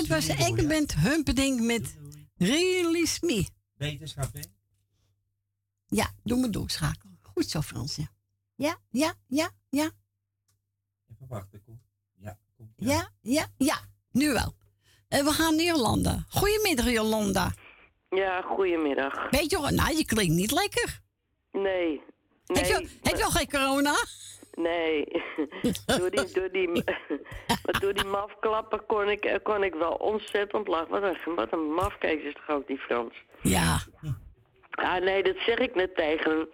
Eh, 0.08 0.14
dit 0.14 0.36
was 0.36 0.46
Engelbert 0.46 0.94
Humperdinck 0.94 1.60
met 1.60 1.96
Release 2.36 3.18
Me. 3.26 3.46
Wetenschap, 3.76 4.32
hè? 4.32 4.40
Ja, 5.86 6.10
doe 6.22 6.38
me 6.38 6.50
doorschakelen. 6.50 7.18
Goed 7.22 7.48
zo, 7.48 7.60
Frans. 7.60 7.96
Ja, 7.96 8.08
ja, 8.56 8.76
ja, 8.90 9.14
ja. 9.26 9.50
ja. 9.70 9.90
Even 11.10 11.26
wachten, 11.28 11.62
kom. 11.64 11.80
Ja, 12.14 12.38
kom. 12.56 12.72
Ja, 12.76 13.10
ja, 13.20 13.46
ja, 13.56 13.78
nu 14.10 14.32
wel. 14.32 14.54
En 15.08 15.24
we 15.24 15.32
gaan 15.32 15.56
naar 15.56 15.64
Jolanda. 15.64 16.24
Goedemiddag, 16.28 16.90
Jolanda. 16.90 17.54
Ja, 18.08 18.42
goedemiddag. 18.42 19.30
Weet 19.30 19.50
je 19.50 19.60
wel, 19.60 19.70
nou, 19.70 19.96
je 19.96 20.04
klinkt 20.04 20.34
niet 20.34 20.50
lekker. 20.50 21.00
Nee. 21.52 21.62
nee 21.62 22.02
heb, 22.46 22.66
je, 22.66 22.88
heb 23.02 23.16
je 23.16 23.24
al 23.24 23.30
geen 23.30 23.50
corona? 23.50 23.94
Nee. 24.58 25.04
door, 25.98 26.10
die, 26.10 26.32
door, 26.32 26.50
die, 26.50 26.84
door 27.80 27.94
die 27.94 28.04
mafklappen 28.04 28.86
kon 28.86 29.08
ik, 29.08 29.40
kon 29.42 29.62
ik 29.62 29.74
wel 29.74 29.92
ontzettend 29.92 30.68
lachen. 30.68 30.88
Wat 30.88 31.02
een, 31.02 31.34
wat 31.34 31.52
een 31.52 31.72
mafkees 31.72 32.22
is 32.22 32.32
toch 32.32 32.56
ook 32.56 32.66
die 32.66 32.78
Frans? 32.78 33.14
Ja. 33.42 33.78
Ah, 34.70 34.96
nee, 34.96 35.22
dat 35.22 35.36
zeg 35.46 35.58
ik 35.58 35.74
net 35.74 35.96
tegen 35.96 36.30
hem. 36.30 36.48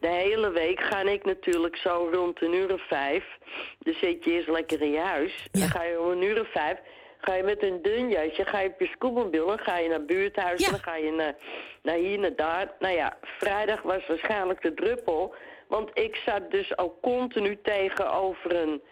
De 0.00 0.08
hele 0.08 0.50
week 0.50 0.80
ga 0.80 1.00
ik 1.00 1.24
natuurlijk 1.24 1.76
zo 1.76 2.08
rond 2.12 2.42
een 2.42 2.54
uur 2.54 2.72
of 2.72 2.86
vijf. 2.86 3.24
Dan 3.78 3.94
zit 3.94 4.24
je 4.24 4.30
eerst 4.30 4.48
lekker 4.48 4.80
in 4.82 4.90
je 4.90 5.00
huis. 5.00 5.48
Dan 5.50 5.68
ga 5.68 5.82
je 5.82 6.00
om 6.00 6.10
een 6.10 6.22
uur 6.22 6.40
of 6.40 6.50
vijf. 6.52 6.78
Ga 7.20 7.34
je 7.34 7.42
met 7.42 7.62
een 7.62 7.82
dun 7.82 8.08
jasje, 8.08 8.44
ga 8.44 8.60
je 8.60 8.68
op 8.68 8.80
je 8.80 8.86
scootmobiel, 8.86 9.56
ga 9.56 9.78
je 9.78 9.88
naar 9.88 10.04
buurthuizen, 10.04 10.70
dan 10.70 10.80
ga 10.80 10.96
je 10.96 11.10
naar, 11.10 11.34
naar 11.82 11.96
hier, 11.96 12.18
naar 12.18 12.36
daar. 12.36 12.72
Nou 12.78 12.94
ja, 12.94 13.16
vrijdag 13.22 13.82
was 13.82 14.06
waarschijnlijk 14.06 14.62
de 14.62 14.74
druppel. 14.74 15.34
Want 15.70 15.90
ik 15.94 16.16
zat 16.26 16.50
dus 16.50 16.78
ook 16.78 17.00
continu 17.02 17.58
tegenover 17.62 18.56
een, 18.56 18.82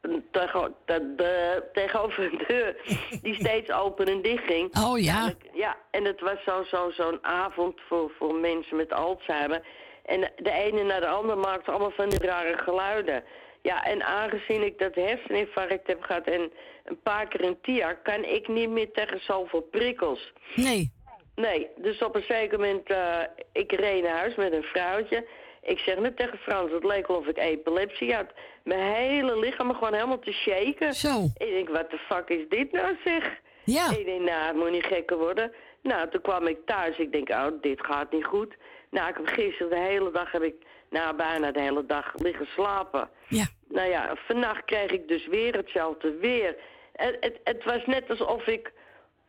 een 0.00 0.24
tegen, 0.30 0.74
de, 0.84 1.14
de- 1.16 1.64
tegenover 1.72 2.24
een 2.24 2.42
deur 2.48 2.76
die 3.22 3.34
steeds 3.34 3.70
open 3.70 4.06
en 4.06 4.22
dicht 4.22 4.44
ging. 4.44 4.76
Oh 4.78 4.98
ja. 4.98 5.26
En 5.26 5.36
ja, 5.52 5.76
en 5.90 6.04
het 6.04 6.20
was 6.20 6.42
zo'n 6.44 6.64
zo, 6.64 6.90
zo'n 6.90 7.18
avond 7.24 7.80
voor, 7.88 8.12
voor 8.18 8.34
mensen 8.34 8.76
met 8.76 8.92
Alzheimer. 8.92 9.62
En 10.04 10.20
de 10.36 10.50
ene 10.52 10.82
naar 10.82 11.00
de 11.00 11.06
andere 11.06 11.40
maakte 11.40 11.70
allemaal 11.70 11.90
van 11.90 12.08
die 12.08 12.26
rare 12.26 12.58
geluiden. 12.58 13.24
Ja, 13.62 13.84
en 13.84 14.02
aangezien 14.04 14.62
ik 14.62 14.78
dat 14.78 14.94
herseninfarct 14.94 15.86
heb 15.86 16.02
gehad 16.02 16.26
en 16.26 16.52
een 16.84 17.00
paar 17.02 17.28
keer 17.28 17.44
een 17.44 17.60
TIA, 17.62 17.92
kan 17.92 18.24
ik 18.24 18.48
niet 18.48 18.70
meer 18.70 18.92
tegen 18.92 19.20
zoveel 19.20 19.60
prikkels. 19.60 20.32
Nee. 20.54 20.92
Nee, 21.34 21.68
dus 21.76 21.98
op 22.02 22.14
een 22.14 22.24
zeker 22.28 22.58
moment, 22.58 22.88
eh, 22.90 23.18
ik 23.52 23.72
reed 23.72 24.02
naar 24.02 24.16
huis 24.18 24.34
met 24.34 24.52
een 24.52 24.62
vrouwtje. 24.62 25.26
Ik 25.62 25.78
zeg 25.78 25.96
net 25.98 26.16
tegen 26.16 26.38
Frans, 26.38 26.72
het 26.72 26.84
leek 26.84 27.06
wel 27.06 27.16
of 27.16 27.26
ik 27.26 27.38
epilepsie 27.38 28.14
had. 28.14 28.26
Mijn 28.64 28.94
hele 28.94 29.38
lichaam 29.38 29.74
gewoon 29.74 29.94
helemaal 29.94 30.18
te 30.18 30.32
shaken. 30.32 30.94
Zo. 30.94 31.22
Ik 31.36 31.48
denk, 31.52 31.68
wat 31.68 31.90
de 31.90 31.98
fuck 31.98 32.28
is 32.28 32.48
dit 32.48 32.72
nou 32.72 32.96
zeg? 33.04 33.40
Ja. 33.64 33.90
Ik 33.90 34.04
denk, 34.04 34.20
nou, 34.20 34.46
het 34.46 34.56
moet 34.56 34.70
niet 34.70 34.86
gekker 34.86 35.18
worden. 35.18 35.52
Nou, 35.82 36.08
toen 36.08 36.20
kwam 36.20 36.46
ik 36.46 36.58
thuis. 36.66 36.96
Ik 36.96 37.12
denk, 37.12 37.28
oh, 37.30 37.46
dit 37.60 37.86
gaat 37.86 38.12
niet 38.12 38.24
goed. 38.24 38.54
Nou, 38.90 39.08
ik 39.08 39.16
heb 39.16 39.26
gisteren 39.26 39.70
de 39.70 39.78
hele 39.78 40.10
dag, 40.10 40.32
heb 40.32 40.42
ik, 40.42 40.54
nou, 40.90 41.16
bijna 41.16 41.50
de 41.52 41.60
hele 41.60 41.86
dag 41.86 42.12
liggen 42.16 42.46
slapen. 42.46 43.08
Ja. 43.28 43.44
Nou 43.68 43.88
ja, 43.88 44.14
vannacht 44.26 44.64
kreeg 44.64 44.90
ik 44.90 45.08
dus 45.08 45.26
weer 45.26 45.56
hetzelfde 45.56 46.16
weer. 46.16 46.56
Het, 46.92 47.16
het, 47.20 47.40
het 47.44 47.64
was 47.64 47.86
net 47.86 48.10
alsof 48.10 48.46
ik, 48.46 48.72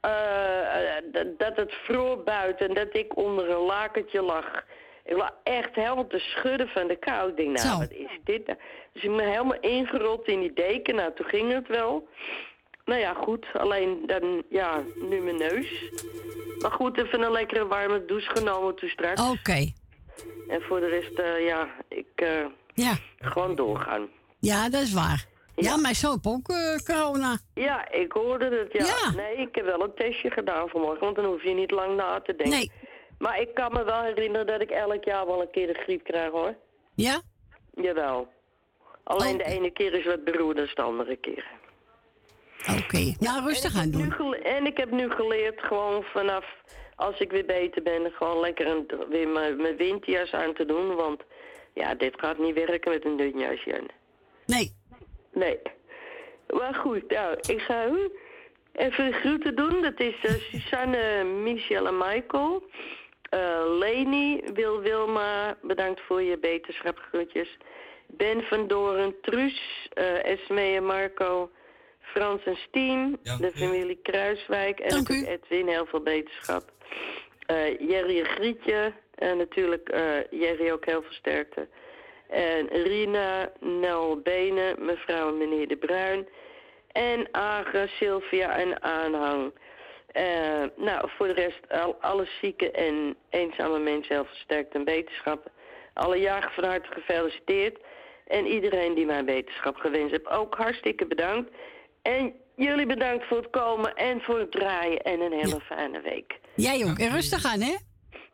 eh, 0.01 0.97
eh, 0.97 1.03
dat- 1.11 1.39
dat 1.39 1.55
het 1.55 1.73
vroor 1.73 2.23
buiten 2.23 2.68
en 2.68 2.73
dat 2.73 2.95
ik 2.95 3.18
onder 3.18 3.49
een 3.49 3.65
lakentje 3.65 4.22
lag. 4.22 4.64
Ik 5.05 5.17
lag 5.17 5.31
echt 5.43 5.75
helemaal 5.75 6.07
te 6.07 6.19
schudden 6.19 6.67
van 6.67 6.88
de 6.88 6.95
kou. 6.95 7.30
Ik 7.30 7.38
denk, 7.38 7.57
nou, 7.57 7.67
Zo. 7.67 7.77
wat 7.77 7.91
is 7.91 8.19
dit 8.23 8.47
nou? 8.47 8.59
Dus 8.93 9.03
ik 9.03 9.15
ben 9.15 9.27
helemaal 9.30 9.59
ingerold 9.59 10.27
in 10.27 10.39
die 10.39 10.53
deken. 10.53 10.95
Nou, 10.95 11.11
toen 11.15 11.25
ging 11.25 11.51
het 11.53 11.67
wel. 11.67 12.07
Nou 12.85 12.99
ja, 12.99 13.13
goed. 13.13 13.45
Alleen 13.53 14.03
dan, 14.05 14.43
ja, 14.49 14.84
nu 15.09 15.19
mijn 15.21 15.38
neus. 15.38 15.84
Maar 16.59 16.71
goed, 16.71 16.97
even 16.97 17.21
een 17.21 17.31
lekkere 17.31 17.67
warme 17.67 18.05
douche 18.05 18.30
genomen 18.35 18.75
toen 18.75 18.89
straks. 18.89 19.21
Oké. 19.30 19.71
En 20.47 20.61
voor 20.61 20.80
de 20.80 20.88
rest, 20.88 21.19
eh, 21.19 21.45
ja, 21.45 21.67
ik 21.89 22.07
eh, 22.15 22.45
Ja. 22.73 22.93
gewoon 23.19 23.55
doorgaan. 23.55 24.07
Ja, 24.39 24.69
dat 24.69 24.81
is 24.81 24.93
waar. 24.93 25.25
Ja, 25.55 25.77
mijn 25.77 25.95
zoon 25.95 26.11
heeft 26.21 26.25
ook 26.35 26.49
eh, 26.49 26.95
corona. 26.95 27.38
Ja, 27.53 27.91
ik 27.91 28.11
hoorde 28.11 28.45
het, 28.57 28.73
ja. 28.73 28.85
Ja. 28.85 29.11
Nee, 29.15 29.35
ik 29.38 29.55
heb 29.55 29.65
wel 29.65 29.84
een 29.84 29.93
testje 29.95 30.30
gedaan 30.30 30.69
vanmorgen, 30.69 30.99
want 31.03 31.15
dan 31.15 31.25
hoef 31.25 31.43
je 31.43 31.53
niet 31.53 31.71
lang 31.71 31.95
na 31.95 32.21
te 32.21 32.35
denken. 32.35 32.57
Nee. 32.57 32.71
Maar 33.23 33.41
ik 33.41 33.53
kan 33.53 33.71
me 33.73 33.83
wel 33.83 34.01
herinneren 34.01 34.47
dat 34.47 34.61
ik 34.61 34.69
elk 34.69 35.03
jaar 35.03 35.25
wel 35.25 35.41
een 35.41 35.51
keer 35.51 35.67
de 35.67 35.73
griep 35.73 36.03
krijg, 36.03 36.31
hoor. 36.31 36.55
Ja? 36.95 37.21
Jawel. 37.73 38.27
Alleen 39.03 39.37
de 39.37 39.43
ene 39.45 39.71
keer 39.71 39.93
is 39.93 40.05
wat 40.05 40.23
beroerder 40.23 40.71
dan 40.75 40.85
de 40.85 40.91
andere 40.91 41.15
keer. 41.15 41.45
Oké. 42.79 43.15
Nou, 43.19 43.43
rustig 43.43 43.77
aan 43.77 43.91
doen. 43.91 44.33
en 44.33 44.65
ik 44.65 44.77
heb 44.77 44.91
nu 44.91 45.09
geleerd 45.09 45.61
gewoon 45.61 46.03
vanaf 46.03 46.45
als 46.95 47.19
ik 47.19 47.31
weer 47.31 47.45
beter 47.45 47.83
ben, 47.83 48.11
gewoon 48.11 48.39
lekker 48.39 48.67
een, 48.67 48.87
weer 49.09 49.27
mijn, 49.27 49.61
mijn 49.61 49.77
windjas 49.77 50.31
aan 50.31 50.53
te 50.53 50.65
doen. 50.65 50.95
Want 50.95 51.21
ja, 51.73 51.95
dit 51.95 52.19
gaat 52.19 52.37
niet 52.37 52.55
werken 52.55 52.91
met 52.91 53.05
een 53.05 53.17
dun 53.17 53.39
jasje 53.39 53.77
aan. 53.77 53.87
Nee. 54.45 54.75
Nee. 55.33 55.59
Maar 56.49 56.75
goed, 56.75 57.09
nou, 57.09 57.37
ik 57.41 57.61
ga 57.61 57.89
even 58.73 59.13
groeten 59.13 59.55
doen. 59.55 59.81
Dat 59.81 59.99
is 59.99 60.15
eh, 60.21 60.31
Susanne, 60.31 61.23
Michel 61.23 61.87
en 61.87 61.97
Michael. 61.97 62.63
Eh, 63.34 63.77
Leni, 63.80 64.41
Wil 64.53 64.80
Wilma, 64.81 65.57
bedankt 65.61 66.01
voor 66.01 66.22
je 66.22 66.38
beterschapgroetjes. 66.38 67.57
Ben 68.07 68.43
van 68.43 68.68
Doren, 68.68 69.15
Truus, 69.22 69.88
eh 69.93 70.26
Esme 70.26 70.61
en 70.61 70.85
Marco, 70.85 71.49
Frans 71.99 72.43
en 72.43 72.55
Stien, 72.55 73.19
de 73.39 73.51
familie 73.55 73.99
Kruiswijk 74.03 74.80
en 74.80 74.95
natuurlijk 74.95 75.30
Edwin, 75.30 75.68
heel 75.68 75.85
veel 75.85 76.01
beterschap. 76.01 76.64
Eh, 77.45 77.80
Jerry 77.80 78.19
en 78.19 78.26
Grietje, 78.26 78.93
en 79.15 79.38
natuurlijk 79.38 79.89
eh, 79.89 80.01
Jerry 80.30 80.72
ook 80.72 80.85
heel 80.85 81.01
veel 81.01 81.14
sterkte. 81.14 81.68
En 82.30 82.68
Rina, 82.68 83.51
Nel 83.60 84.19
Benen, 84.22 84.85
mevrouw 84.85 85.27
en 85.27 85.38
meneer 85.38 85.68
De 85.68 85.77
Bruin. 85.77 86.27
En 86.91 87.27
Agen, 87.31 87.89
Sylvia 87.89 88.57
en 88.57 88.81
Aanhang. 88.84 89.53
Eh, 90.14 90.64
nou, 90.76 91.10
voor 91.18 91.27
de 91.27 91.34
rest 91.34 91.60
al, 91.69 91.95
alle 92.02 92.27
zieke 92.41 92.72
en 92.72 93.15
eenzame 93.30 93.80
mensen 93.80 94.15
heel 94.15 94.26
versterkt 94.26 94.73
en 94.73 94.84
beterschap. 94.84 95.52
Alle 95.94 96.18
jaren 96.18 96.52
van 96.52 96.64
harte 96.64 96.90
gefeliciteerd. 96.91 97.77
En 98.27 98.45
iedereen 98.45 98.94
die 98.94 99.06
mij 99.06 99.23
beterschap 99.26 99.76
gewenst 99.76 100.11
heeft, 100.11 100.30
ook 100.30 100.56
hartstikke 100.56 101.07
bedankt. 101.07 101.52
En 102.02 102.34
jullie 102.56 102.85
bedankt 102.85 103.26
voor 103.27 103.38
het 103.38 103.49
komen 103.49 103.95
en 103.95 104.22
voor 104.22 104.40
het 104.40 104.52
draaien. 104.52 105.02
En 105.02 105.22
een 105.22 105.31
hele 105.31 105.60
fijne 105.61 106.02
week. 106.02 106.40
Jij 106.56 106.85
ook. 106.85 106.98
En 106.99 107.11
rustig 107.11 107.45
aan, 107.45 107.61
hè? 107.61 107.76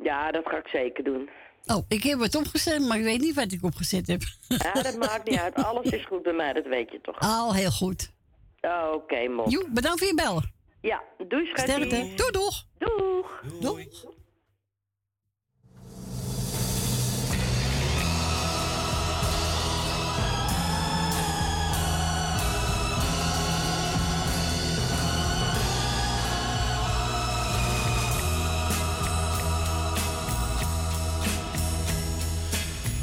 Ja, 0.04 0.32
dat 0.32 0.48
ga 0.48 0.58
ik 0.58 0.68
zeker 0.68 1.04
doen. 1.04 1.30
Oh, 1.66 1.86
ik 1.88 2.04
heb 2.04 2.20
het 2.20 2.36
opgezet, 2.36 2.80
maar 2.80 2.98
ik 2.98 3.04
weet 3.04 3.20
niet 3.20 3.36
wat 3.36 3.52
ik 3.52 3.64
opgezet 3.64 4.08
heb. 4.08 4.22
Ja, 4.48 4.82
dat 4.82 4.98
maakt 4.98 5.30
niet 5.30 5.40
uit. 5.46 5.56
Alles 5.56 5.86
is 5.92 6.06
goed 6.06 6.24
bij 6.24 6.34
mij, 6.34 6.54
dat 6.54 6.66
weet 6.66 6.92
je 6.92 7.02
toch. 7.02 7.16
Al 7.20 7.54
heel 7.54 7.72
goed. 7.72 8.12
Oké, 8.94 9.28
mop. 9.28 9.50
Joe, 9.50 9.66
bedankt 9.70 10.00
voor 10.00 10.08
je 10.08 10.16
bellen. 10.16 10.58
Ja, 10.82 11.04
doei 11.28 11.46
schatje. 11.46 11.74
Sterkte. 11.74 12.16
Doei, 12.16 12.32
doeg. 12.32 12.66
Doeg. 12.78 13.26
Doeg. 13.60 14.18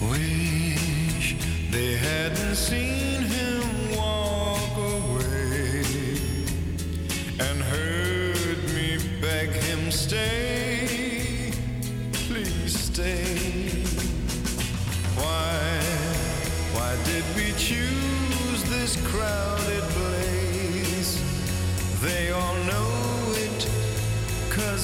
Wish 0.01 1.36
they 1.70 1.97
hadn't 1.97 2.55
seen 2.57 3.05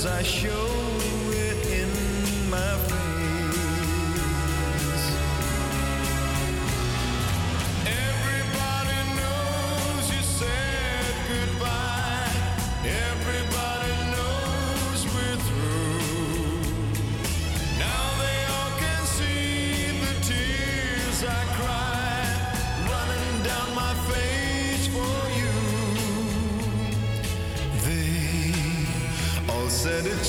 cause 0.02 0.10
I 0.10 0.22
show 0.24 0.91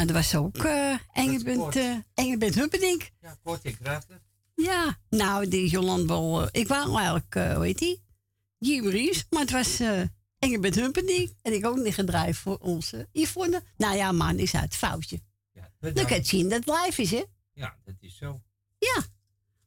Ja, 0.00 0.06
dat 0.06 0.16
was 0.16 0.34
ook 0.34 0.56
eh 0.56 0.94
Engelbert, 1.12 1.76
eh 1.76 1.94
Engelbert 2.14 2.54
Humperdinck. 2.54 3.10
Ja, 3.20 3.36
kort 3.42 3.64
en 3.64 3.78
krachtig. 3.78 4.16
Ja, 4.54 4.98
nou, 5.10 5.48
die 5.48 5.68
Jolande 5.68 6.06
wel... 6.06 6.42
eh, 6.42 6.48
ik 6.60 6.68
wou 6.68 6.96
eigenlijk, 6.96 7.34
eh 7.34 7.54
hoe 7.54 7.64
heet 7.64 7.78
die? 7.78 8.02
Jim 8.58 8.86
Ries, 8.88 9.26
maar 9.30 9.40
het 9.40 9.50
was 9.50 9.80
eh 9.80 10.00
Engelbert 10.38 10.74
Humperdinck. 10.74 11.30
En 11.42 11.52
ik 11.52 11.66
ook 11.66 11.76
niet 11.76 11.94
gedraaid 11.94 12.36
voor 12.36 12.56
onze 12.58 13.08
Yvonne. 13.12 13.62
Nou 13.76 13.96
ja, 13.96 14.12
man, 14.12 14.38
is 14.38 14.54
uit 14.54 14.76
foutje. 14.76 15.20
Dan 15.80 15.92
kan 15.92 16.06
je 16.08 16.14
het 16.14 16.26
zien 16.26 16.48
dat 16.48 16.64
het 16.64 16.80
live 16.84 17.02
is, 17.02 17.10
hè? 17.10 17.24
Ja, 17.52 17.76
dat 17.84 17.94
is 18.00 18.16
zo. 18.16 18.40
Ja. 18.78 19.02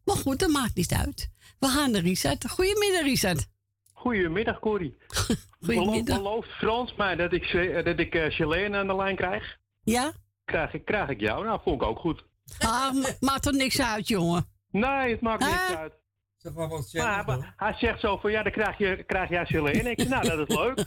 Maar 0.05 0.15
goed, 0.15 0.39
dat 0.39 0.49
maakt 0.49 0.75
niet 0.75 0.93
uit. 0.93 1.29
We 1.59 1.67
gaan 1.67 1.91
naar 1.91 2.01
Richard. 2.01 2.49
Goedemiddag, 2.49 3.01
Richard. 3.01 3.47
Goedemiddag, 3.91 4.59
Corrie. 4.59 4.97
Goedemiddag. 5.65 6.17
Belooft 6.17 6.49
Frans 6.49 6.95
mij 6.95 7.15
dat 7.15 7.33
ik, 7.33 7.43
ze- 7.43 7.81
dat 7.85 7.99
ik 7.99 8.15
eh, 8.15 8.29
Charlene 8.31 8.77
aan 8.77 8.87
de 8.87 8.95
lijn 8.95 9.15
krijg? 9.15 9.57
Ja? 9.83 10.13
Krijg 10.45 10.73
ik, 10.73 10.85
krijg 10.85 11.09
ik 11.09 11.19
jou? 11.19 11.45
Nou, 11.45 11.59
vond 11.63 11.81
ik 11.81 11.87
ook 11.87 11.99
goed. 11.99 12.25
Ah, 12.59 12.93
ma- 12.93 13.15
maakt 13.19 13.45
er 13.45 13.53
niks 13.53 13.81
uit, 13.81 14.07
jongen. 14.07 14.45
Nee, 14.69 15.11
het 15.11 15.21
maakt 15.21 15.39
niks 15.39 15.69
Ah. 15.69 15.79
uit. 15.79 15.93
Zeg 16.37 16.53
maar 16.53 16.67
wat 16.67 16.93
Maar 16.93 17.25
hij, 17.25 17.53
hij 17.55 17.73
zegt 17.73 17.99
zo 17.99 18.17
van, 18.17 18.31
ja, 18.31 18.43
dan 18.43 18.51
krijg, 18.51 18.77
je, 18.77 19.03
krijg 19.03 19.29
jij 19.29 19.45
Charlene. 19.45 19.89
Ik 19.91 19.99
zeg, 19.99 20.09
nou, 20.09 20.27
dat 20.37 20.49
is 20.49 20.55
leuk. 20.55 20.85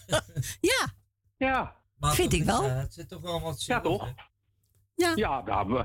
Ja. 0.60 0.86
Ja. 1.36 1.76
Vind 2.00 2.32
ik 2.32 2.44
wel. 2.44 2.62
het 2.70 2.94
zit 2.94 3.08
toch 3.08 3.20
wel 3.20 3.40
wat 3.40 3.64
Ja, 3.64 3.80
toch? 3.80 4.12
Ja. 4.94 5.12
Ja, 5.14 5.42
nou, 5.42 5.84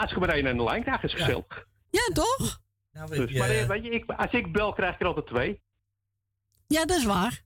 als 0.00 0.10
je 0.10 0.16
maar 0.18 0.28
één 0.28 0.48
aan 0.48 0.56
de 0.56 0.62
lijn 0.62 0.82
krijgt, 0.82 1.04
is 1.04 1.12
gezellig. 1.14 1.66
Ja, 1.90 2.08
toch? 2.14 2.60
Nou, 2.92 3.08
Dus, 3.26 3.38
maar 3.38 3.50
eh, 3.50 3.66
weet 3.66 3.84
je, 3.84 3.90
ik, 3.90 4.10
als 4.10 4.30
ik 4.32 4.52
bel, 4.52 4.72
krijg 4.72 4.94
ik 4.94 5.00
er 5.00 5.06
altijd 5.06 5.26
twee. 5.26 5.62
Ja, 6.66 6.84
dat 6.84 6.96
is 6.96 7.04
waar. 7.04 7.44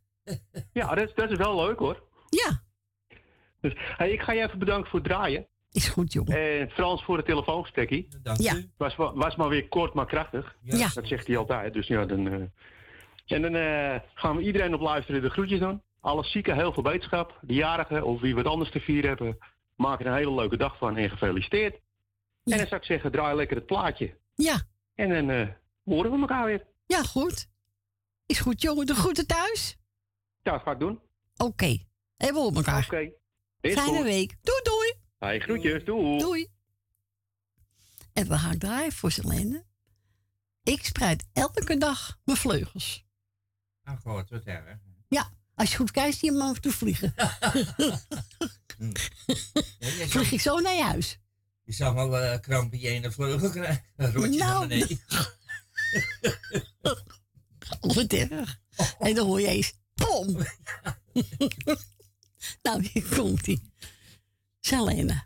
Ja, 0.72 0.94
dat, 0.94 1.09
is- 1.09 1.14
dat 1.14 1.31
is 1.31 1.36
wel 1.36 1.56
leuk, 1.66 1.78
hoor. 1.78 2.02
Ja. 2.28 2.62
Dus, 3.60 3.72
hey, 3.76 4.10
ik 4.10 4.20
ga 4.20 4.32
je 4.32 4.42
even 4.42 4.58
bedanken 4.58 4.90
voor 4.90 4.98
het 4.98 5.08
draaien. 5.08 5.46
Is 5.72 5.88
goed, 5.88 6.12
jongen. 6.12 6.60
En 6.60 6.70
Frans 6.70 7.02
voor 7.04 7.16
het 7.16 7.26
telefoongesprekkie. 7.26 8.08
Dank 8.22 8.40
Ja. 8.40 8.54
u. 8.54 8.70
Was, 8.76 8.96
wa- 8.96 9.14
was 9.14 9.36
maar 9.36 9.48
weer 9.48 9.68
kort, 9.68 9.94
maar 9.94 10.06
krachtig. 10.06 10.56
Ja. 10.62 10.88
Dat 10.94 11.06
zegt 11.06 11.26
hij 11.26 11.36
altijd. 11.36 11.72
Dus 11.72 11.86
ja, 11.86 12.04
dan... 12.04 12.26
eh, 12.28 12.42
En 13.36 13.42
dan 13.42 13.54
eh, 13.54 14.00
gaan 14.14 14.36
we 14.36 14.42
iedereen 14.42 14.74
op 14.74 14.80
luisteren 14.80 15.22
de 15.22 15.30
groetjes 15.30 15.58
doen. 15.60 15.82
Alle 16.00 16.24
zieken, 16.24 16.54
heel 16.54 16.72
veel 16.72 16.82
beterschap. 16.82 17.38
De 17.42 17.54
jarigen 17.54 18.04
of 18.04 18.20
wie 18.20 18.34
wat 18.34 18.46
anders 18.46 18.70
te 18.70 18.80
vieren 18.80 19.08
hebben, 19.08 19.38
maken 19.76 20.04
er 20.06 20.10
een 20.12 20.16
hele 20.18 20.34
leuke 20.34 20.56
dag 20.56 20.76
van 20.78 20.96
en 20.96 21.10
gefeliciteerd. 21.10 21.74
En 22.44 22.58
dan 22.58 22.66
zou 22.66 22.80
ik 22.80 22.86
zeggen, 22.86 23.10
draai 23.12 23.36
lekker 23.36 23.56
het 23.56 23.66
plaatje. 23.66 24.14
Ja. 24.34 24.60
En 24.94 25.08
dan 25.08 25.30
eh, 25.30 25.48
horen 25.84 26.10
we 26.12 26.18
elkaar 26.20 26.44
weer. 26.46 26.64
Ja, 26.86 27.02
goed. 27.02 27.48
Is 28.26 28.40
goed, 28.40 28.62
jongen. 28.62 28.86
De 28.86 28.94
groeten 28.94 29.26
thuis? 29.26 29.78
Ja, 30.42 30.52
dat 30.52 30.62
ga 30.62 30.70
ik 30.70 30.78
doen. 30.78 31.00
Oké. 31.36 31.78
En 32.16 32.32
we 32.34 32.38
horen 32.40 32.54
elkaar. 32.56 32.84
Oké. 32.84 33.10
Fijne 33.60 33.96
goed. 33.96 34.02
week. 34.02 34.36
Doei, 34.42 34.60
doei. 34.62 34.94
Hey, 35.18 35.40
groetjes. 35.40 35.84
Doei. 35.84 36.18
Doei. 36.18 36.48
En 38.12 38.28
we 38.28 38.38
gaan 38.38 38.58
draaien 38.58 38.92
voor 38.92 39.10
Selene. 39.12 39.64
Ik 40.62 40.84
spreid 40.84 41.24
elke 41.32 41.76
dag 41.78 42.18
mijn 42.24 42.38
vleugels. 42.38 43.06
Ah, 43.82 44.00
god, 44.00 44.30
wat 44.30 44.44
erg. 44.44 44.78
Ja, 45.08 45.32
als 45.54 45.70
je 45.70 45.76
goed 45.76 45.90
kijkt, 45.90 46.16
zie 46.18 46.32
je 46.32 46.38
hem 46.38 46.48
af 46.48 46.54
en 46.56 46.62
toe 46.62 46.72
vliegen. 46.72 47.14
Vlieg 50.08 50.32
ik 50.32 50.40
zo 50.40 50.58
naar 50.58 50.74
je 50.74 50.82
huis. 50.82 51.18
Je 51.64 51.72
zou 51.72 51.94
wel 51.94 52.18
eh 52.18 52.40
kramp 52.40 52.72
in 52.72 52.78
je 52.80 52.88
ene 52.88 53.12
vleugel 53.12 53.50
krijgen. 53.50 53.84
Een 53.96 54.12
rotje 54.12 54.38
Nou. 54.38 54.58
naar 54.58 54.68
beneden. 54.68 55.00
Wat 57.94 58.12
erg. 58.12 58.60
En 58.98 59.14
dan 59.14 59.26
hoor 59.26 59.40
je 59.40 59.46
eens, 59.46 59.72
pom. 59.94 60.36
nou, 62.62 62.88
hier 62.92 63.16
komt 63.16 63.46
ie. 63.46 63.60
Selene. 64.60 65.24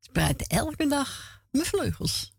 Spreid 0.00 0.46
elke 0.46 0.86
dag 0.86 1.40
mijn 1.50 1.66
vleugels. 1.66 2.33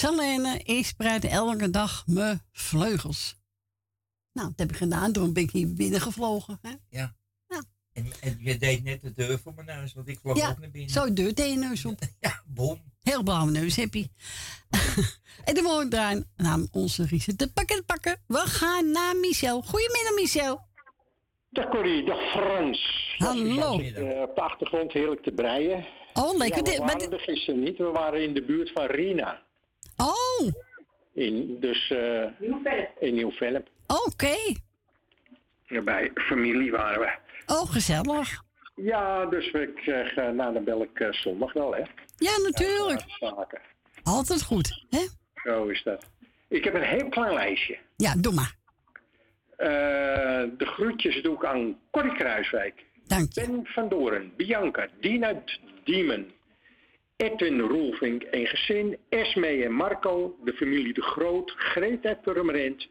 Was 0.00 0.10
Salene, 0.16 0.58
ik 0.64 0.86
spreid 0.86 1.24
elke 1.24 1.70
dag 1.70 2.06
mijn 2.06 2.40
vleugels. 2.52 3.38
Nou, 4.32 4.48
dat 4.48 4.58
heb 4.58 4.70
ik 4.70 4.76
gedaan. 4.76 5.12
Toen 5.12 5.32
ben 5.32 5.42
ik 5.42 5.50
hier 5.50 5.74
binnengevlogen. 5.74 6.58
Hè? 6.62 6.70
Ja. 6.88 7.14
En, 7.92 8.06
en 8.20 8.36
je 8.40 8.56
deed 8.58 8.84
net 8.84 9.00
de 9.02 9.12
deur 9.12 9.38
voor 9.38 9.52
mijn 9.54 9.66
neus, 9.66 9.94
want 9.94 10.08
ik 10.08 10.18
vloog 10.20 10.36
Ja, 10.36 10.50
ook 10.50 10.58
naar 10.58 10.70
binnen. 10.70 10.90
zo 10.90 11.12
deur 11.12 11.34
tegen 11.34 11.52
je 11.52 11.58
neus 11.68 11.84
op. 11.84 11.98
Ja, 12.20 12.42
bom. 12.46 12.80
Heel 13.02 13.22
blauwe 13.22 13.50
neus 13.50 13.76
heb 13.76 13.94
je. 13.94 14.08
en 15.44 15.54
dan 15.54 15.64
moet 15.64 15.82
ik 15.82 15.90
draaien 15.90 16.30
naar 16.36 16.58
onze 16.70 17.06
Riese 17.06 17.36
te 17.36 17.52
pakken 17.52 17.84
pakken. 17.84 18.22
We 18.26 18.38
gaan 18.38 18.90
naar 18.90 19.16
Michel. 19.16 19.62
Goedemiddag 19.62 20.14
Michel. 20.14 20.60
Dag 21.50 21.68
Corrie, 21.68 22.04
dag 22.04 22.30
Frans. 22.30 23.14
Hallo. 23.18 23.80
Eh, 23.80 24.20
op 24.22 24.34
de 24.34 24.40
achtergrond 24.40 24.92
heerlijk 24.92 25.22
te 25.22 25.32
breien. 25.32 25.86
Oh, 26.12 26.36
lekker. 26.36 26.56
Ja, 26.56 26.62
we 26.64 26.70
dit- 26.70 26.78
maar 26.78 26.86
waren 26.86 27.12
er 27.12 27.20
gisteren 27.20 27.60
niet, 27.60 27.78
we 27.78 27.84
waren 27.84 28.22
in 28.22 28.34
de 28.34 28.42
buurt 28.44 28.70
van 28.72 28.86
Rina. 28.86 29.42
Oh. 30.00 30.52
In, 31.12 31.56
dus, 31.60 31.90
eh 31.90 32.24
in 32.98 33.14
Nieuw-Vennep. 33.14 33.68
Oké. 34.06 34.34
Ja, 35.66 35.80
Bij 35.82 36.10
familie 36.14 36.70
waren 36.70 37.00
we. 37.00 37.12
Oh, 37.46 37.70
gezellig. 37.72 38.42
Ja, 38.74 39.26
dus 39.26 39.50
ik 39.50 39.78
zeg, 39.84 40.14
eh, 40.14 40.28
nou 40.28 40.52
dan 40.52 40.64
bel 40.64 40.82
ik 40.82 41.00
eh, 41.00 41.12
zondag 41.12 41.52
wel, 41.52 41.74
hè. 41.74 41.82
Ja, 42.16 42.38
natuurlijk. 42.42 43.02
Zaken. 43.06 43.60
Altijd 44.02 44.42
goed, 44.42 44.86
hè? 44.90 45.06
Zo 45.34 45.66
is 45.68 45.82
dat. 45.82 46.06
Ik 46.48 46.64
heb 46.64 46.74
een 46.74 46.82
heel 46.82 47.08
klein 47.08 47.34
lijstje. 47.34 47.78
Ja, 47.96 48.14
doe 48.18 48.32
maar. 48.32 48.54
Eh, 49.56 49.68
de 50.56 50.66
groetjes 50.66 51.22
doe 51.22 51.34
ik 51.34 51.44
aan 51.44 51.78
Corrie 51.90 52.14
Kruiswijk. 52.14 52.84
Dank 53.06 53.34
Ben 53.34 53.60
van 53.66 53.88
Doren, 53.88 54.32
Bianca, 54.36 54.88
uit 55.20 55.60
Diemen, 55.84 56.30
Edwin 57.20 57.60
Roelvink 57.60 58.22
en 58.22 58.46
gezin, 58.46 58.96
Esme 59.08 59.64
en 59.64 59.72
Marco, 59.72 60.36
de 60.44 60.52
familie 60.52 60.92
De 60.92 61.02
Groot, 61.02 61.50
Greet 61.50 62.06
uit 62.06 62.20
Purmerend, 62.20 62.88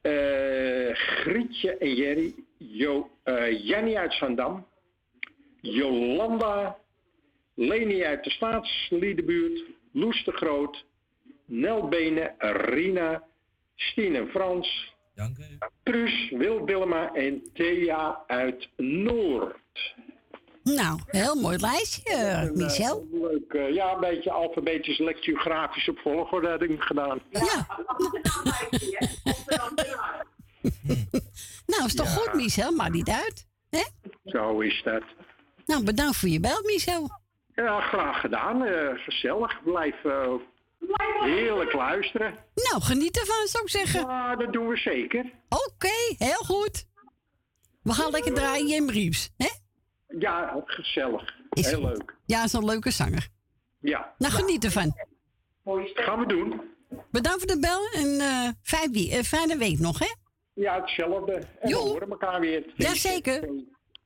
eh, 0.00 0.90
Grietje 0.92 1.76
en 1.76 1.94
Jerry, 1.94 2.34
jo, 2.58 3.10
eh, 3.22 3.66
Jannie 3.66 3.98
uit 3.98 4.12
Zandam, 4.12 4.66
Jolanda, 5.60 6.78
Leni 7.54 8.04
uit 8.04 8.24
de 8.24 8.30
Staatsliedenbuurt, 8.30 9.64
Loes 9.92 10.24
de 10.24 10.32
Groot, 10.32 10.84
Nel 11.44 11.88
Benen, 11.88 12.34
Rina, 12.38 13.22
Stien 13.76 14.14
en 14.14 14.28
Frans, 14.28 14.94
Dank 15.14 15.38
u. 15.38 15.58
Truus, 15.82 16.30
Wil 16.30 16.64
Willema 16.64 17.14
en 17.14 17.42
Thea 17.52 18.24
uit 18.26 18.68
Noord. 18.76 19.94
Nou, 20.64 20.98
heel 21.06 21.34
mooi 21.34 21.58
lijstje, 21.58 22.14
eh, 22.14 22.50
Michel. 22.50 23.08
Leuk, 23.12 23.52
eh, 23.52 23.74
ja, 23.74 23.92
een 23.94 24.00
beetje 24.00 24.30
alfabetisch 24.30 24.98
lectiografisch 24.98 25.88
op 25.88 25.98
volgorde 25.98 26.48
had 26.48 26.62
ik 26.62 26.80
gedaan. 26.80 27.20
Ja. 27.30 27.66
nou, 31.66 31.84
is 31.86 31.94
toch 31.94 32.06
Ja. 32.06 32.12
goed, 32.14 32.34
Michel? 32.34 32.72
Maakt 32.72 32.92
niet 32.92 33.08
uit. 33.08 33.46
Hè? 33.70 33.82
Zo 34.24 34.60
is 34.60 34.82
dat. 34.84 35.02
Nou, 35.66 35.84
bedankt 35.84 36.16
voor 36.16 36.28
je 36.28 36.40
bel, 36.40 36.62
Michel. 36.64 37.10
Ja, 37.54 37.80
graag 37.80 38.20
gedaan. 38.20 38.64
eh, 38.64 38.98
gezellig. 38.98 39.62
Blijf 39.62 40.04
eh, 40.04 40.32
heerlijk 41.20 41.72
luisteren. 41.72 42.34
Nou, 42.54 42.82
geniet 42.82 43.18
ervan, 43.20 43.46
zou 43.46 43.64
ik 43.64 43.70
zeggen. 43.70 44.00
Ja, 44.00 44.36
dat 44.36 44.52
doen 44.52 44.68
we 44.68 44.76
zeker. 44.76 45.32
Oké, 45.48 45.94
heel 46.18 46.42
goed. 46.44 46.84
We 47.82 47.92
gaan 47.92 48.10
lekker 48.10 48.34
draaien, 48.34 48.66
Jim 48.68 48.90
Reeves. 48.90 49.30
Hè? 49.36 49.48
Ja, 50.18 50.62
gezellig. 50.66 51.34
Is 51.50 51.66
Heel 51.66 51.80
goed. 51.80 51.88
leuk. 51.88 52.16
Ja, 52.26 52.44
is 52.44 52.52
een 52.52 52.64
leuke 52.64 52.90
zanger. 52.90 53.28
Ja. 53.80 54.14
Nou, 54.18 54.32
geniet 54.32 54.64
ervan. 54.64 54.94
Gaan 55.94 56.18
we 56.18 56.26
doen. 56.26 56.60
Bedankt 57.10 57.38
voor 57.38 57.50
de 57.54 57.58
bel 57.60 57.88
en 58.02 58.20
eh 58.20 58.48
fijn 58.62 58.94
eh, 58.94 59.22
fijne 59.22 59.56
week 59.56 59.78
nog, 59.78 59.98
hè? 59.98 60.14
Ja, 60.54 60.80
hetzelfde. 60.80 61.32
En 61.60 61.68
we 61.70 61.74
horen 61.76 62.10
elkaar 62.10 62.40
weer. 62.40 62.72
Jazeker. 62.76 63.48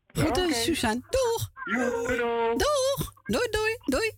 Groeten, 0.07 0.45
Oké. 0.45 0.55
Suzanne. 0.55 1.01
Doeg. 1.11 1.51
Doeg. 2.57 3.13
Doei, 3.25 3.49
doei, 3.51 3.79
doei. 3.85 4.13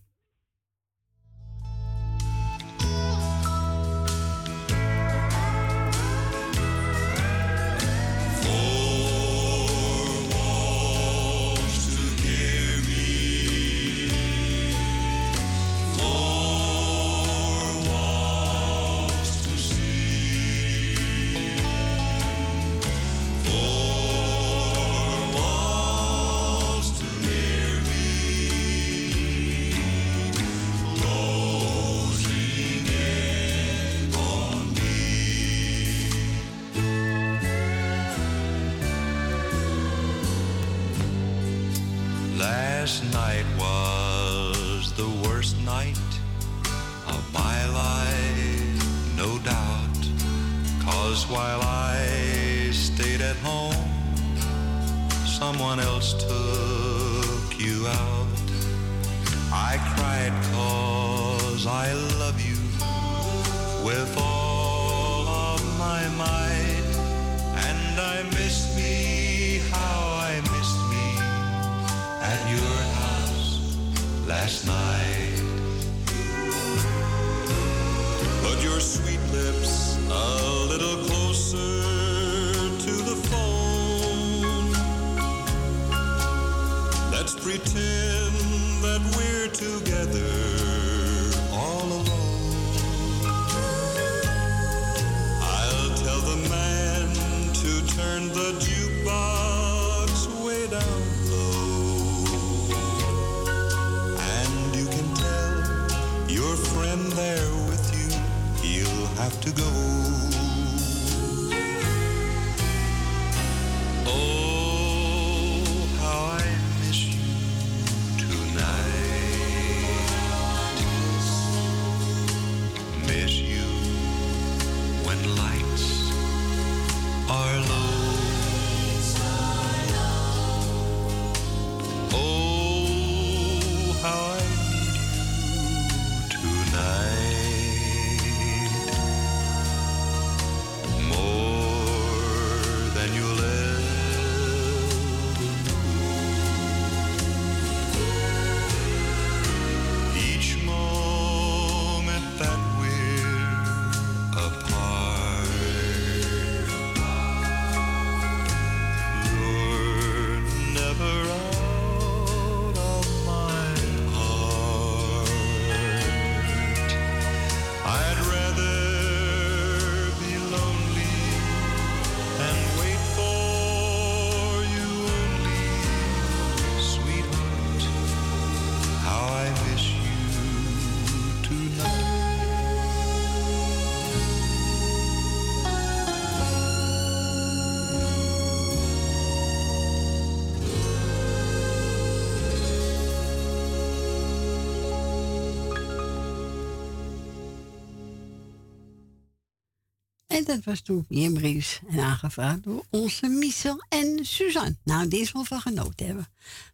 Dat 200.49 200.63
was 200.63 200.81
toen 200.81 201.05
Jim 201.07 201.37
Ries 201.37 201.79
en 201.87 201.99
aangevraagd 201.99 202.63
door 202.63 202.85
onze 202.89 203.27
Michel 203.27 203.83
en 203.89 204.25
Suzanne. 204.25 204.77
Nou, 204.83 205.07
deze 205.07 205.33
wel 205.33 205.43
van 205.43 205.61
genoten 205.61 206.05
hebben. 206.05 206.27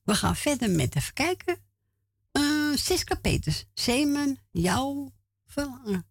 We 0.03 0.15
gaan 0.15 0.35
verder 0.35 0.69
met 0.69 0.95
even 0.95 1.13
kijken. 1.13 1.57
Eh 2.31 2.71
Siska 2.75 3.15
Peters, 3.15 3.65
Zeeman, 3.73 4.37
jouw 4.51 5.11
verlangen. 5.45 6.05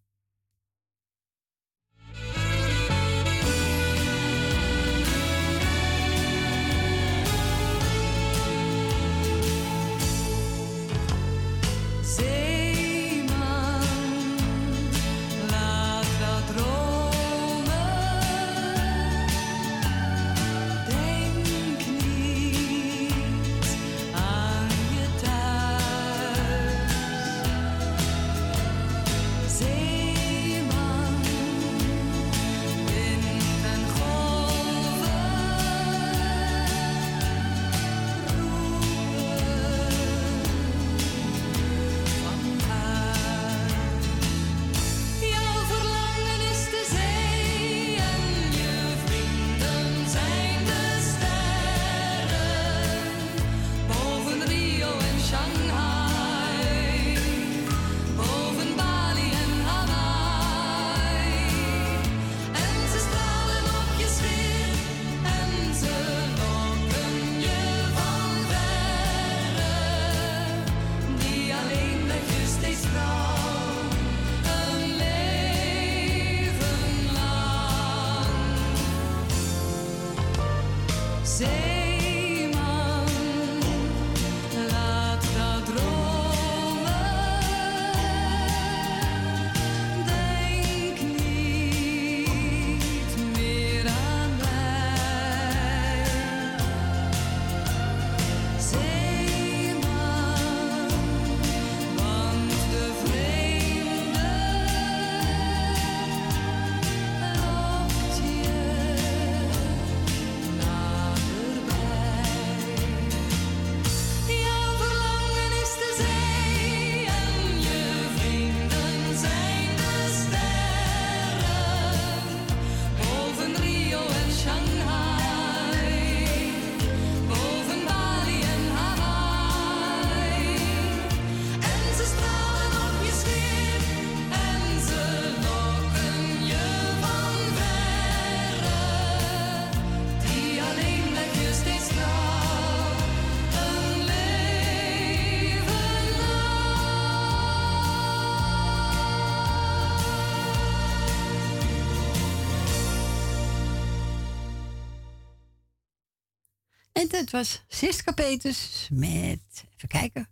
Dat 157.15 157.29
was 157.29 157.61
Siska 157.67 158.11
Peters 158.11 158.87
met, 158.91 159.39
even 159.75 159.87
kijken, 159.87 160.29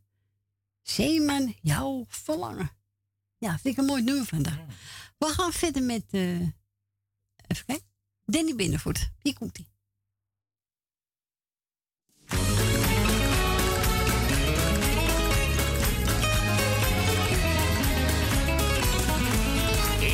Zeeman, 0.82 1.56
jouw 1.62 2.06
verlangen. 2.08 2.72
Ja, 3.38 3.50
vind 3.50 3.66
ik 3.66 3.78
een 3.78 3.86
mooi 3.86 4.04
nummer 4.04 4.26
vandaag. 4.26 4.60
We 5.18 5.26
gaan 5.26 5.52
verder 5.52 5.84
met, 5.84 6.04
eh, 6.10 6.40
even 7.48 7.66
kijken, 7.66 7.88
Danny 8.26 8.56
Binnenvoet. 8.56 9.12
Hier 9.22 9.34
komt 9.34 9.58
hij. 9.58 9.68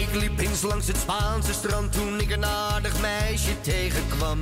Ik 0.01 0.15
liep 0.15 0.39
eens 0.39 0.61
langs 0.61 0.87
het 0.87 0.97
Spaanse 0.97 1.53
strand 1.53 1.93
toen 1.93 2.19
ik 2.19 2.29
een 2.29 2.45
aardig 2.45 3.01
meisje 3.01 3.61
tegenkwam. 3.61 4.41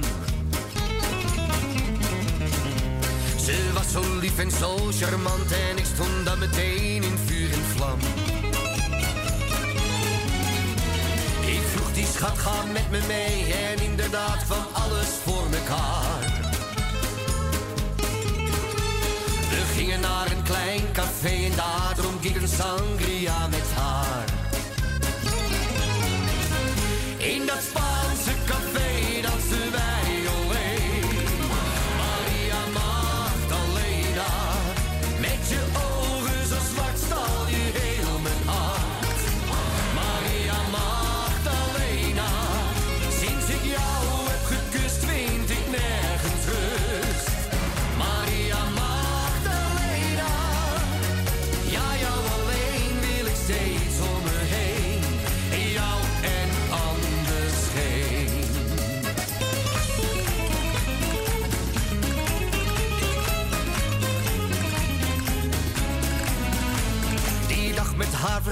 Ze 3.48 3.72
was 3.74 3.92
zo 3.92 4.20
lief 4.20 4.40
en 4.40 4.52
zo 4.52 4.78
charmant 4.92 5.52
en 5.52 5.78
ik 5.78 5.86
stond 5.86 6.26
dan 6.26 6.40
meteen 6.40 7.04
in 7.04 7.18
vuur 7.26 7.52
en 7.52 7.64
vlam. 7.76 8.00
Ik 11.42 11.62
vroeg 11.74 11.94
die 11.94 12.06
schat, 12.06 12.38
ga 12.38 12.64
met 12.72 12.92
me 12.92 13.00
mee 13.08 13.54
en 13.54 13.84
inderdaad 13.84 14.44
kwam 14.46 14.66
alles 14.74 15.10
voor 15.24 15.50
mekaar. 15.50 16.44
We 19.50 19.62
gingen 19.76 20.00
naar 20.00 20.32
een 20.32 20.44
klein 20.44 20.92
café 20.92 21.46
en 21.46 21.56
daar 21.56 21.94
dronk 21.96 22.24
ik 22.24 22.36
een 22.36 22.48
sangria 22.48 23.48
met 23.48 23.72
haar. 23.76 24.26
In 27.18 27.46
dat 27.46 27.62
Spaanse 27.70 28.34
café 28.46 29.22
dansten 29.22 29.72
wij 29.72 29.97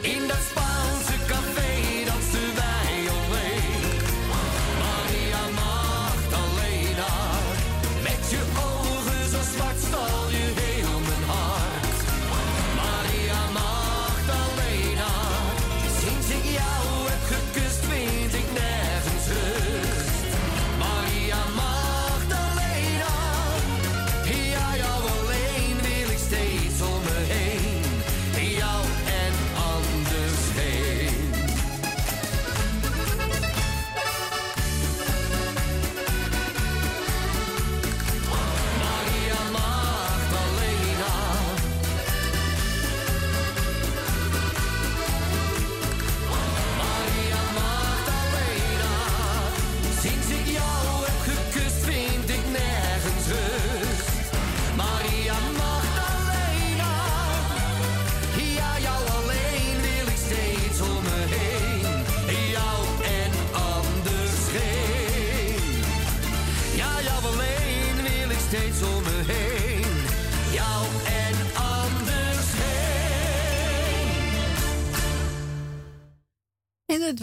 In 0.00 0.26
dat 0.28 0.36
Spaanse 0.50 1.17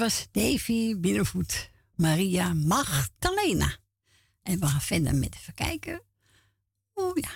was 0.05 0.27
Davy 0.31 0.95
Binnenvoet, 0.99 1.69
Maria 1.95 2.53
Magdalena. 2.53 3.77
En 4.43 4.59
we 4.59 4.65
gaan 4.65 4.81
verder 4.81 5.15
met 5.15 5.35
even 5.35 5.53
kijken. 5.53 6.01
Oh 6.93 7.17
ja, 7.17 7.29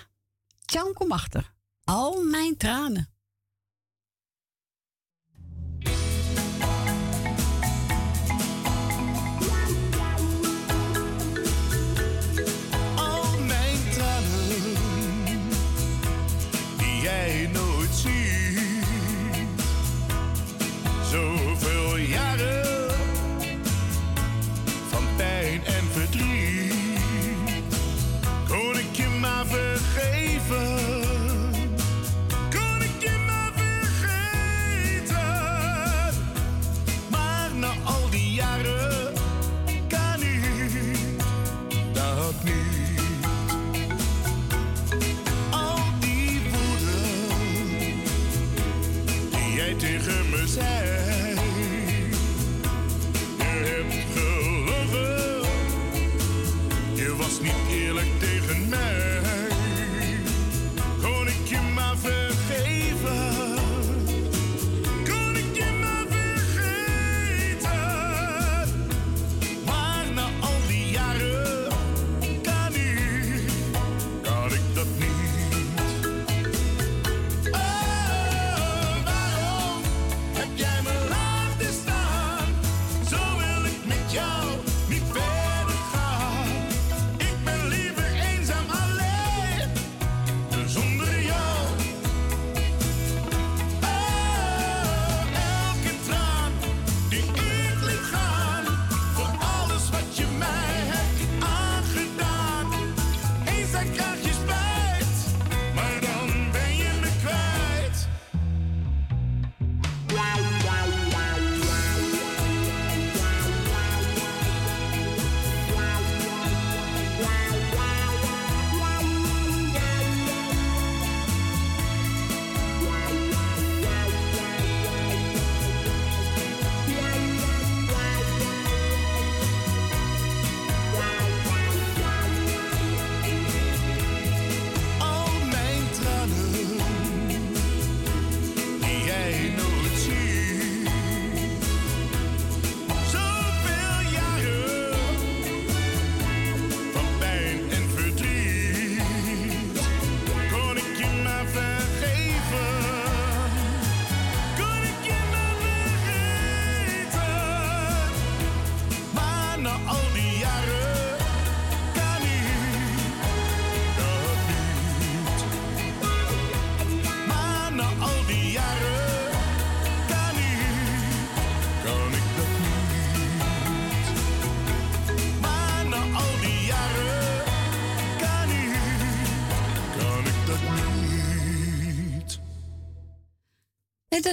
Tjanko 0.65 1.05
Machter, 1.05 1.53
al 1.83 2.23
mijn 2.23 2.57
tranen. 2.57 3.09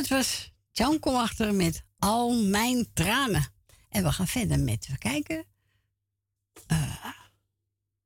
dat 0.09 0.19
was 0.19 1.01
kom 1.01 1.15
achter 1.15 1.55
met 1.55 1.85
Al 1.99 2.45
Mijn 2.45 2.93
Tranen. 2.93 3.53
En 3.89 4.03
we 4.03 4.13
gaan 4.13 4.27
verder 4.27 4.59
met, 4.61 4.87
we 4.87 4.99
kijken. 4.99 5.47
Eh, 6.67 6.79
uh, 6.79 7.07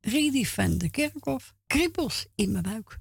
Ridi 0.00 0.46
van 0.46 0.78
de 0.78 0.90
Kerkhof, 0.90 1.54
kriebels 1.66 2.26
in 2.34 2.52
mijn 2.52 2.62
buik. 2.62 2.99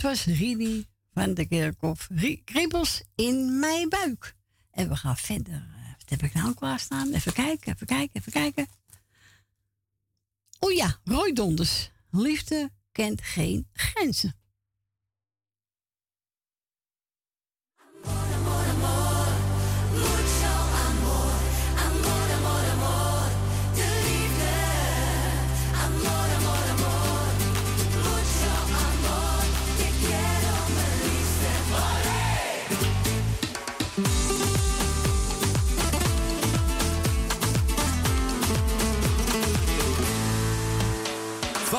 Dat 0.00 0.10
was 0.10 0.24
Rini 0.24 0.86
van 1.12 1.34
de 1.34 1.46
Kerkhof. 1.46 2.08
Kribbels 2.44 3.02
in 3.14 3.58
mijn 3.58 3.88
buik. 3.88 4.36
En 4.70 4.88
we 4.88 4.96
gaan 4.96 5.16
verder. 5.16 5.66
Wat 5.98 6.08
heb 6.08 6.22
ik 6.22 6.34
nou 6.34 6.54
klaarstaan? 6.54 7.12
Even 7.12 7.32
kijken, 7.32 7.72
even 7.72 7.86
kijken, 7.86 8.20
even 8.20 8.32
kijken. 8.32 8.66
O 10.58 10.70
ja, 10.70 10.98
Roy 11.04 11.32
Donders. 11.32 11.90
Liefde 12.10 12.70
kent 12.92 13.22
geen 13.22 13.68
grenzen. 13.72 14.39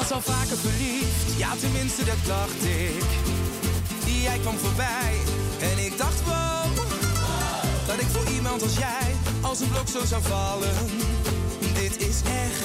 was 0.02 0.12
al 0.12 0.22
vaker 0.22 0.58
verliefd, 0.58 1.38
ja 1.38 1.56
tenminste 1.60 2.04
dat 2.04 2.26
dacht 2.26 2.64
ik. 2.64 3.04
Jij 4.22 4.40
kwam 4.40 4.58
voorbij 4.58 5.14
en 5.60 5.86
ik 5.86 5.98
dacht 5.98 6.24
wow, 6.24 6.76
dat 7.88 8.00
ik 8.00 8.08
voor 8.08 8.34
iemand 8.34 8.62
als 8.62 8.78
jij 8.78 9.16
als 9.42 9.60
een 9.60 9.70
blok 9.70 9.88
zo 9.88 10.06
zou 10.06 10.22
vallen. 10.22 10.76
Dit 11.74 12.08
is 12.08 12.22
echt, 12.46 12.62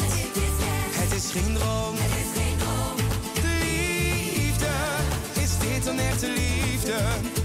het 1.01 1.13
is 1.13 1.31
geen 1.31 1.55
droom. 1.55 1.95
De 3.35 3.57
liefde, 3.65 4.73
is 5.43 5.51
dit 5.59 5.85
dan 5.85 5.99
echte 5.99 6.27
liefde? 6.27 7.36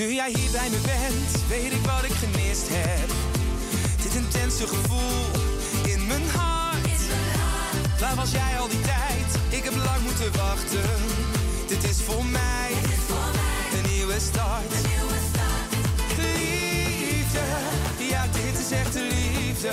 Nu 0.00 0.12
jij 0.14 0.32
hier 0.34 0.50
bij 0.50 0.70
me 0.70 0.80
bent, 0.80 1.48
weet 1.48 1.72
ik 1.72 1.84
wat 1.84 2.04
ik 2.04 2.12
gemist 2.12 2.66
heb. 2.70 3.08
Dit 4.02 4.14
intense 4.14 4.66
gevoel 4.66 5.24
in 5.92 6.06
mijn 6.06 6.28
hart. 6.28 6.84
In 6.84 7.06
mijn 7.08 7.38
hart. 7.38 8.00
Waar 8.00 8.14
was 8.14 8.30
jij 8.30 8.58
al 8.58 8.68
die 8.68 8.80
tijd? 8.80 9.28
Ik 9.48 9.64
heb 9.64 9.74
lang 9.74 10.00
moeten 10.02 10.32
wachten. 10.36 10.90
Dit 11.66 11.84
is 11.84 12.02
voor 12.02 12.24
mij, 12.24 12.70
een 13.76 13.92
nieuwe 13.92 14.20
start. 14.20 14.72
Een 14.76 14.90
nieuwe 14.90 15.18
start. 15.30 15.70
Liefde, 16.16 17.44
ja 18.12 18.26
dit 18.32 18.58
is 18.58 18.70
echte 18.70 19.02
liefde 19.02 19.72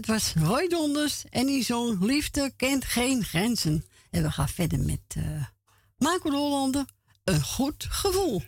het 0.00 0.08
was 0.08 0.34
Roy 0.34 0.68
Donders 0.68 1.24
en 1.30 1.46
die 1.46 1.64
zong 1.64 2.02
Liefde 2.02 2.52
kent 2.56 2.84
geen 2.84 3.24
grenzen. 3.24 3.84
En 4.10 4.22
we 4.22 4.30
gaan 4.30 4.48
verder 4.48 4.78
met 4.78 5.00
uh, 5.18 5.44
Marco 5.98 6.30
Hollander, 6.30 6.84
Een 7.24 7.42
goed 7.42 7.86
gevoel. 7.88 8.42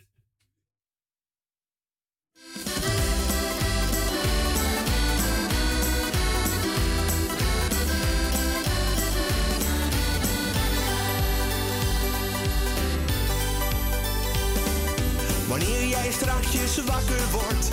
Wanneer 15.48 15.86
jij 15.88 16.12
straks 16.12 16.84
wakker 16.84 17.30
wordt 17.30 17.70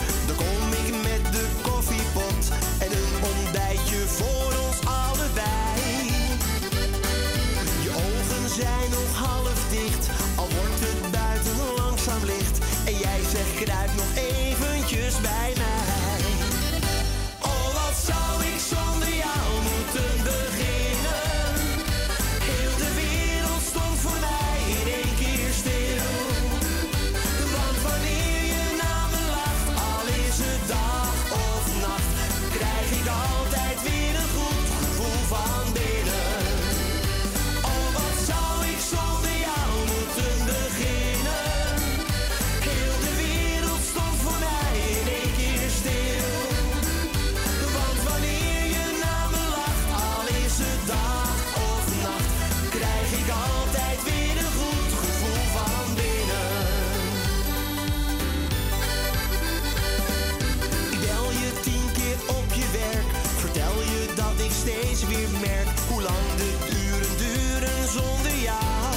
hoe 66.00 66.08
lang 66.08 66.36
de 66.38 66.52
uren 66.70 67.18
duren 67.18 67.90
zonder 67.90 68.36
jou. 68.42 68.94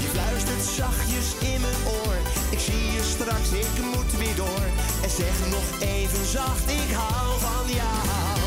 Je 0.00 0.08
fluistert 0.12 0.64
zachtjes 0.76 1.52
in 1.52 1.60
mijn 1.60 1.74
oor, 1.86 2.16
ik 2.50 2.58
zie 2.58 2.92
je 2.92 3.02
straks, 3.02 3.50
ik 3.52 3.84
moet 3.94 4.18
weer 4.18 4.36
door. 4.36 4.66
En 5.02 5.10
zeg 5.10 5.34
nog 5.50 5.80
even 5.80 6.26
zacht, 6.26 6.70
ik 6.70 6.92
hou 6.92 7.40
van 7.40 7.74
jou. 7.74 8.39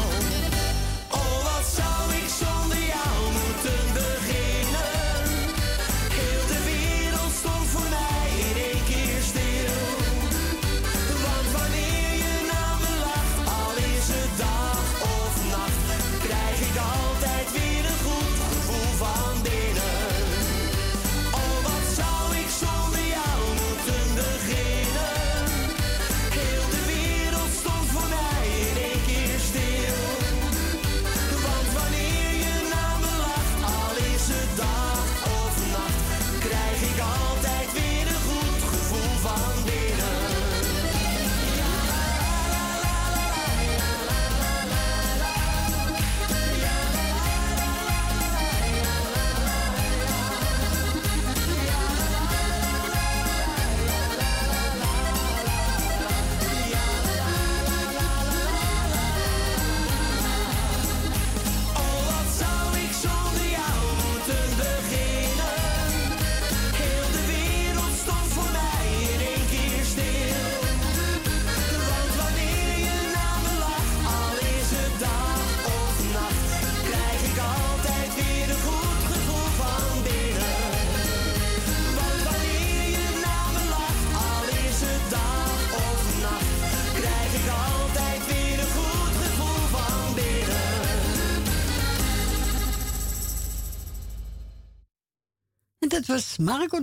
dat 96.05 96.15
was 96.15 96.37
Marco. 96.37 96.79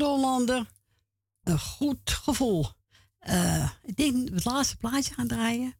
Een 1.42 1.58
goed 1.58 2.10
gevoel. 2.10 2.66
Eh, 3.18 3.70
ik 3.82 3.96
denk 3.96 4.28
het 4.28 4.44
laatste 4.44 4.76
plaatje 4.76 5.14
gaan 5.14 5.26
draaien. 5.26 5.74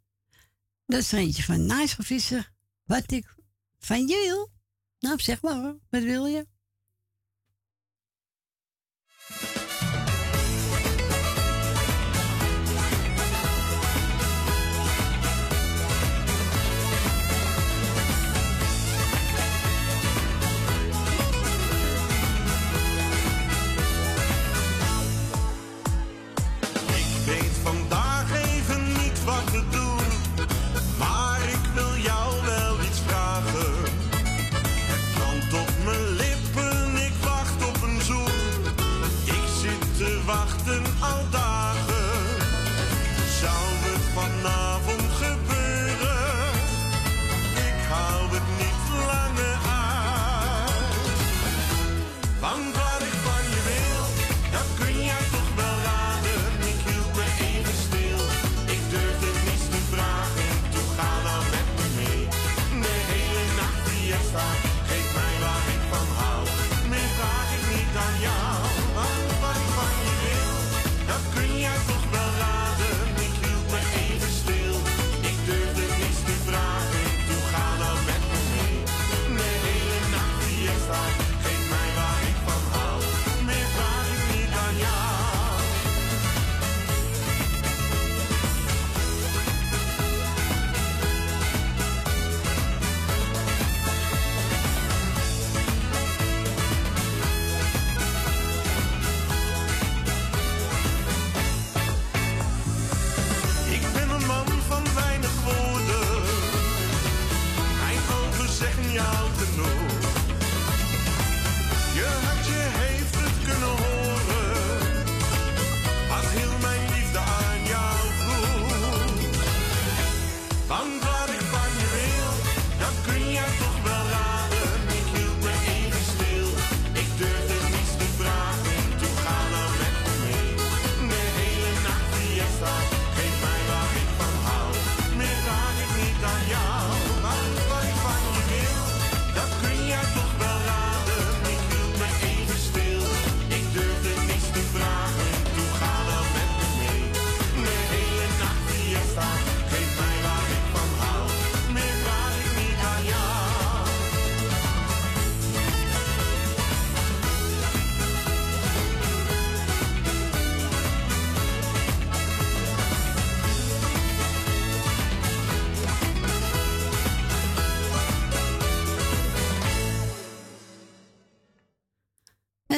Dat 0.87 1.01
is 1.01 1.13
er 1.13 1.19
eentje 1.19 1.43
van 1.43 1.67
nice 1.67 1.97
Wat 2.85 3.13
ik 3.13 3.35
van 3.79 4.07
je 4.07 4.25
wil. 4.27 4.51
Nou, 4.99 5.21
zeg 5.21 5.43
maar 5.43 5.55
hoor. 5.55 5.79
Wat 5.91 6.03
wil 6.03 6.27
je? 6.27 6.47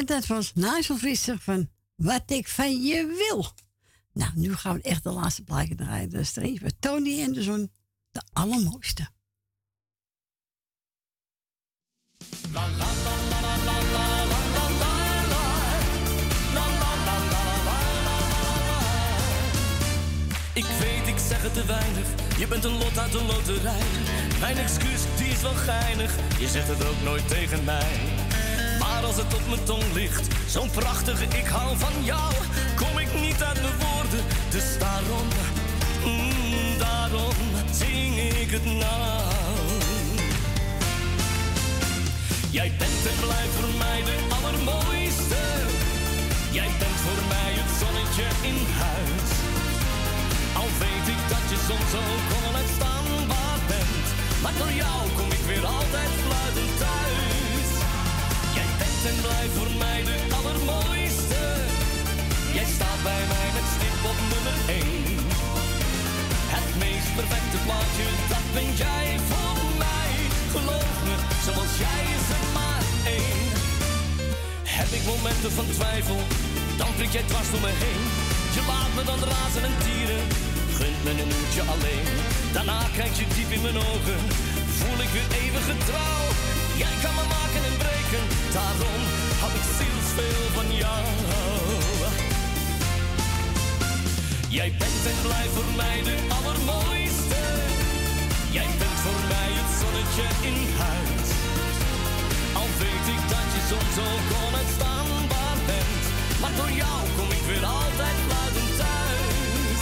En 0.02 0.08
dat 0.08 0.26
was 0.26 0.52
Nigel 0.54 0.96
Visser 0.96 1.38
van 1.38 1.68
Wat 1.96 2.22
ik 2.26 2.48
van 2.48 2.82
je 2.82 3.26
wil. 3.28 3.46
Nou, 4.12 4.30
nu 4.34 4.54
gaan 4.54 4.74
we 4.74 4.82
echt 4.82 5.02
de 5.02 5.10
laatste 5.10 5.42
plaatje 5.42 5.74
draaien. 5.74 6.10
Dat 6.10 6.20
is 6.20 6.36
er 6.36 6.42
even 6.42 6.78
Tony 6.78 7.20
en 7.20 7.32
de 7.32 7.42
Zon, 7.42 7.70
de 8.10 8.22
allermooiste. 8.32 9.08
Ik 20.54 20.64
weet, 20.64 21.06
ik 21.06 21.18
zeg 21.18 21.42
het 21.42 21.54
te 21.54 21.64
weinig. 21.66 22.38
Je 22.38 22.46
bent 22.48 22.64
een 22.64 22.78
lot 22.78 22.98
uit 22.98 23.12
de 23.12 23.22
loterij. 23.22 23.82
Mijn 24.40 24.56
excuus, 24.56 25.02
die 25.16 25.28
is 25.28 25.42
wel 25.42 25.54
geinig. 25.54 26.16
Je 26.38 26.48
zegt 26.48 26.68
het 26.68 26.84
ook 26.84 27.02
nooit 27.02 27.28
tegen 27.28 27.64
mij. 27.64 28.21
Als 29.12 29.24
het 29.24 29.34
op 29.34 29.48
mijn 29.48 29.64
tong 29.64 29.92
ligt, 29.94 30.26
zo'n 30.46 30.70
prachtige 30.70 31.24
ik 31.24 31.46
hou 31.46 31.76
van 31.76 32.04
jou, 32.04 32.32
kom 32.76 32.98
ik 32.98 33.20
niet 33.20 33.42
uit 33.42 33.60
mijn 33.62 33.78
woorden. 33.84 34.22
Dus 34.50 34.66
daarom, 34.78 35.26
mm, 36.04 36.78
daarom 36.78 37.34
zing 37.72 38.18
ik 38.42 38.50
het 38.50 38.64
nou. 38.64 39.22
Jij 42.50 42.72
bent 42.78 43.02
en 43.10 43.18
blijft 43.26 43.54
voor 43.58 43.74
mij 43.84 44.00
de 44.08 44.16
allermooiste. 44.36 45.42
Jij 46.58 46.70
bent 46.80 46.98
voor 47.06 47.22
mij 47.34 47.50
het 47.60 47.70
zonnetje 47.82 48.26
in 48.50 48.58
huis. 48.84 49.30
Al 50.60 50.70
weet 50.82 51.06
ik 51.14 51.22
dat 51.32 51.44
je 51.52 51.58
soms 51.68 51.92
ook 52.02 52.28
onuitstaanbaar 52.38 53.60
bent. 53.72 54.06
Maar 54.42 54.54
door 54.60 54.72
jou 54.84 55.00
kom 55.18 55.28
ik 55.38 55.44
weer 55.50 55.66
altijd 55.76 56.10
fluitend 56.24 56.78
thuis. 56.78 57.31
En 59.10 59.20
blijft 59.20 59.54
voor 59.58 59.72
mij 59.84 60.00
de 60.08 60.16
allermooiste. 60.38 61.42
Jij 62.56 62.68
staat 62.76 63.00
bij 63.10 63.24
mij 63.32 63.48
met 63.56 63.66
stip 63.74 63.98
op 64.12 64.18
nummer 64.32 64.56
1. 64.68 64.86
Het 66.54 66.68
meest 66.82 67.10
perfecte 67.18 67.58
plaatje, 67.66 68.06
dat 68.32 68.46
ben 68.56 68.68
jij 68.84 69.06
voor 69.30 69.58
mij. 69.84 70.10
Geloof 70.54 70.94
me, 71.06 71.16
zoals 71.46 71.72
jij 71.84 72.02
is 72.16 72.26
er 72.36 72.44
maar 72.58 72.84
één. 73.18 73.48
Heb 74.78 74.90
ik 74.98 75.04
momenten 75.12 75.52
van 75.58 75.68
twijfel, 75.76 76.20
dan 76.80 76.90
prik 76.96 77.12
jij 77.16 77.26
dwars 77.30 77.50
door 77.52 77.64
me 77.66 77.72
heen. 77.84 78.02
Je 78.56 78.62
laat 78.70 78.92
me 78.96 79.02
dan 79.10 79.20
razen 79.32 79.64
en 79.68 79.76
tieren, 79.84 80.24
gunt 80.78 81.00
me 81.04 81.10
een 81.22 81.34
uurtje 81.38 81.64
alleen. 81.74 82.08
Daarna 82.56 82.80
kijk 82.98 83.14
je 83.20 83.26
diep 83.34 83.50
in 83.56 83.62
mijn 83.66 83.78
ogen, 83.90 84.20
voel 84.78 84.98
ik 85.04 85.10
weer 85.16 85.28
eeuwige 85.40 85.76
trouw. 85.88 86.22
Jij 86.82 86.96
kan 87.02 87.14
me 87.14 87.24
maken 87.36 87.62
en 87.70 87.76
breken, 87.84 88.24
daarom 88.56 89.00
hou 89.40 89.52
ik 89.60 89.66
zielsveel 89.78 90.44
van 90.56 90.68
jou. 90.82 91.02
Jij 94.58 94.70
bent 94.80 95.02
en 95.12 95.18
blijft 95.28 95.54
voor 95.56 95.70
mij 95.82 95.98
de 96.08 96.16
allermooiste. 96.36 97.42
Jij 98.56 98.68
bent 98.80 98.98
voor 99.04 99.20
mij 99.32 99.50
het 99.58 99.70
zonnetje 99.80 100.26
in 100.50 100.58
huis. 100.82 101.28
Al 102.60 102.68
weet 102.82 103.06
ik 103.14 103.22
dat 103.34 103.48
je 103.54 103.62
soms 103.72 103.96
ook 104.08 104.26
onuitstaanbaar 104.42 105.58
bent. 105.70 106.04
Maar 106.40 106.54
door 106.60 106.72
jou 106.82 107.00
kom 107.16 107.28
ik 107.38 107.44
weer 107.50 107.66
altijd 107.78 108.16
fluitend 108.26 108.72
thuis. 108.80 109.80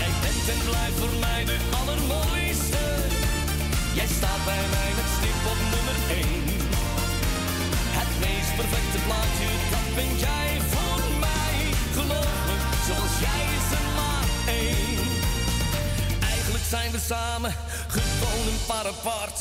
Jij 0.00 0.12
bent 0.22 0.44
en 0.54 0.60
blijft 0.70 0.98
voor 1.02 1.14
mij 1.24 1.42
de 1.50 1.58
allermooiste. 1.78 2.53
Jij 3.94 4.06
staat 4.06 4.44
bij 4.44 4.64
mij 4.76 4.90
met 4.98 5.08
stip 5.16 5.40
op 5.52 5.60
nummer 5.74 5.98
1. 6.10 6.26
Het 7.98 8.12
meest 8.24 8.52
perfecte 8.60 9.00
plaatje, 9.06 9.48
dat 9.74 9.88
ben 9.98 10.12
jij 10.26 10.50
voor 10.72 11.00
mij. 11.26 11.56
Geloof 11.96 12.36
me, 12.48 12.56
zoals 12.86 13.14
jij 13.26 13.42
is 13.58 13.68
er 13.78 13.86
maar 13.98 14.26
één. 14.62 14.98
Eigenlijk 16.32 16.66
zijn 16.74 16.90
we 16.96 17.00
samen, 17.12 17.52
gewoon 17.96 18.44
een 18.52 18.64
paar 18.70 18.86
apart. 18.94 19.38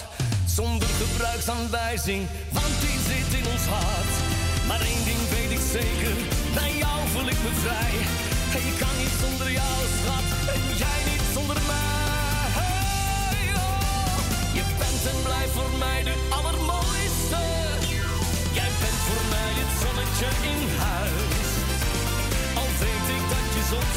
Zonder 0.57 0.90
gebruiksaanwijzing, 1.01 2.22
want 2.57 2.73
die 2.83 2.98
zit 3.09 3.30
in 3.40 3.45
ons 3.53 3.65
hart. 3.75 4.14
Maar 4.67 4.82
één 4.91 5.03
ding 5.09 5.22
weet 5.35 5.51
ik 5.57 5.64
zeker, 5.77 6.15
bij 6.57 6.73
jou 6.83 6.98
voel 7.14 7.27
ik 7.33 7.40
me 7.45 7.53
vrij. 7.64 7.95
En 8.56 8.61
je 8.69 8.73
kan 8.82 8.95
niet 9.01 9.15
zonder 9.23 9.49
jou, 9.59 9.75
schat, 9.99 10.27
en 10.56 10.64
jij 10.82 10.99
niet 11.09 11.25
zonder 11.35 11.61
mij. 11.67 12.02
Blijft 15.34 15.53
voor 15.53 15.78
mij 15.78 16.03
de 16.03 16.16
allermooiste. 16.30 17.42
Jij 18.60 18.72
bent 18.82 19.00
voor 19.08 19.24
mij 19.34 19.52
het 19.62 19.72
zonnetje 19.84 20.30
in 20.52 20.62
huis. 20.90 21.50
Al 22.62 22.70
weet 22.82 23.08
ik 23.18 23.24
dat 23.34 23.48
je 23.56 23.64
ook 23.80 23.92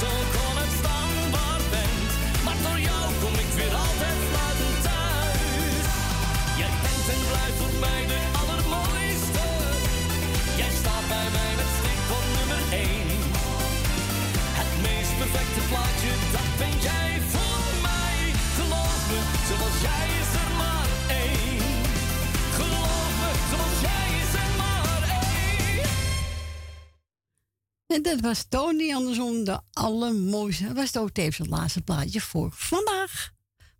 En 27.86 28.02
dat 28.02 28.20
was 28.20 28.44
Tony 28.48 28.94
Anderson, 28.94 29.44
de 29.44 29.60
allermooiste. 29.72 30.66
Dat 30.66 30.76
was 30.76 30.96
ook 30.96 31.10
tevens 31.10 31.38
het 31.38 31.46
laatste 31.46 31.80
plaatje 31.80 32.20
voor 32.20 32.52
vandaag. 32.52 33.30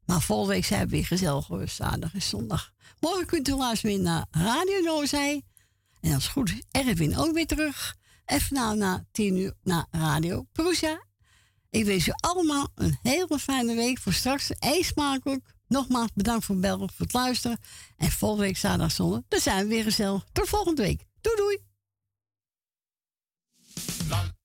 Maar 0.05 0.23
volgende 0.23 0.53
week 0.53 0.65
zijn 0.65 0.85
we 0.85 0.89
weer 0.89 1.07
gezellig 1.07 1.47
hoor, 1.47 1.69
zaterdag 1.69 2.15
en 2.15 2.23
zondag. 2.23 2.73
Morgen 3.01 3.27
kunt 3.27 3.49
u 3.49 3.55
luisteren 3.55 3.95
weer 3.97 4.05
naar 4.05 4.27
Radio 4.31 4.81
Noordzij. 4.81 5.43
En 6.01 6.15
als 6.15 6.23
het 6.23 6.33
goed 6.33 6.51
is, 6.51 6.63
Erwin 6.71 7.17
ook 7.17 7.33
weer 7.33 7.47
terug. 7.47 7.97
En 8.25 8.41
vanavond 8.41 8.79
na 8.79 9.05
10 9.13 9.37
uur 9.37 9.55
naar 9.63 9.87
Radio 9.91 10.47
Prusa. 10.53 11.05
Ik 11.71 11.85
wens 11.85 12.07
u 12.07 12.13
allemaal 12.17 12.69
een 12.75 12.99
hele 13.03 13.39
fijne 13.39 13.75
week. 13.75 13.99
Voor 13.99 14.13
straks 14.13 14.51
eet 14.59 14.85
smakelijk. 14.85 15.55
Nogmaals 15.69 16.11
bedankt 16.15 16.45
voor 16.45 16.55
het 16.55 16.65
bellen, 16.65 16.91
voor 16.91 17.07
het 17.07 17.13
luisteren. 17.13 17.59
En 17.97 18.11
volgende 18.11 18.45
week 18.45 18.57
zaterdag 18.57 18.93
zondag, 18.93 19.21
dan 19.29 19.41
zijn 19.41 19.63
we 19.63 19.75
weer 19.75 19.83
gezellig. 19.83 20.25
Tot 20.33 20.49
volgende 20.49 20.83
week. 20.83 21.05
Doei 21.21 21.37
doei. 21.37 21.66
la, 24.11 24.36